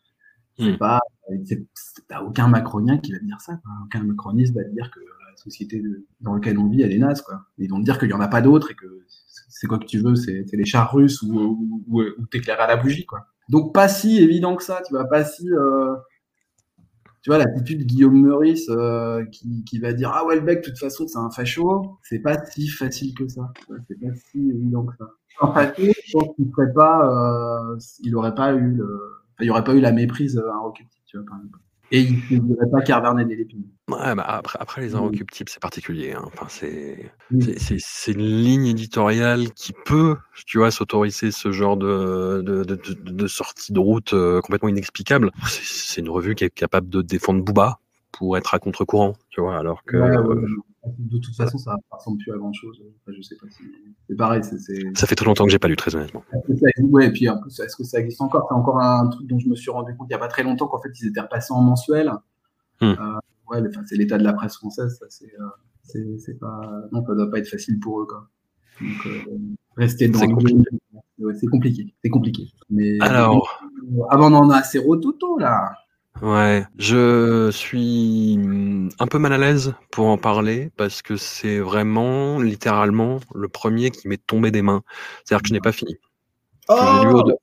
[0.62, 0.78] C'est Hmm.
[0.78, 1.00] pas,
[1.46, 1.66] c'est-
[2.08, 3.74] t'as aucun macronien qui va te dire ça, quoi.
[3.86, 5.84] Aucun macroniste va te dire que la société
[6.22, 7.42] dans laquelle on vit, elle est naze, quoi.
[7.58, 8.88] Ils vont te dire qu'il y en a pas d'autres et que
[9.50, 12.68] c'est quoi que tu veux, c'est les chars russes ou, ou, ou, ou t'éclairer à
[12.68, 13.28] la bougie, quoi.
[13.50, 15.96] Donc pas si évident que ça, tu vois, pas si, euh,
[17.22, 20.80] tu vois, l'attitude de Guillaume Meurice euh, qui, qui va dire ah Welbeck de toute
[20.80, 23.52] façon c'est un facho, c'est pas si facile que ça,
[23.88, 25.06] c'est pas si évident que ça.
[25.40, 29.00] En facho, je pense qu'il ferait pas, euh, il aurait pas eu le,
[29.46, 31.60] il y aurait pas eu la méprise euh, inrecuptible, tu vois, par exemple.
[31.94, 33.66] Et il ne dirait pas Carvernet des Lépines.
[33.90, 36.14] Ouais, bah, après, après les inrecuptibles, c'est particulier.
[36.14, 36.22] hein.
[36.26, 37.12] Enfin, c'est
[37.80, 40.16] c'est- une ligne éditoriale qui peut,
[40.46, 45.32] tu vois, s'autoriser ce genre de, de, de, de, sortie de route euh, complètement inexplicable.
[45.48, 47.80] C'est c'est une revue qui est capable de défendre Booba
[48.12, 50.92] pour être à contre-courant, tu vois, alors que Ouais, ouais, euh, ouais.
[50.98, 52.82] De toute façon, ça ne ressemble plus à grand chose.
[53.02, 53.64] Enfin, je sais pas si.
[54.10, 54.42] C'est pareil,
[54.96, 56.24] ça fait trop longtemps que j'ai pas lu, très honnêtement.
[56.80, 58.48] Ouais, et puis en plus, est-ce que ça existe encore?
[58.50, 60.42] C'est encore un truc dont je me suis rendu compte il n'y a pas très
[60.44, 62.12] longtemps qu'en fait ils étaient repassés en mensuel.
[62.82, 62.86] Hmm.
[62.86, 63.20] Euh,
[63.52, 67.14] ouais, enfin, c'est l'état de la presse française, ça c'est, euh, c'est, pas, non, ça
[67.14, 68.28] doit pas être facile pour eux quoi.
[68.82, 69.38] Donc euh,
[69.78, 70.64] rester dans C'est le compliqué.
[71.20, 72.48] ouais, c'est compliqué, c'est compliqué.
[72.70, 73.62] Mais Alors,
[74.00, 75.74] euh, avant on en a assez rototo là.
[76.22, 81.60] Ouais, je suis hum, un peu mal à l'aise pour en parler parce que c'est
[81.60, 84.84] vraiment littéralement le premier qui m'est tombé des mains.
[85.24, 85.98] C'est-à-dire que je n'ai pas fini.
[86.68, 87.34] Que j'ai lu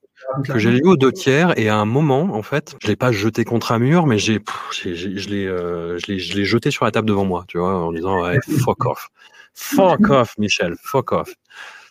[0.44, 3.12] que j'ai lu aux deux tiers et à un moment, en fait, je l'ai pas
[3.12, 4.40] jeté contre un mur, mais j'ai,
[4.72, 8.22] je l'ai, euh, je l'ai jeté sur la table devant moi, tu vois, en disant
[8.22, 9.08] ouais, fuck off,
[9.54, 11.34] fuck off, Michel, fuck off.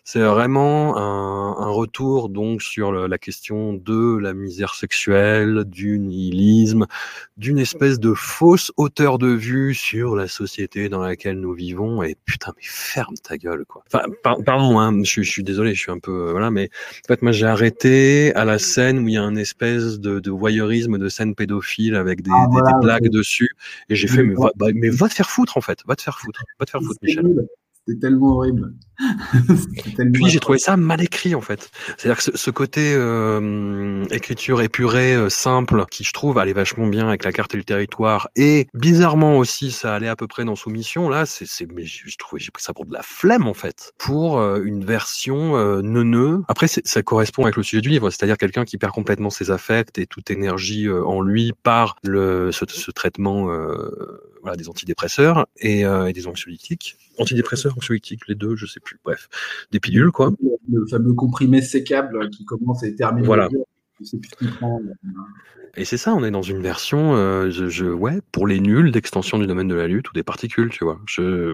[0.10, 5.99] C'est vraiment un, un retour donc sur le- la question de la misère sexuelle, du
[5.99, 6.86] nihilisme,
[7.36, 12.03] d'une espèce de fausse hauteur de vue sur la société dans laquelle nous vivons.
[12.03, 13.84] Et putain, mais ferme ta gueule, quoi.
[13.93, 16.51] Enfin, par- pardon, hein, je, suis- je suis désolé, je suis un peu euh, voilà,
[16.51, 16.70] mais
[17.03, 20.22] en fait, moi, j'ai arrêté à la scène où il y a un espèce de,
[20.22, 23.12] de voyeurisme de scène pédophile avec des, Ah, des- des ok.
[23.12, 23.49] dessus,
[23.89, 26.01] et j'ai fait mais va, bah, mais va te faire foutre en fait, va te
[26.01, 27.45] faire foutre, va te faire foutre, Michel.
[27.86, 28.74] C'était tellement horrible.
[30.14, 31.70] Puis j'ai trouvé ça mal écrit en fait.
[31.98, 37.08] C'est-à-dire que ce, côté euh, écriture épurée, euh, simple, qui je trouve allait vachement bien
[37.08, 40.56] avec la carte et le territoire, et bizarrement aussi ça allait à peu près dans
[40.56, 41.10] Soumission.
[41.10, 43.93] Là, c'est, c'est, mais je trouvais j'ai pris ça pour de la flemme en fait,
[43.98, 46.43] pour euh, une version euh, neuneu.
[46.48, 49.98] Après, ça correspond avec le sujet du livre, c'est-à-dire quelqu'un qui perd complètement ses affects
[49.98, 53.48] et toute énergie en lui par le ce, ce traitement
[54.41, 58.99] voilà, des antidépresseurs et, et des anxiolytiques antidépresseurs, anxiolytiques, les deux, je sais plus.
[59.03, 59.27] Bref,
[59.72, 60.31] des pilules, quoi.
[60.72, 63.26] Le fameux comprimé sécable qui commence et termine.
[63.26, 63.49] Voilà.
[65.76, 69.38] Et c'est ça, on est dans une version, euh, je, ouais, pour les nuls d'extension
[69.38, 70.99] du domaine de la lutte ou des particules, tu vois.
[71.05, 71.53] Je,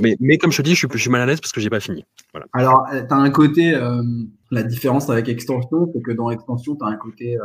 [0.00, 1.60] mais, mais, comme je te dis, je suis, je suis mal à l'aise parce que
[1.60, 2.04] j'ai pas fini.
[2.32, 2.46] Voilà.
[2.52, 4.02] Alors, euh, tu as un côté, euh,
[4.52, 7.44] la différence avec extension, c'est que dans extension, tu as un côté euh,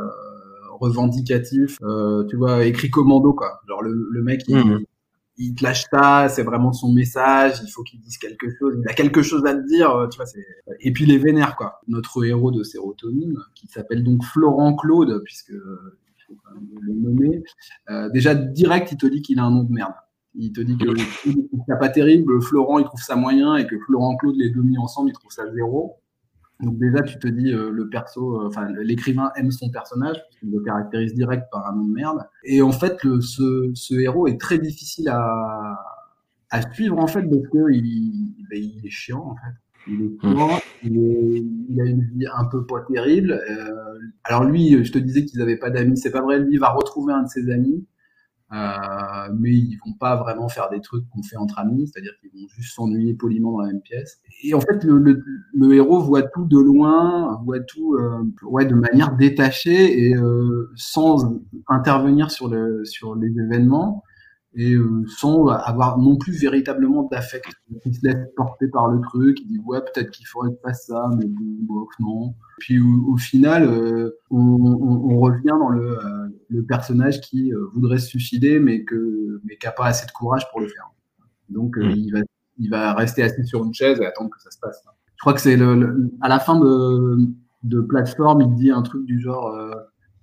[0.79, 1.79] revendicatif,
[2.29, 3.61] tu vois, écrit commando, quoi.
[3.67, 4.85] Genre, le, le mec, il, mmh
[5.37, 8.89] il te lâche ça, c'est vraiment son message, il faut qu'il dise quelque chose, il
[8.89, 10.45] a quelque chose à te dire, euh, tu vois, c'est...
[10.79, 11.81] Et puis les vénères, quoi.
[11.87, 16.67] Notre héros de sérotonine, qui s'appelle donc Florent Claude, puisque euh, il faut quand même
[16.81, 17.43] le nommer,
[17.89, 19.93] euh, déjà direct, il te dit qu'il a un nom de merde.
[20.35, 20.85] Il te dit que
[21.67, 24.77] c'est pas terrible, Florent, il trouve ça moyen, et que Florent Claude, les deux mis
[24.77, 25.97] ensemble, il trouve ça zéro.
[26.63, 30.51] Donc déjà, tu te dis, euh, le perso, euh, enfin, l'écrivain aime son personnage, puisqu'il
[30.51, 32.19] le caractérise direct par un nom de merde.
[32.43, 35.79] Et en fait, le, ce, ce héros est très difficile à,
[36.49, 39.55] à suivre, en fait, parce que il, ben, il est chiant, en fait.
[39.85, 40.37] Il est hmm.
[40.37, 43.41] chiant, il, est, il, a une vie un peu pas terrible.
[43.49, 46.59] Euh, alors lui, je te disais qu'ils n'avaient pas d'amis, c'est pas vrai, lui il
[46.59, 47.85] va retrouver un de ses amis,
[48.53, 52.29] euh, mais ils vont pas vraiment faire des trucs qu'on fait entre amis, c'est-à-dire qu'ils
[52.31, 54.21] vont juste s'ennuyer poliment dans la même pièce.
[54.43, 55.23] Et en fait, le, le,
[55.53, 60.71] le héros voit tout de loin, voit tout euh, ouais, de manière détachée et euh,
[60.75, 64.03] sans intervenir sur, le, sur les événements
[64.55, 67.45] et euh, sans avoir non plus véritablement d'affect.
[67.85, 70.87] Il se laisse porter par le truc, il dit ouais peut-être qu'il faudrait que fasse
[70.87, 72.35] ça, mais bon, non.
[72.59, 77.65] Puis au, final, euh, on, on, on, revient dans le, euh, le personnage qui euh,
[77.73, 80.91] voudrait se suicider, mais que mais qui a pas assez de courage pour le faire.
[81.49, 81.91] Donc mmh.
[81.91, 82.19] il va
[82.59, 84.83] il va rester assis sur une chaise et attendre que ça se passe.
[85.15, 87.17] Je crois que c'est le, à la fin de
[87.63, 89.55] de plateforme, il dit un truc du genre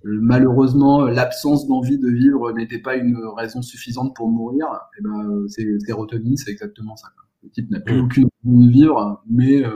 [0.05, 4.67] malheureusement, l'absence d'envie de vivre n'était pas une raison suffisante pour mourir.
[4.67, 7.09] Et eh ben, c'est sérotonine, c'est exactement ça.
[7.43, 8.05] Le type n'a plus mm.
[8.05, 9.73] aucune envie de vivre, mais euh,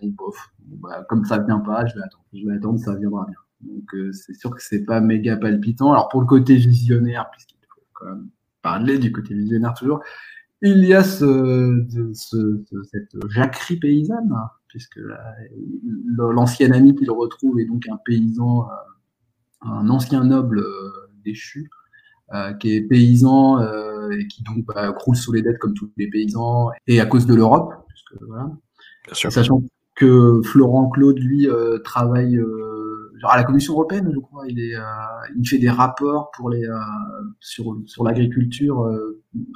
[0.00, 2.24] bon, bof, bah, comme ça vient pas, je vais attendre.
[2.32, 3.38] Je vais attendre, ça viendra bien.
[3.60, 5.92] Donc euh, c'est sûr que c'est pas méga palpitant.
[5.92, 8.28] Alors pour le côté visionnaire, puisqu'il faut quand même
[8.62, 10.00] parler du côté visionnaire toujours,
[10.62, 14.34] il y a ce, ce, ce cette jacquerie paysanne,
[14.68, 14.98] puisque
[16.16, 18.68] l'ancien ami qu'il retrouve est donc un paysan.
[18.68, 18.72] Euh,
[19.64, 20.90] un ancien noble euh,
[21.24, 21.70] déchu,
[22.32, 25.90] euh, qui est paysan euh, et qui donc bah, croule sous les dettes comme tous
[25.96, 27.72] les paysans, et à cause de l'Europe,
[28.28, 28.50] voilà.
[29.12, 29.62] Sachant
[29.96, 31.46] que Florent Claude, lui,
[31.84, 32.40] travaille
[33.20, 34.44] genre à la Commission européenne, je crois.
[34.48, 34.74] Il est,
[35.36, 36.66] il fait des rapports pour les
[37.38, 38.88] sur sur l'agriculture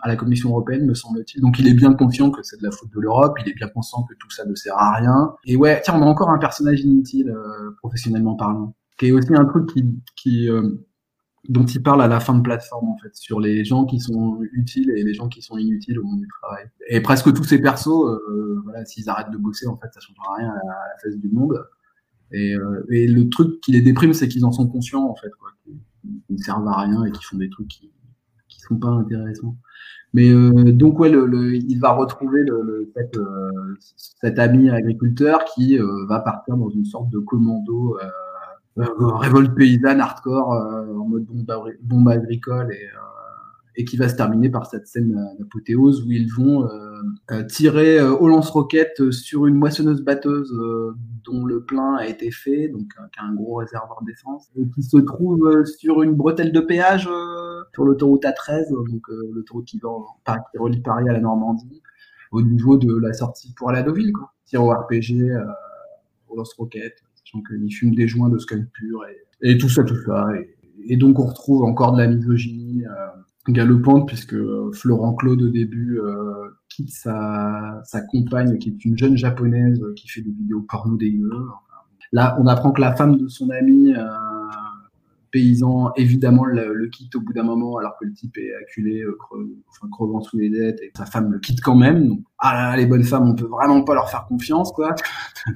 [0.02, 1.40] à la Commission européenne, me semble-t-il.
[1.40, 3.38] Donc il est bien conscient que c'est de la faute de l'Europe.
[3.44, 5.34] Il est bien conscient que tout ça ne sert à rien.
[5.46, 7.34] Et ouais, tiens, on a encore un personnage inutile
[7.80, 9.70] professionnellement parlant qui est aussi un truc
[10.26, 10.84] euh,
[11.48, 14.40] dont il parle à la fin de plateforme en fait, sur les gens qui sont
[14.52, 16.68] utiles et les gens qui sont inutiles au monde du travail.
[16.88, 20.34] Et presque tous ces persos, euh, voilà, s'ils arrêtent de bosser, en fait, ça changera
[20.36, 21.64] rien à la, face du monde.
[22.32, 25.30] Et, euh, et, le truc qui les déprime, c'est qu'ils en sont conscients en fait,
[25.40, 27.90] quoi, qu'ils ne servent à rien et qu'ils font des trucs qui,
[28.48, 29.56] qui sont pas intéressants.
[30.14, 30.32] Mais
[30.72, 36.86] donc ouais, il va retrouver le, le cet, ami agriculteur qui va partir dans une
[36.86, 37.98] sorte de commando
[38.78, 44.16] révolte paysanne hardcore euh, en mode bombe, bombe agricole et, euh, et qui va se
[44.16, 46.68] terminer par cette scène d'apothéose où ils vont
[47.48, 50.52] tirer au lance-roquette sur une moissonneuse batteuse
[51.24, 54.82] dont le plein a été fait, donc qui a un gros réservoir d'essence, et qui
[54.82, 57.08] se trouve sur une bretelle de péage
[57.72, 61.80] sur l'autoroute A13, donc l'autoroute qui, va, qui relie Paris à la Normandie,
[62.32, 64.32] au niveau de la sortie pour à Deauville, quoi.
[64.44, 65.22] Tir au RPG,
[66.30, 69.00] au lance-roquette, donc il fume des joints de scalp pur
[69.42, 70.28] et, tout ça, tout ça.
[70.84, 75.48] Et, donc on retrouve encore de la misogynie euh, galopante puisque euh, Florent Claude au
[75.48, 80.96] début euh, quitte sa, compagne qui est une jeune japonaise qui fait des vidéos porno
[80.96, 81.30] dégueu.
[82.12, 83.92] Là, on apprend que la femme de son ami
[85.30, 89.16] paysan, évidemment, le, quitte au bout d'un moment, alors que le type est acculé, euh,
[89.68, 92.16] enfin, crevant sous les dettes, et sa femme le quitte quand même.
[92.38, 94.94] Ah les bonnes femmes, on peut vraiment pas leur faire confiance, quoi.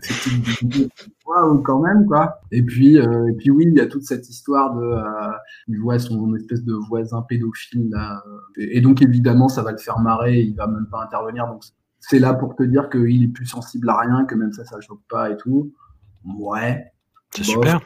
[1.27, 2.40] Waouh, quand même, quoi.
[2.51, 5.32] Et puis, euh, et puis oui, il y a toute cette histoire de, euh,
[5.69, 8.23] il voit son espèce de voisin pédophile là,
[8.57, 11.62] et, donc évidemment, ça va le faire marrer, il va même pas intervenir, donc
[12.01, 14.81] c'est là pour te dire qu'il est plus sensible à rien, que même ça, ça
[14.81, 15.73] choque pas et tout.
[16.24, 16.93] Ouais.
[17.35, 17.81] C'est super.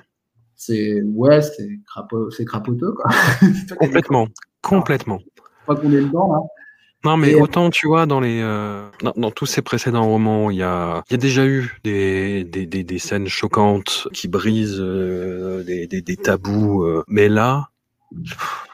[0.56, 3.10] C'est ouais, c'est crapo, c'est crapoteux quoi.
[3.78, 4.26] Complètement.
[4.62, 5.18] Complètement.
[5.20, 6.38] Je crois qu'on est dedans là.
[7.04, 10.50] Non, mais Et- autant, tu vois, dans les euh, dans, dans tous ces précédents romans,
[10.50, 14.26] il y a, il y a déjà eu des, des, des, des scènes choquantes qui
[14.28, 16.82] brisent euh, des, des, des tabous.
[16.84, 17.68] euh, mais là,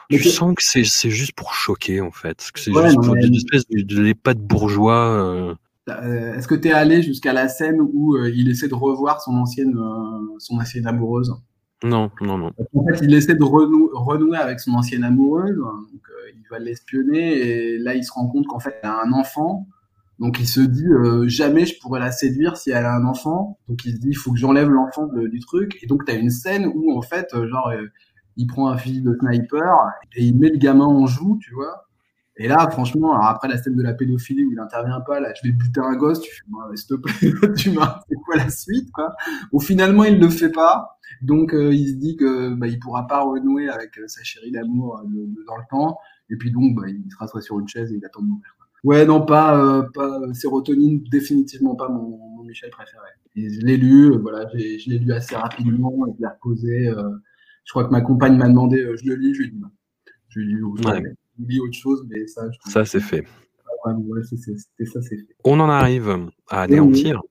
[0.09, 2.49] tu sens que c'est c'est juste pour choquer, en fait.
[2.53, 4.95] Que c'est Ouais, juste pour mais- une espèce de, de les pas de bourgeois.
[5.09, 5.55] euh.
[5.89, 9.21] Euh, Est-ce que tu es allé jusqu'à la scène où euh, il essaie de revoir
[9.21, 11.33] son ancienne, euh, son ancienne amoureuse?
[11.83, 12.51] Non, non, non.
[12.73, 16.59] En fait, il essaie de renou- renouer avec son ancienne amoureuse, donc euh, il va
[16.59, 19.67] l'espionner et là il se rend compte qu'en fait elle a un enfant.
[20.19, 23.57] Donc il se dit euh, jamais je pourrais la séduire si elle a un enfant.
[23.67, 25.77] Donc il se dit il faut que j'enlève l'enfant du truc.
[25.81, 27.71] Et donc tu as une scène où en fait euh, genre
[28.37, 29.75] il prend un fusil de sniper
[30.15, 31.87] et il met le gamin en joue, tu vois.
[32.37, 35.31] Et là, franchement, alors après la scène de la pédophilie où il intervient pas, là,
[35.35, 38.35] je vais buter un gosse, tu fais, Ouais, s'il te plaît, tu m'as, c'est quoi
[38.37, 39.15] la suite, quoi?
[39.51, 40.97] Ou finalement, il le fait pas.
[41.21, 44.51] Donc, euh, il se dit que, bah, il pourra pas renouer avec euh, sa chérie
[44.51, 45.07] d'amour euh,
[45.47, 45.99] dans le temps.
[46.29, 48.55] Et puis, donc, bah, il se rassoit sur une chaise et il attend de mourir,
[48.57, 48.65] quoi.
[48.83, 53.05] Ouais, non, pas, euh, pas, sérotonine, définitivement pas mon, mon Michel préféré.
[53.35, 56.27] Et je l'ai lu, euh, voilà, j'ai- je l'ai lu assez rapidement, et je l'ai
[56.27, 57.09] reposé, euh,
[57.63, 59.59] je crois que ma compagne m'a demandé, euh, je le lis, je lui ai dit
[59.59, 59.69] non.
[60.29, 61.13] Je lui dit, oh, Ouais.
[61.39, 63.25] Lis autre chose, mais ça, je Ça, c'est fait.
[63.85, 64.35] Ouais, ouais, ça,
[65.01, 65.27] c'est fait.
[65.43, 67.21] On en arrive à anéantir.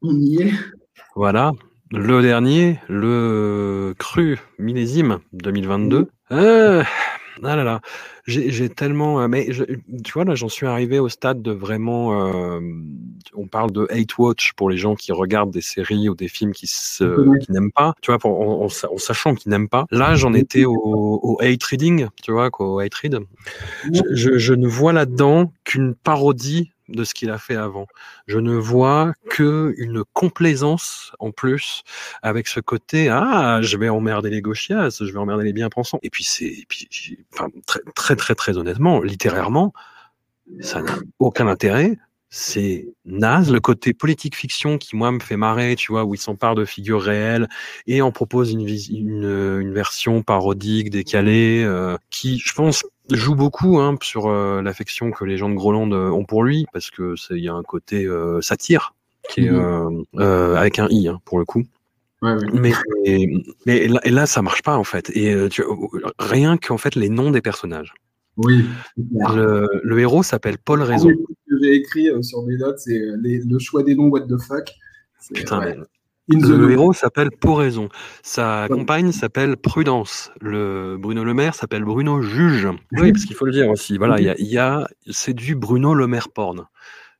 [0.00, 0.52] On y est.
[1.14, 1.52] Voilà.
[1.90, 6.08] Le dernier, le cru millésime 2022.
[6.30, 6.82] Euh,
[7.42, 7.80] ah là là,
[8.26, 9.64] j'ai tellement, euh, mais je-
[10.04, 12.34] tu vois là, j'en suis arrivé au stade de vraiment.
[12.34, 12.60] euh,
[13.34, 16.52] on parle de hate watch pour les gens qui regardent des séries ou des films
[16.52, 17.94] qui se, qui n'aiment pas.
[18.02, 19.86] Tu vois, pour, en, en sa- en sachant qu'ils n'aiment pas.
[19.90, 20.74] Là, j'en étais au,
[21.22, 22.08] au hate reading.
[22.22, 23.18] Tu vois, qu'au hate read.
[23.92, 27.86] Je, je- je ne vois là-dedans qu'une parodie de ce qu'il a fait avant.
[28.26, 31.82] Je ne vois que une complaisance en plus
[32.22, 35.98] avec ce côté ah je vais emmerder les gauchias, je vais emmerder les bien-pensants.
[36.02, 36.66] Et puis c'est
[37.32, 39.72] enfin très très très très honnêtement, littérairement,
[40.60, 41.98] ça n'a aucun intérêt.
[42.34, 46.18] C'est naze, le côté politique fiction qui moi me fait marrer, tu vois, où il
[46.18, 47.46] s'empare de figures réelles
[47.86, 53.78] et en propose une, une, une version parodique, décalée, euh, qui, je pense, joue beaucoup
[53.78, 57.14] hein, sur euh, l'affection que les gens de Groland euh, ont pour lui, parce que
[57.30, 58.94] il y a un côté euh, satire
[59.28, 60.04] qui est Mhm.
[60.56, 61.64] avec un i hein, pour le coup.
[62.22, 62.36] Ouais.
[62.52, 62.72] Mais,
[63.04, 63.26] mais,
[63.66, 65.10] mais là, et là, ça marche pas en fait.
[65.16, 65.62] Et tu,
[66.18, 67.94] rien qu'en fait les noms des personnages.
[68.36, 68.64] Oui.
[68.96, 71.08] Le, le héros s'appelle Paul Raison.
[71.08, 74.70] truc que j'ai écrit sur mes notes, c'est le choix des noms, what the fuck.
[75.34, 75.76] Putain, ouais.
[75.76, 75.84] mais
[76.30, 76.68] In the le know.
[76.70, 77.88] héros s'appelle Poraison.
[78.22, 78.78] Sa Ouais.
[78.78, 80.30] compagne s'appelle Prudence.
[80.40, 82.68] Le Bruno Le Maire s'appelle Bruno Juge.
[82.92, 83.98] Oui, parce qu'il faut le dire aussi.
[83.98, 86.66] Voilà, il y a, il y a c'est du Bruno Le Maire porn.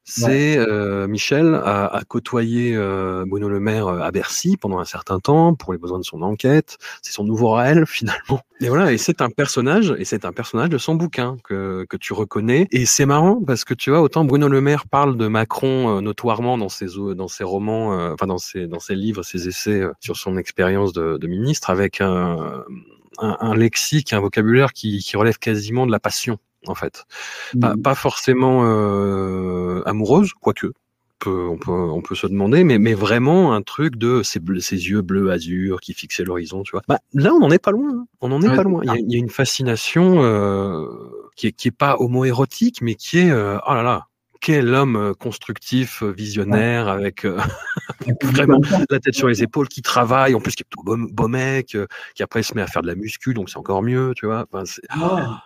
[0.04, 4.84] C'est euh, Michel a, a côtoyé euh, Bruno Le Maire euh, à Bercy pendant un
[4.84, 6.78] certain temps pour les besoins de son enquête.
[7.02, 8.40] C'est son nouveau Raël finalement.
[8.60, 11.96] Et voilà, et c'est un personnage, et c'est un personnage de son bouquin que, que
[11.96, 12.66] tu reconnais.
[12.72, 16.00] Et c'est marrant parce que tu vois, autant Bruno Le Maire parle de Macron euh,
[16.00, 19.80] notoirement dans ses dans ses romans, euh, enfin dans ses dans ses livres, ses essais
[19.80, 22.64] euh, sur son expérience de, de ministre, avec un,
[23.18, 27.04] un, un lexique, un vocabulaire qui, qui relève quasiment de la passion en fait
[27.60, 27.82] pas, Mm.
[27.82, 30.68] pas forcément euh, amoureuse, quoique.
[31.18, 34.58] Peut, on, peut, on peut se demander, mais, mais vraiment un truc de ces, bleu-
[34.58, 36.82] ces yeux bleu azur qui fixaient l'horizon, tu vois.
[36.88, 37.90] Bah, là, on n'en est pas loin.
[37.92, 38.06] hein.
[38.20, 38.80] On n'en est Ouais, pas loin.
[38.82, 40.84] Il y, a, il y a une fascination euh,
[41.36, 44.06] qui est, qui est pas homo-érotique, mais qui est, euh, oh là là,
[44.42, 47.38] quel homme euh, constructif, euh, visionnaire, avec euh,
[48.22, 48.58] vraiment
[48.90, 51.76] la tête sur les épaules, qui travaille, en plus qui est plutôt beau, beau mec,
[51.76, 51.86] euh,
[52.16, 54.46] qui après se met à faire de la muscu, donc c'est encore mieux, tu vois.
[54.52, 55.44] Enfin, Ah.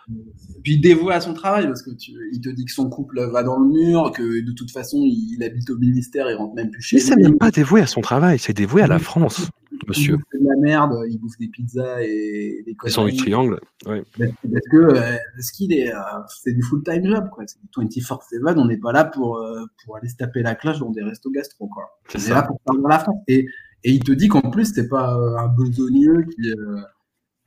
[0.64, 3.42] Puis dévoué à son travail parce que tu, il te dit que son couple va
[3.42, 6.70] dans le mur, que de toute façon il, il habite au ministère, il rentre même
[6.70, 7.24] plus chez Mais c'est lui.
[7.24, 8.98] même pas dévoué à son travail, c'est dévoué à la.
[8.98, 9.50] France,
[9.88, 10.16] monsieur.
[10.16, 12.92] bouffe de la merde, il bouffe des pizzas et des Ils conneries.
[12.94, 13.60] sont du triangle.
[13.86, 14.02] Ouais.
[14.18, 15.98] Parce que euh, parce qu'il est, euh,
[16.42, 17.44] c'est du full time job quoi.
[17.46, 18.58] C'est du 24/7.
[18.58, 21.30] On n'est pas là pour euh, pour aller se taper la cloche dans des restos
[21.30, 21.84] gastro quoi.
[22.08, 22.34] C'est On est ça.
[22.34, 23.22] là pour faire la France.
[23.28, 23.46] Et
[23.84, 26.50] et il te dit qu'en plus c'est pas euh, un besogneux qui.
[26.50, 26.80] euh,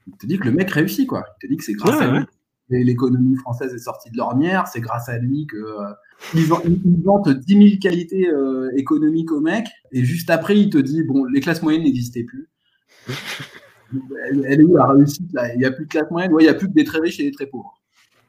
[0.08, 1.24] il te dit que le mec réussit quoi.
[1.44, 2.26] Il te dit que c'est grâce Ouais, à lui ouais.
[2.70, 4.68] L'économie française est sortie de l'ornière.
[4.68, 5.92] C'est grâce à lui que euh,
[6.36, 9.68] il, vend- il- il vante 10 000 qualités euh, économiques au mec.
[9.92, 12.50] Et juste après il te dit bon les classes moyennes n'existaient plus.
[14.28, 15.54] Elle, est où la réussite là?
[15.54, 17.20] Il n'y a plus de classe moyenne, il n'y a plus que des très riches
[17.20, 17.74] et des très pauvres.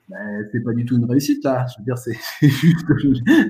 [0.09, 0.19] Ben,
[0.51, 1.67] c'est pas du tout une réussite là.
[1.69, 2.17] Je veux dire, c'est
[2.49, 2.87] juste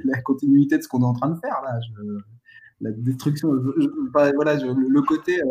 [0.04, 1.78] la continuité de ce qu'on est en train de faire là.
[2.80, 3.50] La destruction,
[4.34, 5.46] voilà, le côté euh,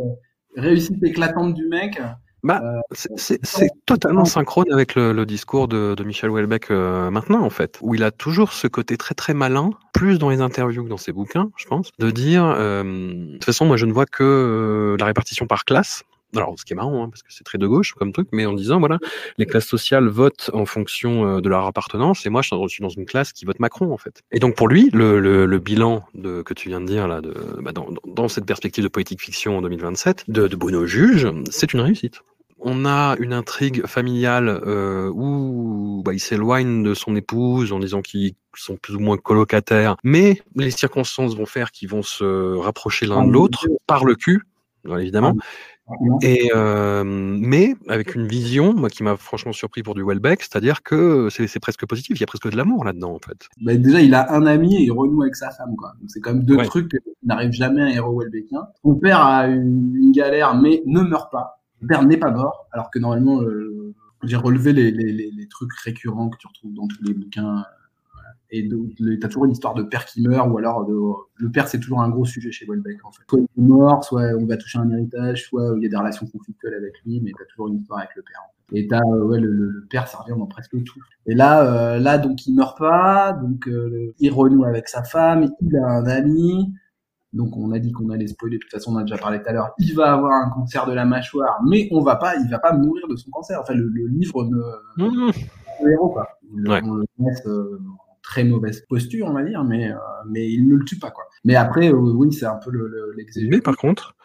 [0.55, 1.99] réussite éclatante du mec
[2.43, 6.71] Bah, Euh, c'est- c'est c'est totalement synchrone avec le, le discours de, de Michel Houellebecq
[6.71, 10.29] euh, maintenant, en fait, où il a toujours ce côté très très malin, plus dans
[10.29, 13.75] les interviews que dans ses bouquins, je pense, de dire, euh, de toute façon, moi
[13.77, 16.03] je ne vois que euh, la répartition par classe.
[16.35, 18.45] Alors, ce qui est marrant, hein, parce que c'est très de gauche comme truc, mais
[18.45, 18.99] en disant, voilà,
[19.37, 22.89] les classes sociales votent en fonction euh, de leur appartenance, et moi, je suis dans
[22.89, 24.21] une classe qui vote Macron, en fait.
[24.31, 27.21] Et donc, pour lui, le, le, le bilan de, que tu viens de dire, là,
[27.21, 31.27] de, bah, dans, dans cette perspective de politique fiction en 2027, de, de Bruno Juge,
[31.49, 32.21] c'est une réussite
[32.59, 38.01] on a une intrigue familiale euh, où bah, il s'éloigne de son épouse en disant
[38.01, 43.05] qu'ils sont plus ou moins colocataires, mais les circonstances vont faire qu'ils vont se rapprocher
[43.05, 44.43] l'un de l'autre par le cul,
[44.85, 45.35] évidemment.
[46.21, 50.83] Et euh, mais avec une vision moi, qui m'a franchement surpris pour du Welbeck, c'est-à-dire
[50.83, 53.47] que c'est presque positif, il y a presque de l'amour là-dedans en fait.
[53.61, 55.93] Bah, déjà, il a un ami et il renoue avec sa femme, quoi.
[56.07, 56.65] C'est quand même deux Ouais.
[56.65, 58.67] trucs qui n'arrivent jamais à un héros Welbeckien.
[58.83, 61.61] Son père a une, une galère, mais ne meurt pas.
[61.81, 63.93] Son père n'est pas mort, alors que normalement, euh,
[64.23, 67.63] j'ai relevé les, les, les, les trucs récurrents que tu retrouves dans tous les bouquins.
[68.51, 68.57] Euh.
[68.57, 70.95] Et donc, le- t'as toujours une histoire de père qui meurt, ou alors de,
[71.35, 73.23] le père, c'est toujours un gros sujet chez Welbeck, en fait.
[73.29, 75.95] Soit il est mort, soit on va toucher un héritage, soit il y a des
[75.97, 78.41] relations conflictuelles avec lui, mais t'as toujours une histoire avec le père.
[78.43, 78.79] en fait.
[78.79, 80.99] Et t'as, euh, ouais, le, père, ça revient dans presque tout.
[81.25, 81.63] Et là,
[81.95, 85.87] euh, là, donc, il meurt pas, donc, euh, il renoue avec sa femme, il a
[85.87, 86.71] un ami.
[87.33, 88.57] Donc, on a dit qu'on allait spoiler.
[88.57, 89.71] De toute façon, on a déjà parlé tout à l'heure.
[89.77, 92.73] Il va avoir un cancer de la mâchoire, mais on va pas, il va pas
[92.73, 93.59] mourir de son cancer.
[93.61, 94.57] Enfin, le, le livre ne,
[95.03, 95.31] Mmh.
[95.83, 96.27] le héros, quoi.
[96.67, 96.81] Ouais.
[96.83, 97.79] On le laisse euh,
[98.21, 99.97] très mauvaise posture, on va dire, mais, euh,
[100.27, 101.25] mais il ne le tue pas, quoi.
[101.43, 103.49] Mais après, euh, oui, c'est un peu le, le, l'exégèse.
[103.49, 104.15] Mais par contre,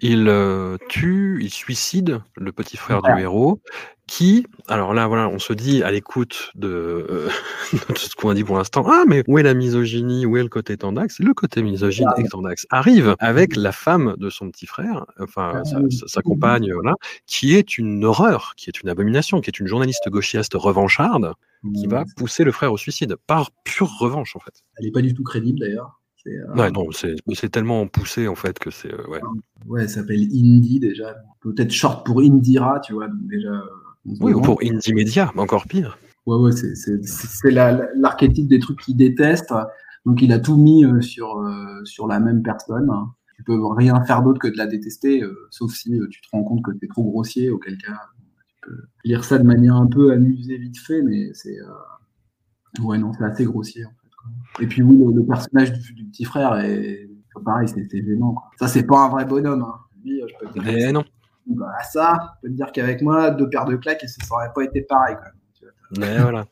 [0.00, 3.16] il euh, tue, il suicide le petit frère Voilà.
[3.16, 3.60] du héros,
[4.06, 7.28] qui, alors là, voilà, on se dit à l'écoute de, euh,
[7.90, 10.42] de ce qu'on a dit pour l'instant, ah, mais où est la misogynie, où est
[10.42, 14.66] le côté tendax Le côté misogyne et tendax arrive avec la femme de son petit
[14.66, 16.94] frère, enfin, Ah, sa, sa- sa compagne, voilà,
[17.26, 21.34] qui est une horreur, qui est une abomination, qui est une journaliste gauchiste revancharde,
[21.74, 24.62] qui va pousser le frère au suicide, par pure revanche, en fait.
[24.78, 26.00] Elle est pas du tout crédible, d'ailleurs.
[26.28, 29.20] C'est, euh, Ouais, non, c'est tellement poussé, en fait, que c'est, euh, ouais.
[29.66, 31.16] ouais, elle s'appelle Indy, déjà.
[31.40, 33.08] Peut-être short pour Indira, tu vois.
[33.08, 33.62] Donc, déjà, euh,
[34.20, 35.98] Oui, ou pour Indie Media, encore pire.
[36.26, 39.54] Ouais, ouais, c'est, c'est, c'est c'est la- la- l'archétype des trucs qu'il déteste.
[40.04, 41.42] Donc, il a tout mis sur,
[41.84, 42.90] sur la même personne.
[43.36, 46.62] Tu peux rien faire d'autre que de la détester, sauf si tu te rends compte
[46.64, 47.98] que t'es trop grossier, auquel cas,
[48.48, 51.56] tu peux lire ça de manière un peu amusée vite fait, mais c'est,
[52.80, 53.84] ouais, non, c'est assez grossier.
[54.60, 57.08] Et puis, oui, le, le personnage du, du petit frère est,
[57.44, 58.50] pareil, c'est gênant, quoi.
[58.58, 59.74] Ça, c'est pas un vrai bonhomme, hein.
[60.04, 61.04] Lui, euh, je peux te dire Mais non.
[61.46, 64.52] bah, ça, je peux te dire qu'avec moi, deux paires de claques, et ça aurait
[64.54, 65.32] pas été pareil, vois.
[65.98, 66.44] Mais voilà.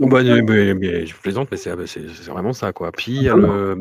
[0.00, 2.92] Bah, mais, mais- mais je plaisante, mais c'est c'est- vraiment ça, quoi.
[2.92, 3.76] Puis il y a le-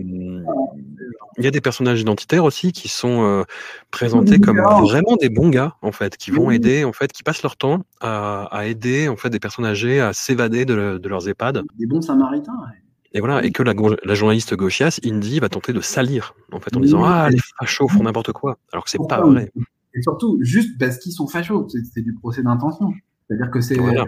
[1.38, 3.44] il y a des personnages identitaires aussi qui sont euh,
[3.92, 7.44] présentés comme vraiment des bons gars, en fait, qui vont aider, en fait, qui passent
[7.44, 11.30] leur temps à, à aider, en fait, des personnes âgées à s'évader de, de leurs
[11.30, 11.64] EHPAD.
[11.78, 12.54] Des bons samaritains.
[12.54, 12.78] ouais.
[13.14, 13.74] Et voilà, et que la,
[14.14, 18.04] journaliste gauchiasse, Indy, va tenter de salir, en fait, en disant Ah, les fachos font
[18.04, 18.58] n'importe quoi.
[18.72, 19.52] Alors que c'est pas vrai.
[19.96, 22.94] Et surtout, juste parce qu'ils sont fachos, c'est du procès d'intention.
[23.28, 24.06] C'est-à-dire que c'est Voilà.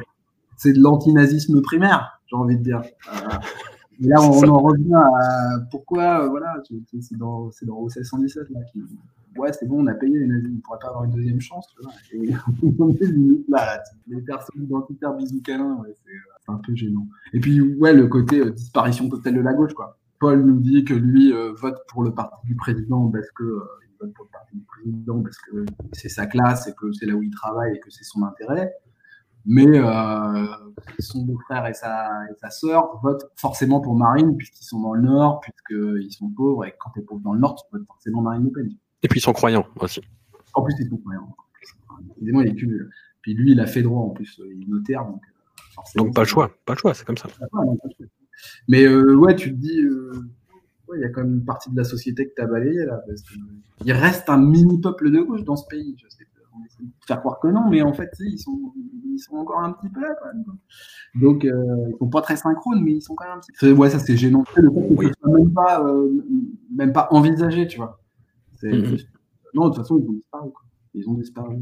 [0.65, 2.81] de l'antinazisme primaire, j'ai envie de dire.
[3.11, 3.37] Euh,
[4.03, 6.55] et là, on, en revient à pourquoi, euh, voilà,
[6.91, 8.83] c'est- dans, dans OCS 117, là, qui,
[9.37, 11.41] ouais, c'est bon, on a payé les nazis, on ne pourrait pas avoir une deuxième
[11.41, 11.91] chance, tu vois.
[12.13, 12.33] Et
[12.79, 16.75] on est limite là, là, les personnes identitaires bisous câlins, ouais, c'est euh, un peu
[16.75, 17.07] gênant.
[17.33, 19.97] Et puis, ouais, le côté euh, disparition totale de la gauche, quoi.
[20.21, 23.63] Paul nous dit que lui euh, vote pour le parti du président parce que euh,
[23.89, 27.07] il vote pour le parti du président parce que c'est sa classe et que c'est
[27.07, 28.71] là où il travaille et que c'est son intérêt.
[29.47, 30.45] Mais euh,
[30.99, 35.01] son beau-frère et sa, et sa sœur votent forcément pour Marine puisqu'ils sont dans le
[35.01, 38.43] Nord, puisqu'ils sont pauvres et quand t'es pauvre dans le Nord, tu votes forcément Marine
[38.43, 38.69] Le Pen.
[39.01, 40.01] Et puis ils sont croyants aussi.
[40.53, 41.35] En plus, ils sont croyants.
[42.17, 42.91] Évidemment, il est cumul.
[43.23, 45.21] Puis lui, il a fait droit en plus, il est notaire, donc.
[45.95, 47.29] Donc pas le choix, pas le choix, c'est comme ça.
[48.67, 50.11] Mais euh, ouais, tu te dis, euh,
[50.87, 52.85] ouais, il y a quand même une partie de la société que tu as balayée
[52.85, 53.01] là.
[53.07, 53.33] Parce que,
[53.85, 55.95] il reste un mini peuple de gauche dans ce pays.
[55.97, 58.73] Je sais, on essaie de faire croire que non, mais en fait, ils sont,
[59.05, 60.43] ils sont encore un petit peu là quand même.
[61.15, 63.71] Donc, euh, ils sont pas très synchrones, mais ils sont quand même un petit peu.
[63.71, 64.43] Ouais, ça c'est gênant.
[64.55, 65.07] Le fait que Oui.
[65.21, 66.23] soit même pas, euh,
[66.75, 67.99] même pas envisagé, tu vois.
[68.63, 68.97] Mhm.
[69.53, 70.51] Non, de toute façon, ils ont disparu.
[70.51, 70.61] Quoi.
[70.93, 71.61] Ils ont disparu.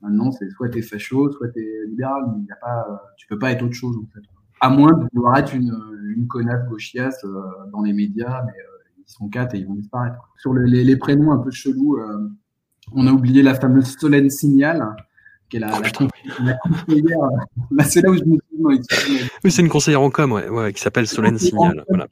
[0.00, 3.38] Maintenant, c'est soit t'es facho, soit t'es libéral, mais y a pas, euh, tu peux
[3.38, 4.20] pas être autre chose en fait.
[4.60, 5.74] À moins de vouloir être une,
[6.16, 7.40] une connasse gauchiasse euh,
[7.72, 10.16] dans les médias, mais euh, ils sont quatre et ils vont disparaître.
[10.38, 11.98] Sur le- les, les prénoms un peu chelous,
[12.92, 14.96] on a oublié la fameuse Solène Signal,
[15.48, 16.08] qui est la, la, con-
[16.42, 16.58] la.
[17.70, 18.80] Là, c'est là où je me Oui,
[19.50, 21.84] c'est une conseillère en com, ouais, ouais, qui s'appelle Solène Signal.
[21.88, 22.08] Voilà.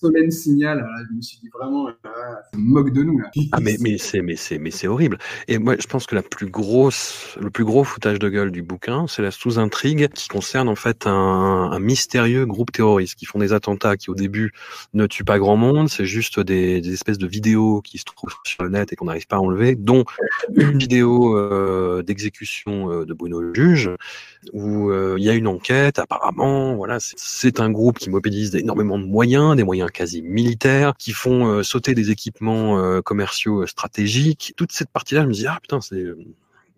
[0.00, 3.30] Solène Signal, là, je me suis dit vraiment, euh, ça me moque de nous là.
[3.52, 5.18] Ah mais mais c'est mais c'est mais c'est horrible.
[5.48, 8.62] Et moi je pense que la plus grosse le plus gros foutage de gueule du
[8.62, 11.12] bouquin, c'est la sous-intrigue qui concerne en fait un,
[11.72, 14.52] un mystérieux groupe terroriste qui font des attentats qui au début
[14.94, 18.34] ne tuent pas grand monde, c'est juste des, des espèces de vidéos qui se trouvent
[18.44, 20.04] sur le net et qu'on n'arrive pas à enlever, dont
[20.54, 23.90] une vidéo euh, d'exécution euh, de Bruno Juge
[24.52, 28.54] où euh, il y a une enquête apparemment voilà c'est- c'est un groupe qui mobilise
[28.54, 33.62] énormément de moyens des moyens quasi militaires qui font euh, sauter des équipements euh, commerciaux
[33.62, 36.04] euh, stratégiques toute cette partie là je me dis ah putain c'est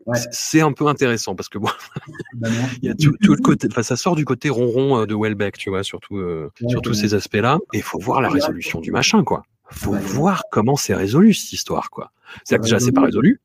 [0.06, 0.18] Ouais.
[0.18, 1.70] c'est- c'est un peu intéressant parce que bon,
[2.82, 5.56] il y a tout, tout le côté, enfin ça sort du côté ronron de Welbeck,
[5.56, 6.96] tu vois, surtout euh, Ouais, sur tous ouais.
[7.08, 7.58] ces aspects-là.
[7.72, 9.44] Et il faut voir la résolution du machin, quoi.
[9.70, 12.12] Faut voir comment c'est résolu cette histoire, quoi.
[12.44, 13.40] C'est-à-dire que déjà c'est pas résolu.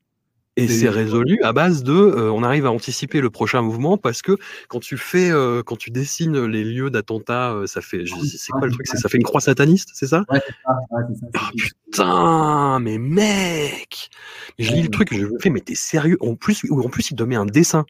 [0.56, 4.20] Et C'est- résolu à base de, euh, on arrive à anticiper le prochain mouvement parce
[4.20, 4.36] que
[4.68, 8.50] quand tu fais, euh, quand tu dessines les lieux d'attentat, euh, ça fait, je- c'est
[8.52, 10.24] quoi le truc, ça fait une croix sataniste, c'est ça?
[10.28, 11.02] Ouais, ça, ouais,
[11.34, 11.50] Ah, ça.
[11.56, 14.10] Putain, mais mec
[14.58, 16.16] Je lis le truc je me fais, mais t'es sérieux?
[16.20, 17.84] En plus, ou en plus, il te met un dessin.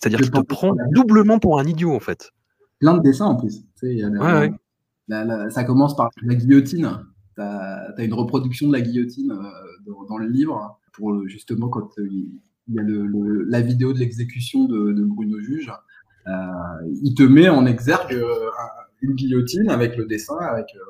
[0.00, 2.32] C'est-à-dire qu'il te prend doublement pour un idiot, en fait.
[2.78, 3.60] plein de dessins en plus.
[3.60, 4.52] Tu sais, il y a la- Ouais, ouais.
[5.08, 7.04] la- la- ça commence par la guillotine.
[7.34, 9.50] Tu as, une reproduction de la guillotine euh,
[9.86, 12.08] dans, dans le livre, pour le- justement quand euh,
[12.68, 15.72] il y a la vidéo de l'exécution de, Bruno Juge.
[16.26, 16.32] Euh,
[17.02, 18.24] il te met en exergue euh,
[18.58, 20.80] un- une guillotine avec le dessin, avec euh,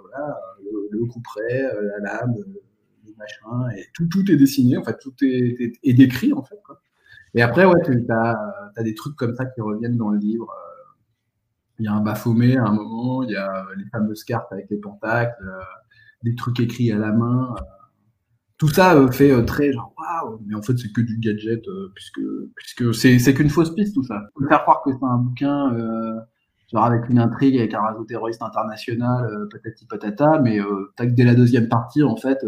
[0.63, 2.63] le, le couperet, euh, la lame, euh,
[3.07, 6.59] le machin, et tout, est dessiné, en fait, tout est, décrit, en fait.
[7.35, 10.51] Et après, ouais, tu as, des trucs comme ça qui reviennent dans le livre.
[11.79, 14.71] Il y a un Baphomet à un moment, il y a les fameuses cartes avec
[14.71, 15.63] les pentacles, euh,
[16.23, 17.55] des trucs écrits à la main.
[18.59, 21.67] Tout ça euh, fait euh, très genre waouh, mais en fait c'est que du gadget
[21.69, 22.21] euh, puisque
[22.55, 24.23] puisque c'est c'est qu'une fausse piste tout ça.
[24.35, 26.19] Faut faire croire que c'est un bouquin euh,
[26.73, 31.15] genre avec une intrigue avec un réseau terroriste international, euh, patati patata, mais euh, tac
[31.15, 32.39] dès la deuxième partie en fait,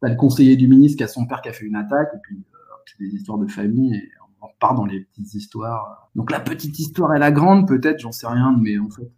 [0.00, 2.18] t'as le conseiller du ministre qui a son père qui a fait une attaque et
[2.22, 2.42] puis
[2.86, 4.10] c'est des histoires de famille et
[4.42, 6.10] on repart dans les petites histoires.
[6.14, 9.10] Donc la petite histoire et la grande, peut-être, j'en sais rien, mais en fait,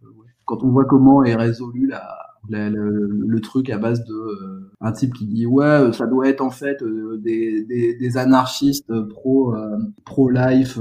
[0.45, 4.71] quand on voit comment est résolu la, la- le, le truc à base de euh,
[4.81, 8.17] un type qui dit ouais, euh, ça doit être en fait euh, des, des, des
[8.17, 10.77] anarchistes pro euh, pro life,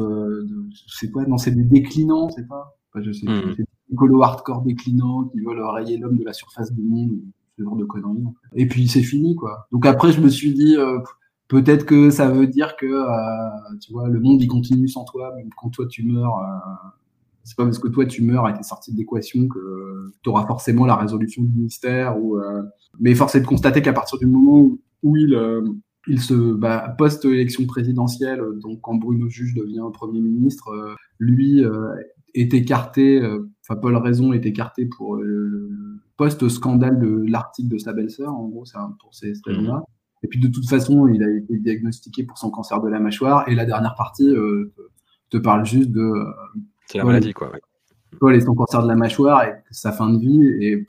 [0.89, 2.77] c'est quoi Non, c'est des déclinants, c'est pas?
[2.93, 6.33] Enfin, Je sais, plus, c'est des écolo hardcore déclinants qui veulent rayer l'homme de la
[6.33, 7.11] surface du monde,
[7.57, 8.25] ce genre de conneries.
[8.27, 8.61] en fait.
[8.63, 9.67] Et puis c'est fini quoi.
[9.73, 10.99] Donc après, je me suis dit euh,
[11.49, 15.33] peut-être que ça veut dire que euh, tu vois le monde il continue sans toi
[15.37, 16.89] même quand toi tu meurs euh,
[17.47, 20.47] c'est pas parce que toi tu meurs et t'es sorti de l'équation que tu auras
[20.47, 22.63] forcément la résolution du mystère ou euh,
[22.99, 25.63] mais force est de constater qu'à partir du moment où, où il euh,
[26.09, 31.65] il se bah, post élection présidentielle donc quand Bruno Juge devient premier ministre euh, lui
[32.35, 33.23] est écarté
[33.63, 35.71] enfin Paul Raison est écarté pour le
[36.17, 39.85] post scandale de l'article de sa belle-sœur en gros c'est pour ces, ces raisons-là
[40.23, 43.49] et puis de toute façon, il a été diagnostiqué pour son cancer de la mâchoire.
[43.49, 44.73] Et la dernière partie euh,
[45.31, 46.25] te, te parle juste de euh,
[46.87, 47.13] C'est la Ouais.
[47.13, 47.51] maladie, quoi.
[47.53, 47.61] ouais.
[48.21, 50.43] Paul et son cancer de la mâchoire et sa fin de vie.
[50.61, 50.87] Et pff,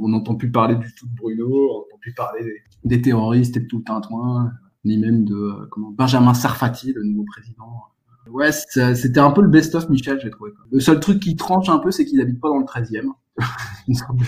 [0.00, 3.56] on n'entend plus parler du tout de Bruno, on n'entend plus parler des, des terroristes
[3.56, 4.52] et de tout le tintouin,
[4.84, 7.82] ni même de euh, comment, Benjamin Sarfati, le nouveau président.
[8.28, 10.50] Ouais, c'était un peu le best-of Michel, j'ai trouvé.
[10.72, 13.12] Le seul truc qui tranche un peu, c'est qu'il habite pas dans le 13e.
[13.88, 14.24] Une sorte de-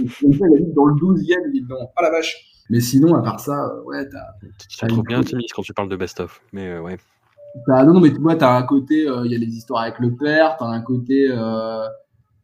[0.00, 1.88] il habite dans le 12e, dis donc.
[1.96, 2.36] Ah la vache.
[2.68, 4.18] Mais sinon, à part ça, euh, ouais, t'as
[4.68, 6.42] Tu te trouves bien intimiste quand tu parles de best-of.
[6.52, 6.96] Mais euh, ouais.
[7.68, 9.98] Non, non, mais tu vois, t'as un côté, euh, il y a les histoires avec
[9.98, 11.86] le père, t'as un côté, euh,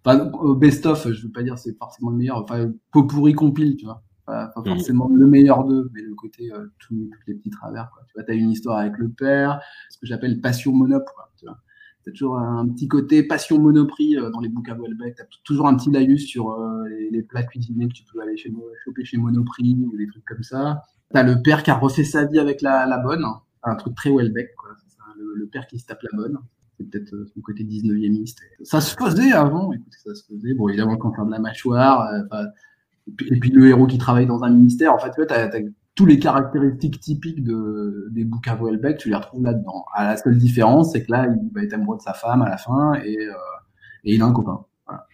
[0.09, 3.84] euh, best-of, je veux pas dire c'est forcément le meilleur, enfin, pot pourri compile, tu
[3.86, 4.02] vois.
[4.26, 4.66] Pas, pas Mhm.
[4.68, 8.02] forcément le meilleur d'eux, mais le côté, euh, tous les petits travers, quoi.
[8.09, 9.60] Tu vois, t'as une histoire avec le père,
[9.90, 11.59] ce que j'appelle passion monop, quoi, tu vois.
[12.05, 15.76] T'as toujours un petit côté passion monoprix euh, dans les bouquins Welbeck, t'as toujours un
[15.76, 18.52] petit laïus sur euh, les, les plats cuisinés que tu peux aller chez,
[18.84, 20.82] choper chez Monoprix ou des trucs comme ça.
[21.12, 23.24] T'as le père qui a refait sa vie avec la, la bonne,
[23.64, 24.70] un truc très Welbeck, quoi.
[25.36, 26.39] Le, père qui se tape la bonne.
[26.78, 28.24] C'est peut-être euh, son côté 19e
[28.62, 30.55] Ça se faisait avant, écoutez, ça se faisait.
[30.55, 32.44] Bon, évidemment, le cancer de la mâchoire, euh,
[33.07, 34.94] et, puis, le héros qui travaille dans un ministère.
[34.94, 35.49] En fait, tu t'as
[35.94, 39.85] tous les caractéristiques typiques de, des bouquins Welbeck, tu les retrouves là-dedans.
[39.94, 42.49] À la seule différence, c'est que là, il va être amoureux de sa femme à
[42.49, 43.35] la fin et, euh,
[44.05, 44.65] il a un copain.
[44.86, 45.07] Voilà.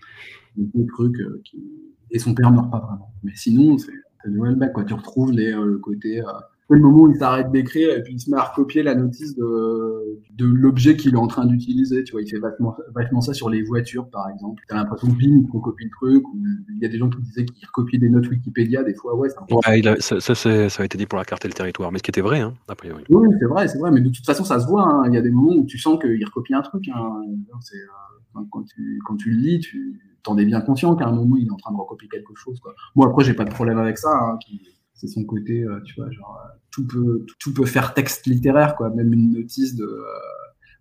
[2.10, 3.12] Et son père meurt pas vraiment.
[3.22, 3.92] Mais sinon, c'est
[4.26, 4.40] du.
[4.86, 6.22] Tu retrouves les, euh, le côté...
[6.70, 8.94] Euh, le moment où il s'arrête d'écrire et puis il se met à recopier la
[8.94, 12.04] notice de, de l'objet qu'il est en train d'utiliser.
[12.04, 14.62] Tu vois, il fait vachement, vachement ça sur les voitures, par exemple.
[14.68, 16.28] T'as l'impression que bim, il recopie le truc.
[16.28, 16.36] Ou
[16.76, 18.82] il y a des gens qui disaient qu'il recopiait des notes Wikipédia.
[18.84, 21.18] Des fois, ouais, c'est Ouais, il a- ça, ça, c'est- ça a été dit pour
[21.18, 23.02] la carte et le territoire, mais ce qui était vrai, hein, a priori.
[23.08, 24.82] Oui, c'est vrai, c'est vrai, mais de toute façon, ça se voit.
[24.86, 25.04] hein.
[25.08, 26.86] Il y a des moments où tu sens qu'il recopie un truc.
[26.94, 27.22] hein.
[27.60, 31.12] C'est, euh, quand, tu, quand tu le lis, tu t'en es bien conscient qu'à un
[31.12, 32.60] moment, il est en train de recopier quelque chose.
[32.60, 32.74] Quoi.
[32.94, 34.10] Moi, après, j'ai pas de problème avec ça.
[34.12, 34.60] Hein, qui,
[34.98, 38.74] c'est son côté, euh, tu vois, genre, euh, tout peut, tout peut faire texte littéraire,
[38.76, 40.04] quoi, même une notice de, euh,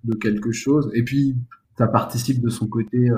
[0.04, 0.90] de quelque chose.
[0.94, 1.38] Et puis,
[1.78, 3.10] ça participe de son côté,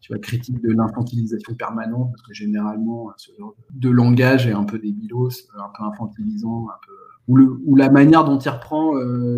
[0.00, 4.62] tu vois, critique de l'infantilisation permanente, parce que généralement, ce genre de langage est un
[4.62, 6.92] peu débilos, un peu infantilisant, un peu,
[7.26, 8.92] ou, le, ou la manière dont il reprend,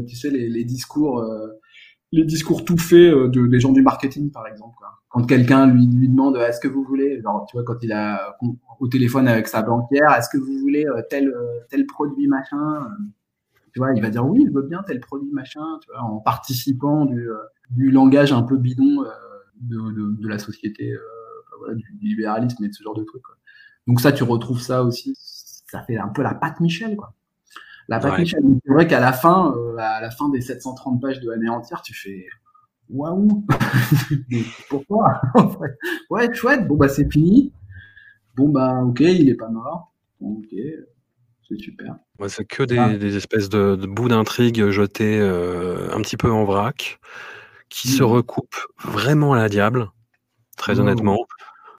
[0.06, 1.24] tu sais, les, les discours,
[2.12, 4.76] les discours tout faits de, des gens du marketing, par exemple.
[5.09, 8.36] Quand quelqu'un lui, demande, est-ce que vous voulez, genre, tu vois, quand il a
[8.80, 12.89] au téléphone avec sa banquière, est-ce que vous voulez euh, tel, euh, tel produit machin
[13.72, 16.20] Tu vois, il va dire oui, je veux bien tel produit machin, tu vois, en
[16.20, 17.36] participant du, euh,
[17.70, 19.05] du langage un peu bidon
[19.60, 20.94] de, de, la société,
[21.74, 23.22] du, libéralisme et de ce genre de trucs.
[23.86, 25.14] Donc ça, tu retrouves ça aussi.
[25.16, 27.14] Ça fait un peu la patte Michel, quoi.
[27.88, 28.42] La patte Michel.
[28.64, 32.26] C'est vrai qu'à la fin, à la fin des 730 pages de Anéantir, tu fais
[32.88, 33.44] waouh
[34.68, 35.20] Pourquoi?
[36.10, 37.52] Ouais, chouette, bon bah c'est fini.
[38.36, 39.92] Bon, bah, ok, il est pas mort.
[40.20, 40.54] ok,
[41.48, 41.96] c'est super.
[42.28, 42.96] c'est que des, ah.
[42.96, 46.98] des, espèces de, de bouts d'intrigue jetés euh, un petit peu en vrac,
[47.68, 49.90] qui se recoupent vraiment à la diable,
[50.56, 51.18] très honnêtement.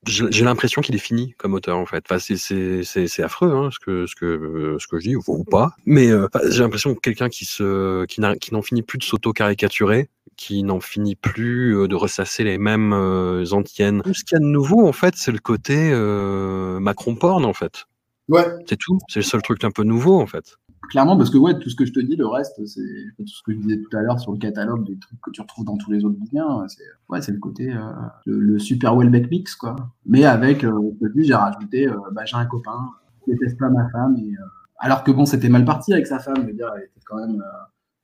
[0.06, 2.04] J'ai l'impression qu'il est fini comme auteur en fait.
[2.10, 5.76] Enfin, c'est affreux hein, ce que ce que ce que je dis ou, pas.
[5.86, 10.10] Mais euh, j'ai l'impression que quelqu'un qui se qui n'en finit plus de s'auto caricaturer
[10.38, 14.02] qui n'en finit plus euh, de ressasser les mêmes euh, antiennes.
[14.14, 17.54] Ce qu'il y a de nouveau, en fait, c'est le côté euh, Macron porn, en
[17.54, 17.86] fait.
[18.30, 18.46] Ouais.
[18.68, 19.00] C'est tout.
[19.08, 20.58] C'est le seul truc un peu nouveau, en fait.
[20.90, 22.82] Clairement, parce que ouais, tout ce que je te dis, le reste, c'est
[23.18, 25.42] tout ce que je disais tout à l'heure sur le catalogue des trucs que tu
[25.42, 26.68] retrouves dans tous les autres bouquins.
[26.68, 27.80] C'est ouais, c'est le côté euh,
[28.26, 29.76] le, super Welbeck mix, quoi.
[30.06, 32.90] Mais avec, euh, j'ai rajouté, bah, j'ai un copain,
[33.26, 34.36] je déteste pas ma femme, et
[34.80, 37.18] alors que bon, c'était mal parti avec sa femme, je veux dire, elle était quand
[37.18, 37.42] même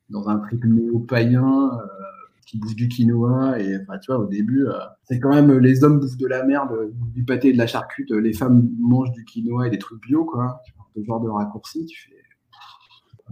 [0.10, 1.72] dans un trip néo-païen
[2.50, 3.60] qui bouffent du quinoa.
[3.60, 4.74] Et enfin, tu vois, au début, euh,
[5.04, 8.12] c'est quand même les hommes bouffent de la merde, du pâté et de la charcute,
[8.12, 10.62] les femmes mangent du quinoa et des trucs bio, quoi.
[10.96, 12.19] Ce genre de raccourci, tu fais.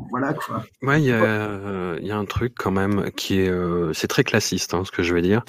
[0.10, 0.64] Voilà quoi.
[0.82, 4.24] Ouais, il y, a, y a un truc quand même qui est, euh, c'est très
[4.24, 5.44] classiste, hein, ce que je vais dire,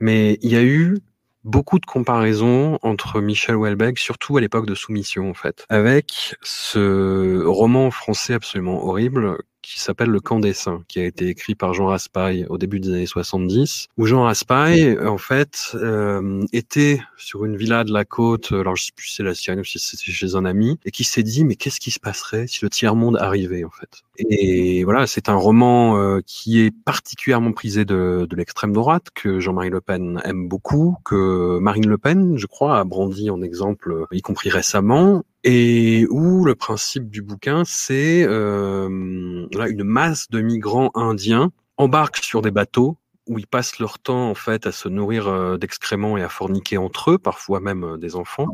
[0.00, 0.98] mais il y a eu
[1.44, 7.44] beaucoup de comparaisons entre Michel Houellebecq, surtout à l'époque de Soumission en fait, avec ce
[7.44, 11.72] roman français absolument horrible qui s'appelle Le Camp des Saints, qui a été écrit par
[11.72, 17.44] Jean Raspail au début des années 70, où Jean Raspail, en fait, euh, était sur
[17.44, 19.78] une villa de la côte, alors je sais plus si c'est la sienne ou si
[19.78, 22.70] c'était chez un ami, et qui s'est dit, mais qu'est-ce qui se passerait si le
[22.70, 24.02] tiers-monde arrivait, en fait?
[24.18, 29.40] Et voilà, c'est un roman euh, qui est particulièrement prisé de, de l'extrême droite, que
[29.40, 34.06] Jean-Marie Le Pen aime beaucoup, que Marine Le Pen, je crois, a brandi en exemple,
[34.10, 40.90] y compris récemment, et où le principe du bouquin, c'est euh, une masse de migrants
[40.94, 42.96] indiens embarquent sur des bateaux
[43.28, 46.76] où ils passent leur temps en fait à se nourrir euh, d'excréments et à forniquer
[46.76, 48.48] entre eux, parfois même euh, des enfants,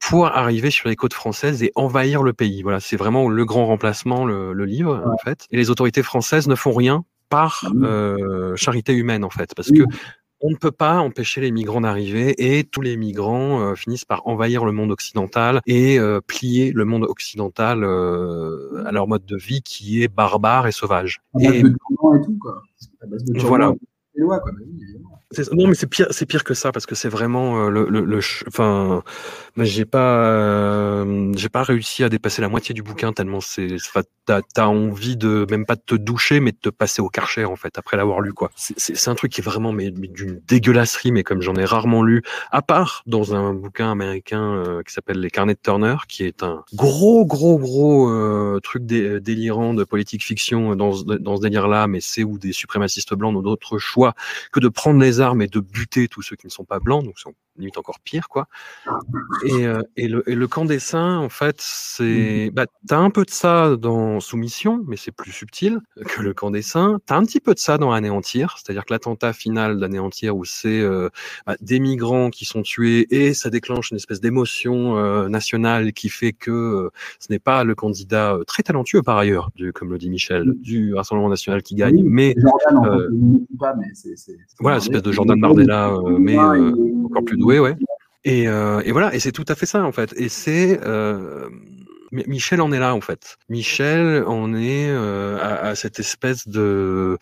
[0.00, 2.62] pour arriver sur les côtes françaises et envahir le pays.
[2.62, 5.46] Voilà, c'est vraiment le grand remplacement, le, le livre en fait.
[5.50, 9.70] Et les autorités françaises ne font rien par ah euh, charité humaine en fait, parce
[9.70, 9.82] que
[10.40, 14.26] on ne peut pas empêcher les migrants d'arriver et tous les migrants euh, finissent par
[14.26, 19.36] envahir le monde occidental et euh, plier le monde occidental euh, à leur mode de
[19.36, 21.20] vie qui est barbare et sauvage.
[21.40, 22.62] et, tout, quoi.
[23.40, 23.72] voilà.
[24.14, 24.52] Lois, quoi.
[25.52, 28.20] Non, mais c'est pire, c'est pire que ça parce que c'est vraiment le, le, le,
[28.46, 29.02] enfin,
[29.56, 31.04] j'ai pas,
[31.34, 33.76] j'ai pas réussi à dépasser la moitié du bouquin tellement c'est,
[34.26, 37.44] t'as as envie de même pas de te doucher, mais de te passer au karcher
[37.44, 38.50] en fait après l'avoir lu quoi.
[38.56, 42.22] C'est un truc qui est vraiment mais, d'une dégueulasserie, mais comme j'en ai rarement lu,
[42.50, 46.42] à part dans un bouquin américain euh, qui s'appelle Les Carnets de Turner, qui est
[46.42, 52.00] un gros gros gros euh, truc délirant de politique fiction dans, dans ce délire-là, mais
[52.00, 54.14] c'est où des suprémacistes blancs n'ont d'autre choix
[54.52, 57.18] que de prendre les et de buter tous ceux qui ne sont pas blancs, donc
[57.58, 58.48] limite encore pire, quoi.
[59.44, 62.48] Et, euh, et, le, et le camp des saints, en fait, c'est.
[62.50, 62.54] Mmh.
[62.54, 66.50] Bah, t'as un peu de ça dans Soumission, mais c'est plus subtil que le camp
[66.50, 66.98] des saints.
[67.06, 70.80] T'as un petit peu de ça dans Anéantir, c'est-à-dire que l'attentat final d'Anéantir, où c'est
[70.80, 71.08] euh,
[71.46, 76.08] bah, des migrants qui sont tués et ça déclenche une espèce d'émotion euh, nationale qui
[76.08, 80.10] fait que ce n'est pas le candidat très talentueux par ailleurs, du, comme le dit
[80.10, 80.54] Michel, mmh.
[80.60, 82.34] du Rassemblement national qui gagne, mais.
[84.60, 87.76] voilà, espèce de Jordan Bardella, mais encore plus oui, ouais.
[88.24, 90.12] Et, euh, et, voilà, et c'est tout à fait ça en fait.
[90.16, 91.48] Et c'est euh,
[92.26, 93.36] Michel en est là en fait.
[93.48, 97.18] Michel en est euh, à, à, cette espèce de,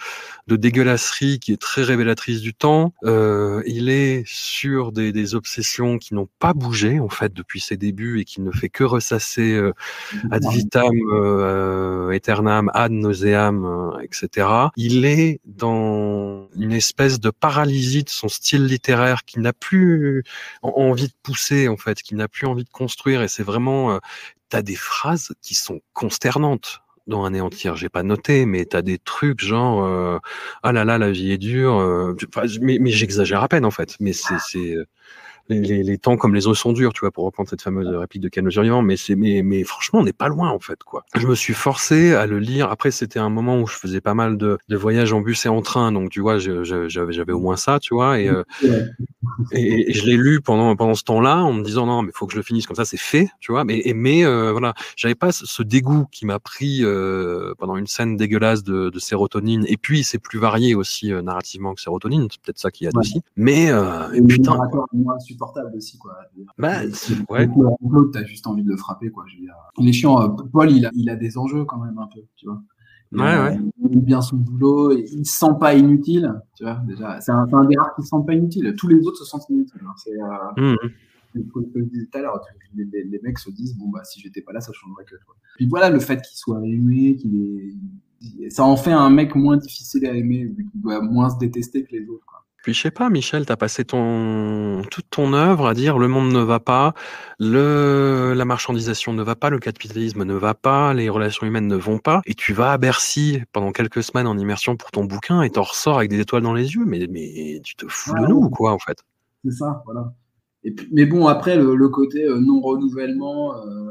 [0.46, 2.94] de dégueulasserie qui est très révélatrice du temps.
[3.04, 7.76] Euh, il est sur des, des obsessions qui n'ont pas bougé en fait depuis ses
[7.76, 9.72] débuts et qui ne fait que ressasser euh,
[10.30, 14.48] ad vitam euh, aeternam ad nauseam, etc.
[14.76, 20.24] Il est dans une espèce de paralysie de son style littéraire qui n'a plus
[20.62, 23.98] envie de pousser en fait, qui n'a plus envie de construire et c'est vraiment, euh,
[24.54, 27.74] t'as des phrases qui sont consternantes dans Anéantir.
[27.74, 30.18] J'ai pas noté, mais t'as des trucs genre euh,
[30.62, 31.80] ah là là la vie est dure.
[31.80, 32.14] Euh,
[32.60, 33.96] mais, mais j'exagère à peine en fait.
[33.98, 34.76] Mais c'est c'est
[35.48, 38.22] les, les, temps comme les os sont durs, tu vois, pour reprendre cette fameuse réplique
[38.22, 38.82] de Ken Survivant.
[38.82, 41.04] Mais c'est, mais, mais franchement, on n'est pas loin, en fait, quoi.
[41.16, 42.70] Je me suis forcé à le lire.
[42.70, 45.48] Après, c'était un moment où je faisais pas mal de, de voyages en bus et
[45.48, 45.92] en train.
[45.92, 48.18] Donc, tu vois, j'avais au moins ça, tu vois.
[48.20, 48.42] Et, euh,
[49.52, 52.32] et, je l'ai lu pendant, pendant ce temps-là en me disant, non, mais faut que
[52.32, 53.64] je le finisse comme ça, c'est fait, tu vois.
[53.64, 58.16] Mais, mais euh, voilà, j'avais pas ce dégoût qui m'a pris euh, pendant une scène
[58.16, 59.64] dégueulasse de, de sérotonine.
[59.68, 62.28] Et puis, c'est plus varié aussi narrativement que sérotonine.
[62.30, 63.20] C'est peut-être ça qui y a aussi.
[63.36, 63.70] Mais,
[64.28, 64.58] putain
[65.34, 66.16] insupportable aussi, quoi.
[66.58, 66.82] Bah,
[67.30, 67.48] ouais.
[68.12, 69.24] t'as juste envie de le frapper, quoi.
[69.78, 70.20] Il est chiant.
[70.22, 72.62] Euh, Paul, il a, il a des enjeux quand même un peu, tu vois.
[73.12, 73.58] Il, ouais, ouais.
[73.78, 76.80] il aime bien son boulot, et il se sent pas inutile, tu vois.
[76.86, 78.74] Déjà, c'est un, un, des rares qui se sent pas inutile.
[78.76, 79.82] Tous les autres se sentent inutiles.
[79.84, 79.94] Hein.
[79.96, 80.76] C'est euh,
[81.34, 82.40] je disais tout à l'heure.
[82.74, 85.16] Les, mecs se disent bon bah si j'étais pas là, ça changerait que.
[85.26, 85.36] Quoi.
[85.56, 89.56] Puis voilà, le fait qu'il soit aimé, qu'il est, ça en fait un mec moins
[89.56, 92.24] difficile à aimer, qu'il doit moins se détester que les autres.
[92.26, 92.43] Quoi.
[92.64, 96.32] Puis je sais pas, Michel, t'as passé ton toute ton œuvre à dire le monde
[96.32, 96.94] ne va pas,
[97.38, 101.76] le la marchandisation ne va pas, le capitalisme ne va pas, les relations humaines ne
[101.76, 105.42] vont pas, et tu vas à Bercy pendant quelques semaines en immersion pour ton bouquin
[105.42, 108.26] et t'en ressors avec des étoiles dans les yeux, mais mais tu te fous de
[108.28, 108.96] nous ou quoi en fait
[109.44, 110.14] C'est ça, voilà.
[110.62, 113.90] Et puis, mais bon après le, côté euh, non renouvellement, euh,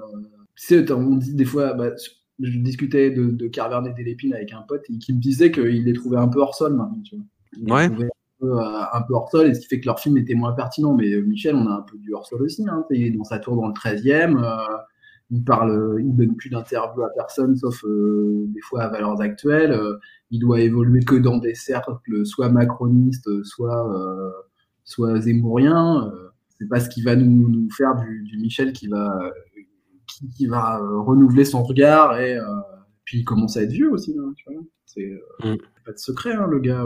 [0.55, 1.73] tu sais, on dit des fois.
[1.73, 1.91] Bah,
[2.39, 5.83] je discutais de, de Carverne et Delépine avec un pote et qui me disait qu'il
[5.83, 6.99] les trouvait un peu hors sol maintenant.
[7.03, 7.77] Tu vois.
[7.77, 8.09] ouais
[8.51, 10.93] un peu hors sol, et ce qui fait que leur film était moins pertinent.
[10.93, 12.65] Mais euh, Michel, on a un peu du hors sol aussi.
[12.67, 12.85] Hein.
[12.89, 14.43] Il est dans sa tour dans le 13e.
[14.43, 14.77] Euh,
[15.31, 19.75] il parle, il donne plus d'interviews à personne, sauf euh, des fois à valeurs actuelles.
[20.29, 23.83] il doit évoluer que dans des cercles, soit macronistes, soit
[24.83, 26.11] soit zémouriens.
[26.59, 29.17] c'est pas ce qui va nous, nous faire du, du, Michel qui va
[30.07, 32.37] qui, qui va renouveler son regard et
[33.05, 34.15] puis il commence à être vieux aussi.
[34.19, 35.55] Hein, tu vois c'est mm.
[35.85, 36.85] pas de secret, hein, le gars.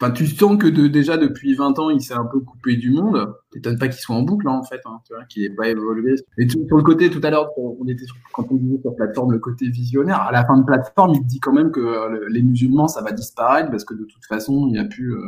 [0.00, 2.90] Enfin, tu sens que de, déjà depuis 20 ans, il s'est un peu coupé du
[2.90, 3.34] monde.
[3.50, 5.68] T'étonnes pas qu'il soit en boucle, hein, en fait, hein, tu vois, qu'il n'ait pas
[5.68, 6.14] évolué.
[6.38, 9.32] Et sur le côté, tout à l'heure, on était sur, quand on disait sur plateforme
[9.32, 12.42] le côté visionnaire, à la fin de plateforme, il dit quand même que euh, les
[12.42, 15.16] musulmans, ça va disparaître parce que de toute façon, il n'y a plus.
[15.16, 15.20] Euh,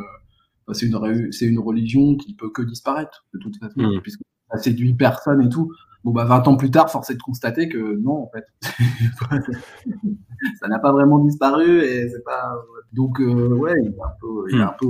[0.73, 4.01] c'est une, c'est une religion qui peut que disparaître, de toute façon, mmh.
[4.01, 5.69] puisque ça séduit personne et tout.
[6.03, 8.45] Bon, bah, 20 ans plus tard, force est de constater que non, en fait.
[10.59, 12.53] ça n'a pas vraiment disparu et c'est pas.
[12.93, 14.45] Donc, euh, ouais, il est un peu.
[14.49, 14.87] Il est un peu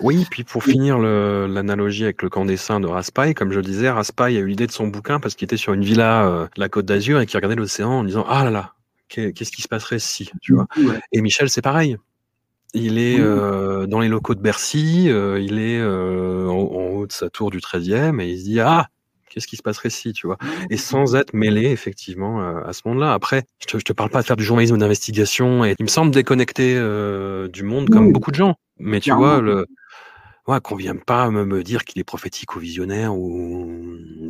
[0.00, 3.64] oui, puis pour finir l'analogie avec le camp des saints de Raspail, comme je le
[3.64, 6.46] disais, Raspail a eu l'idée de son bouquin parce qu'il était sur une villa, euh,
[6.56, 8.74] la Côte d'Azur, et qui regardait l'océan en disant Ah là là,
[9.08, 10.66] qu'est-ce qui se passerait si, tu vois.
[11.12, 11.96] Et Michel, c'est pareil.
[12.74, 17.06] Il est euh, dans les locaux de Bercy, euh, il est euh, en, en, haut
[17.06, 18.88] de sa tour du 13e, et il se dit Ah,
[19.28, 20.38] qu'est-ce qui se passerait si, tu vois?
[20.70, 23.12] Et sans être mêlé effectivement euh, à ce monde-là.
[23.12, 25.88] Après, je te, je te parle pas de faire du journalisme d'investigation et il me
[25.88, 28.54] semble déconnecté euh, du monde comme beaucoup de gens.
[28.78, 29.66] Mais tu vois, le,
[30.48, 33.66] ouais, qu'on vienne pas me, dire qu'il est prophétique ou visionnaire ou,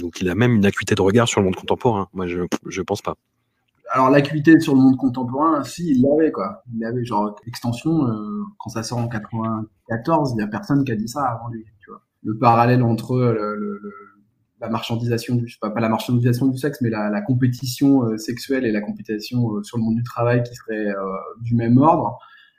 [0.02, 2.08] ou qu'il a même une acuité de regard sur le monde contemporain.
[2.12, 3.16] Moi, je je pense pas.
[3.92, 6.64] Alors l'acuité sur le monde contemporain, si il l'avait quoi.
[6.74, 10.92] Il avait genre extension euh, quand ça sort en 94, il y a personne qui
[10.92, 11.64] a dit ça avant lui.
[11.78, 12.02] Tu vois.
[12.24, 13.92] Le parallèle entre le, le, le
[14.60, 18.64] la marchandisation du pas, pas la marchandisation du sexe mais la, la compétition euh, sexuelle
[18.64, 21.02] et la compétition euh, sur le monde du travail qui serait euh,
[21.42, 22.18] du même ordre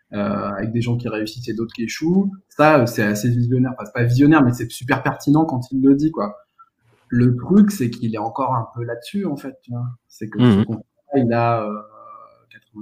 [0.09, 3.99] avec des gens qui réussissent et d'autres qui échouent ça c'est assez visionnaire enfin c'est
[3.99, 6.37] pas visionnaire mais c'est super pertinent quand il le dit quoi
[7.09, 9.57] le truc c'est qu'il est encore un peu là-dessus en fait
[10.07, 10.65] c'est que mmh.
[11.17, 11.67] il a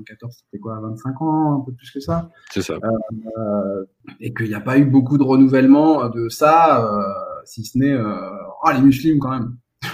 [0.04, 2.30] 94, c'était quoi, 25 ans, un peu plus que ça.
[2.52, 2.76] C'est ça.
[2.76, 3.86] Euh,
[4.20, 7.94] et qu'il n'y a pas eu beaucoup de renouvellement de ça, euh, si ce n'est,
[7.94, 8.30] euh,
[8.64, 9.58] oh, les musulmans quand même.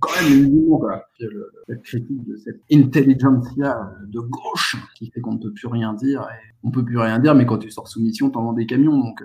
[0.00, 1.04] quand même les musulmans, quoi.
[1.20, 5.94] Le, la critique de cette intelligentsia de gauche qui fait qu'on ne peut plus rien
[5.94, 6.22] dire.
[6.22, 8.98] Et on peut plus rien dire, mais quand tu sors soumission, t'en vends des camions,
[8.98, 9.22] donc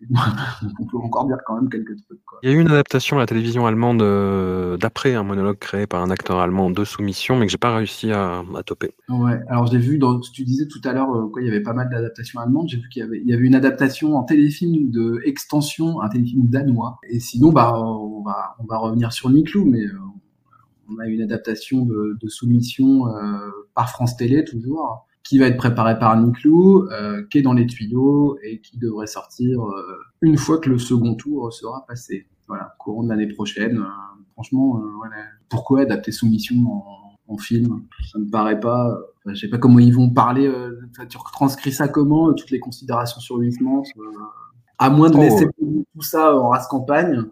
[0.80, 2.22] on peut encore dire quand même quelques trucs.
[2.24, 2.38] Quoi.
[2.42, 5.86] Il y a eu une adaptation à la télévision allemande euh, d'après un monologue créé
[5.86, 8.94] par un acteur allemand de soumission, mais que j'ai pas réussi à, à, toper.
[9.08, 11.62] Ouais, alors j'ai vu, dans, tu disais tout à l'heure, euh, quoi, il y avait
[11.62, 12.68] pas mal d'adaptations allemandes.
[12.68, 16.08] J'ai vu qu'il y avait, il y avait une adaptation en téléfilm de extension, un
[16.08, 16.98] téléfilm danois.
[17.08, 19.98] Et sinon, bah, on va, on va revenir sur Niklou, mais euh,
[20.90, 23.38] on a une adaptation de, de soumission euh,
[23.74, 27.66] par France Télé toujours qui va être préparé par Niclou, euh, qui est dans les
[27.66, 32.26] tuyaux et qui devrait sortir euh, une fois que le second tour sera passé.
[32.46, 33.78] Voilà, courant de l'année prochaine.
[33.78, 33.84] Euh,
[34.34, 35.16] franchement, euh, voilà.
[35.48, 37.84] pourquoi adapter Soumission en, en, film?
[38.12, 38.98] Ça ne paraît pas.
[39.24, 40.46] Enfin, je sais pas comment ils vont parler.
[40.46, 40.78] euh,
[41.08, 44.00] tu retranscris ça comment euh, Toutes les considérations sur huit euh,
[44.78, 45.20] À moins de Oh.
[45.20, 47.24] laisser tout ça en race campagne,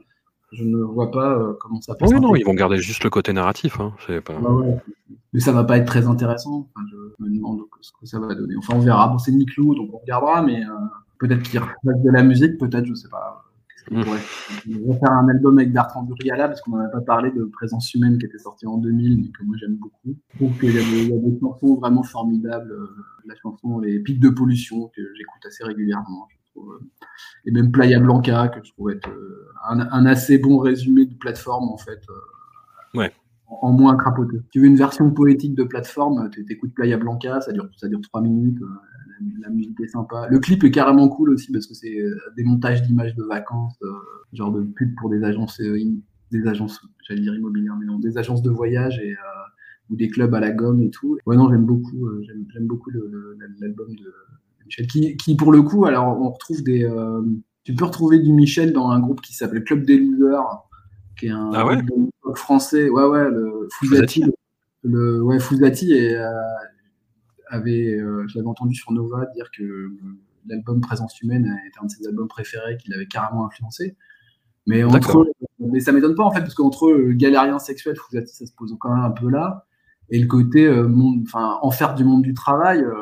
[0.53, 3.11] je ne vois pas euh, comment ça peut Oui, non, ils vont garder juste le
[3.11, 3.81] côté narratif.
[3.81, 3.93] Hein.
[4.25, 4.35] Pas...
[4.39, 4.77] Ouais, ouais.
[5.33, 6.69] Mais ça va pas être très intéressant.
[6.75, 8.55] Enfin, je me demande ce que ça va donner.
[8.57, 9.09] Enfin, on verra.
[9.09, 10.69] Bon, c'est Niclou, donc on regardera, mais euh,
[11.19, 13.45] peut-être qu'il refasse de la musique, peut-être, je sais pas.
[13.91, 14.05] Mm.
[14.05, 14.19] pourrait
[14.87, 17.45] On va faire un album avec Bertrand Buriala, parce qu'on n'en a pas parlé de
[17.45, 20.15] Présence Humaine qui était sorti en 2000, mais que moi j'aime beaucoup.
[20.35, 22.71] Je trouve qu'il y, a des- il y a des chansons vraiment formidables.
[22.71, 22.87] euh,
[23.27, 26.29] La chanson Les Pics de Pollution, que j'écoute assez régulièrement.
[26.31, 26.85] je trouve, euh,
[27.47, 31.15] Et même Playa Blanca, que je trouve être euh, un, un assez bon résumé de
[31.15, 32.01] plateforme, en fait.
[32.11, 32.15] euh,
[32.99, 33.13] Ouais.
[33.47, 34.43] en en moins crapoteux.
[34.51, 38.01] Tu veux une version poétique de plateforme, tu écoutes Playa Blanca, ça dure, ça dure
[38.03, 40.27] 3 minutes, la, la musique est sympa.
[40.31, 41.97] Le clip est carrément cool aussi parce que c'est
[42.37, 43.79] des montages d'images de vacances,
[44.33, 48.43] genre de pub pour des agences, des agences, j'allais dire immobilières, mais non, des agences
[48.43, 49.15] de voyage et
[49.91, 51.19] ou des clubs à la gomme et tout.
[51.27, 52.91] Ouais, non, j'aime beaucoup, euh, j'aime beaucoup
[53.61, 54.15] l'album de
[54.79, 57.23] Michel, qui, qui pour le coup, alors on retrouve des, euh,
[57.65, 60.65] tu peux retrouver du Michel dans un groupe qui s'appelle Club des Losers,
[61.19, 62.89] qui est un Ah ouais groupe français.
[62.89, 64.23] Ouais, ouais, le Fouzati.
[64.23, 64.37] Fouzati.
[64.85, 66.31] Le, ouais, Fouzati est, euh,
[67.49, 69.93] avait, euh, je l'avais entendu sur Nova dire que
[70.47, 73.97] l'album Présence humaine était un de ses albums préférés, qu'il avait carrément influencé.
[74.67, 78.35] Mais entre eux, mais ça m'étonne pas en fait, parce qu'entre eux, galérien sexuel, Fouzati,
[78.35, 79.67] ça se pose quand même un peu là.
[80.09, 82.93] Et le côté euh, monde, enfin, enfer du monde du travail, euh,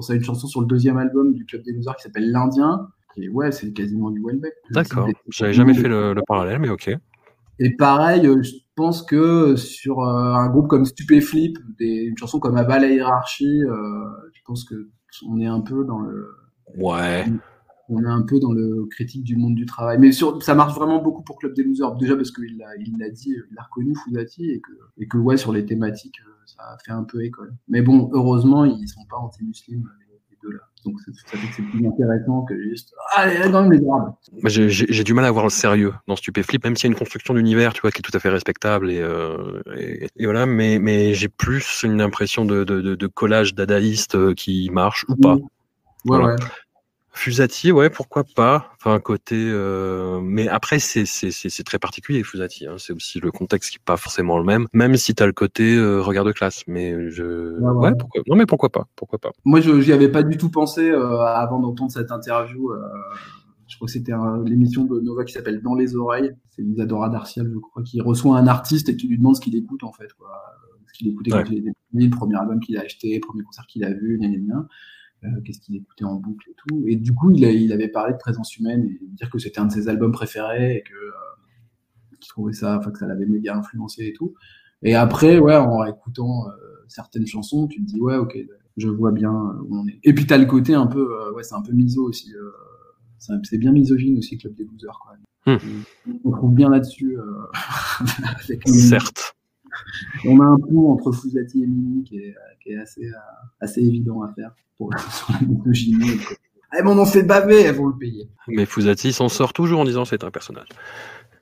[0.00, 2.88] pense à une chanson sur le deuxième album du Club des Losers qui s'appelle L'Indien.
[3.16, 4.54] Et ouais, c'est quasiment du Welbeck.
[4.70, 5.08] D'accord.
[5.28, 6.90] J'avais jamais fait le, le parallèle, mais ok.
[7.58, 12.38] et pareil, euh, je pense que sur euh, un groupe comme Stupéflip, des, une chanson
[12.38, 13.74] comme Aval la hiérarchie, euh,
[14.32, 14.88] je pense que
[15.28, 16.30] on est un peu dans le,
[16.76, 17.24] Ouais.
[17.90, 19.98] On est un peu dans le critique du monde du travail.
[19.98, 21.96] Mais sur, ça marche vraiment beaucoup pour Club des Losers.
[21.96, 25.18] Déjà parce qu'il l'a, il l'a dit, il l'a reconnu Fouzati et que, et que
[25.18, 27.52] ouais, sur les thématiques, euh, ça fait un peu école.
[27.68, 30.62] Mais bon, heureusement, ils sont pas anti-muslims les, les deux là.
[30.86, 34.16] Donc c'est- ça fait que c'est plus intéressant que juste, allez, dans les arbres.
[34.32, 36.98] Moi, J'ai du mal à voir le sérieux dans Stupéflip, même s'il y a une
[36.98, 40.46] construction d'univers, tu vois, qui est tout à fait respectable et, euh, et, et voilà.
[40.46, 45.04] Mais, mais j'ai plus une impression de, de, de, de collage dadaïste euh, qui marche
[45.08, 45.34] ou pas.
[45.34, 45.42] Ouais,
[46.04, 46.26] Voilà.
[46.28, 46.36] ouais.
[47.20, 48.72] Fusati, ouais, pourquoi pas.
[48.78, 51.04] Enfin, côté, euh, mais après, c'est
[51.66, 52.66] très particulier, Fusati.
[52.66, 52.76] Hein.
[52.78, 55.76] C'est aussi le contexte qui est pas forcément le même, même si t'as le côté
[55.76, 56.62] euh, regard de classe.
[56.66, 57.92] Mais je, Ouais, ouais, ouais.
[57.98, 60.88] pourquoi Non, mais pourquoi pas Pourquoi pas Moi, je j'y avais pas du tout pensé
[60.90, 62.72] euh, avant d'entendre cette interview.
[63.68, 64.12] je crois que c'était
[64.46, 66.30] l'émission de Nova qui s'appelle Dans les oreilles.
[66.48, 69.54] C'est Isadora Darcial, je crois, qui reçoit un artiste et qui lui demande ce qu'il
[69.56, 70.10] écoute en fait.
[70.14, 70.30] Quoi.
[70.86, 71.44] Ce qu'il écoutait Ouais.
[71.44, 74.16] quand il était le premier album qu'il a acheté, le premier concert qu'il a vu,
[74.18, 74.68] gna, gna, gna.
[75.44, 76.84] Qu'est-ce qu'il écoutait en boucle et tout.
[76.86, 79.60] Et du coup, il, a- il avait parlé de Présence humaine et dire que c'était
[79.60, 83.26] un de ses albums préférés et que euh, qu'il trouvait ça, enfin que ça l'avait
[83.26, 84.34] méga influencé et tout.
[84.82, 86.52] Et après, ouais, en écoutant euh,
[86.88, 88.38] certaines chansons, tu te dis ouais, ok,
[88.78, 89.98] je vois bien euh, où on est.
[90.04, 92.34] Et puis t'as le côté un peu, euh, ouais, c'est un peu miso aussi.
[92.34, 92.50] euh,
[93.42, 94.98] c'est bien misogyne aussi, Club des Losers.
[95.00, 95.12] Quoi.
[95.54, 95.58] Hmm.
[96.24, 97.18] On trouve bien là-dessus.
[97.18, 97.24] euh.
[98.66, 99.34] Certes.
[100.24, 103.12] On a un pont entre Fouzati et Mimi qui est, qui est assez, euh,
[103.60, 106.36] assez évident à faire pour sur la quoi.
[106.78, 108.28] Eh, mais on en fait baver, elles vont le payer.
[108.46, 110.68] Mais Fusati s'en sort toujours en disant c'est un personnage.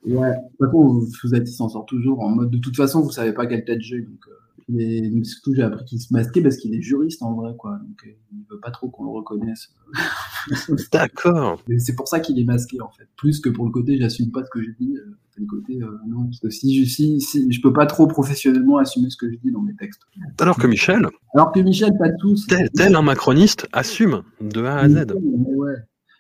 [0.07, 3.33] Ouais, de toute façon, Fouzati s'en sort toujours en mode de toute façon, vous savez
[3.33, 4.01] pas quelle tête j'ai.
[4.01, 4.33] Donc, euh,
[4.69, 7.79] mais surtout, j'ai appris qu'il se masquait parce qu'il est juriste en vrai, quoi.
[7.79, 9.69] Donc, euh, il veut pas trop qu'on le reconnaisse.
[10.93, 11.63] D'accord.
[11.79, 13.09] C'est pour ça qu'il est masqué, en fait.
[13.17, 14.97] Plus que pour le côté, j'assume pas ce que je dis.
[14.97, 16.25] euh, le côté, euh, non.
[16.25, 19.37] Parce que si je, si, si, je peux pas trop professionnellement assumer ce que je
[19.37, 20.03] dis dans mes textes.
[20.41, 22.47] Alors que Michel, Alors que Michel, pas tous.
[22.49, 25.07] tel, tel un macroniste, assume de A à Z.
[25.23, 25.75] Ouais,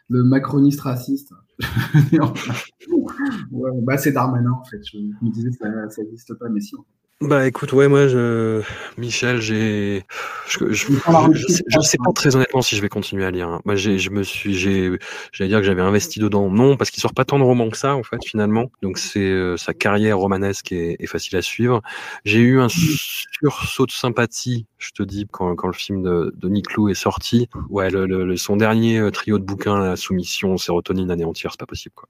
[0.09, 1.33] le macroniste raciste.
[2.13, 4.81] ouais, bah c'est Darmanin en fait.
[4.85, 6.77] Je me disais ça, ça existe pas, mais si.
[6.77, 6.98] en fait.
[7.21, 8.63] Bah écoute, ouais, moi, je...
[8.97, 10.05] Michel, j'ai,
[10.47, 10.87] je, je,
[11.33, 13.49] je, sais, je sais pas très honnêtement si je vais continuer à lire.
[13.49, 13.61] hein.
[13.65, 14.97] Moi, j'ai, je me suis, j'ai,
[15.33, 16.49] j'allais dire que j'avais investi dedans.
[16.49, 18.71] Non, parce qu'il sort pas tant de romans que ça, en fait, finalement.
[18.83, 21.83] Donc c'est euh, sa carrière romanesque est, est facile à suivre.
[22.25, 26.49] J'ai eu un sursaut de sympathie, je te dis, quand, quand le film de, de
[26.49, 27.49] Niclou est sorti.
[27.69, 31.59] Ouais, le, le, le- son dernier euh, trio de bouquins, la soumission, sérotonine anéantir, c'est
[31.59, 32.09] pas possible, quoi.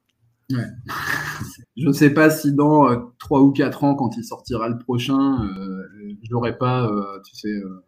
[1.77, 4.77] Je ne sais pas si dans euh, 3 ou 4 ans, quand il sortira le
[4.79, 5.83] prochain, euh,
[6.23, 7.83] je l'aurais pas, euh, tu sais, euh,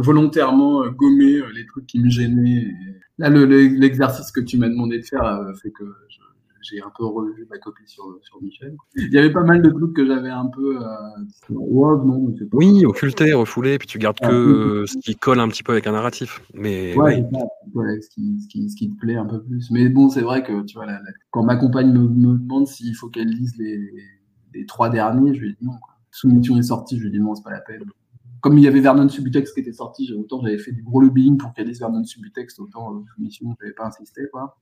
[0.00, 2.66] volontairement euh, gommé les trucs qui me gênaient.
[3.18, 5.22] Là, le- le- l'exercice que tu m'as demandé de faire
[5.62, 6.18] fait que je-
[6.68, 8.76] j'ai un peu revu ma copie sur, sur Michel.
[8.96, 10.76] Il y avait pas mal de trucs que j'avais un peu.
[10.76, 10.88] Euh,
[11.50, 11.94] non,
[12.26, 14.34] pas- Oui, occulté, refoulé, puis tu gardes que Ah, oui.
[14.82, 16.42] euh, ce qui colle un petit peu avec un narratif.
[16.54, 17.24] Mais Ouais,
[18.00, 19.70] ce, qui, ce, qui, ce qui te plaît un peu plus.
[19.70, 22.66] Mais bon, c'est vrai que tu vois, la- la- quand ma compagne me, me demande
[22.66, 23.78] s'il faut qu'elle lise les,
[24.54, 25.72] les trois derniers, je lui dis non.
[25.80, 25.94] Quoi.
[26.10, 27.82] Soumission est sortie, je lui dis non, c'est pas la peine.
[28.40, 31.36] comme il y avait Vernon Subutex qui était sorti, autant j'avais fait du gros lobbying
[31.36, 34.22] pour qu'elle dise Vernon Subutex, autant euh, mission, je n'avais pas insisté.
[34.32, 34.56] Quoi.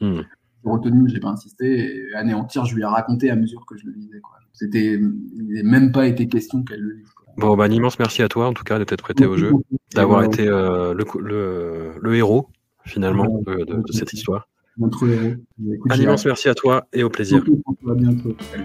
[0.00, 0.22] Hmm.
[0.64, 1.96] J'ai retenu, je n'ai pas insisté.
[1.96, 4.20] Et anéantir, je lui ai raconté à mesure que je le lisais.
[4.20, 4.38] Quoi.
[4.52, 7.08] C'était, il n'a même pas été question qu'elle le lise.
[7.36, 9.52] Bon, bah, un immense merci à toi, en tout cas, de t'être prêté au jeu,
[9.94, 12.48] d'avoir été euh, le, le, le, héros,
[12.84, 14.48] finalement, de, de, de cette histoire.
[14.76, 15.34] Notre héros.
[15.90, 17.42] un immense merci à toi et au plaisir.
[17.88, 18.34] À bientôt.
[18.50, 18.64] Salut.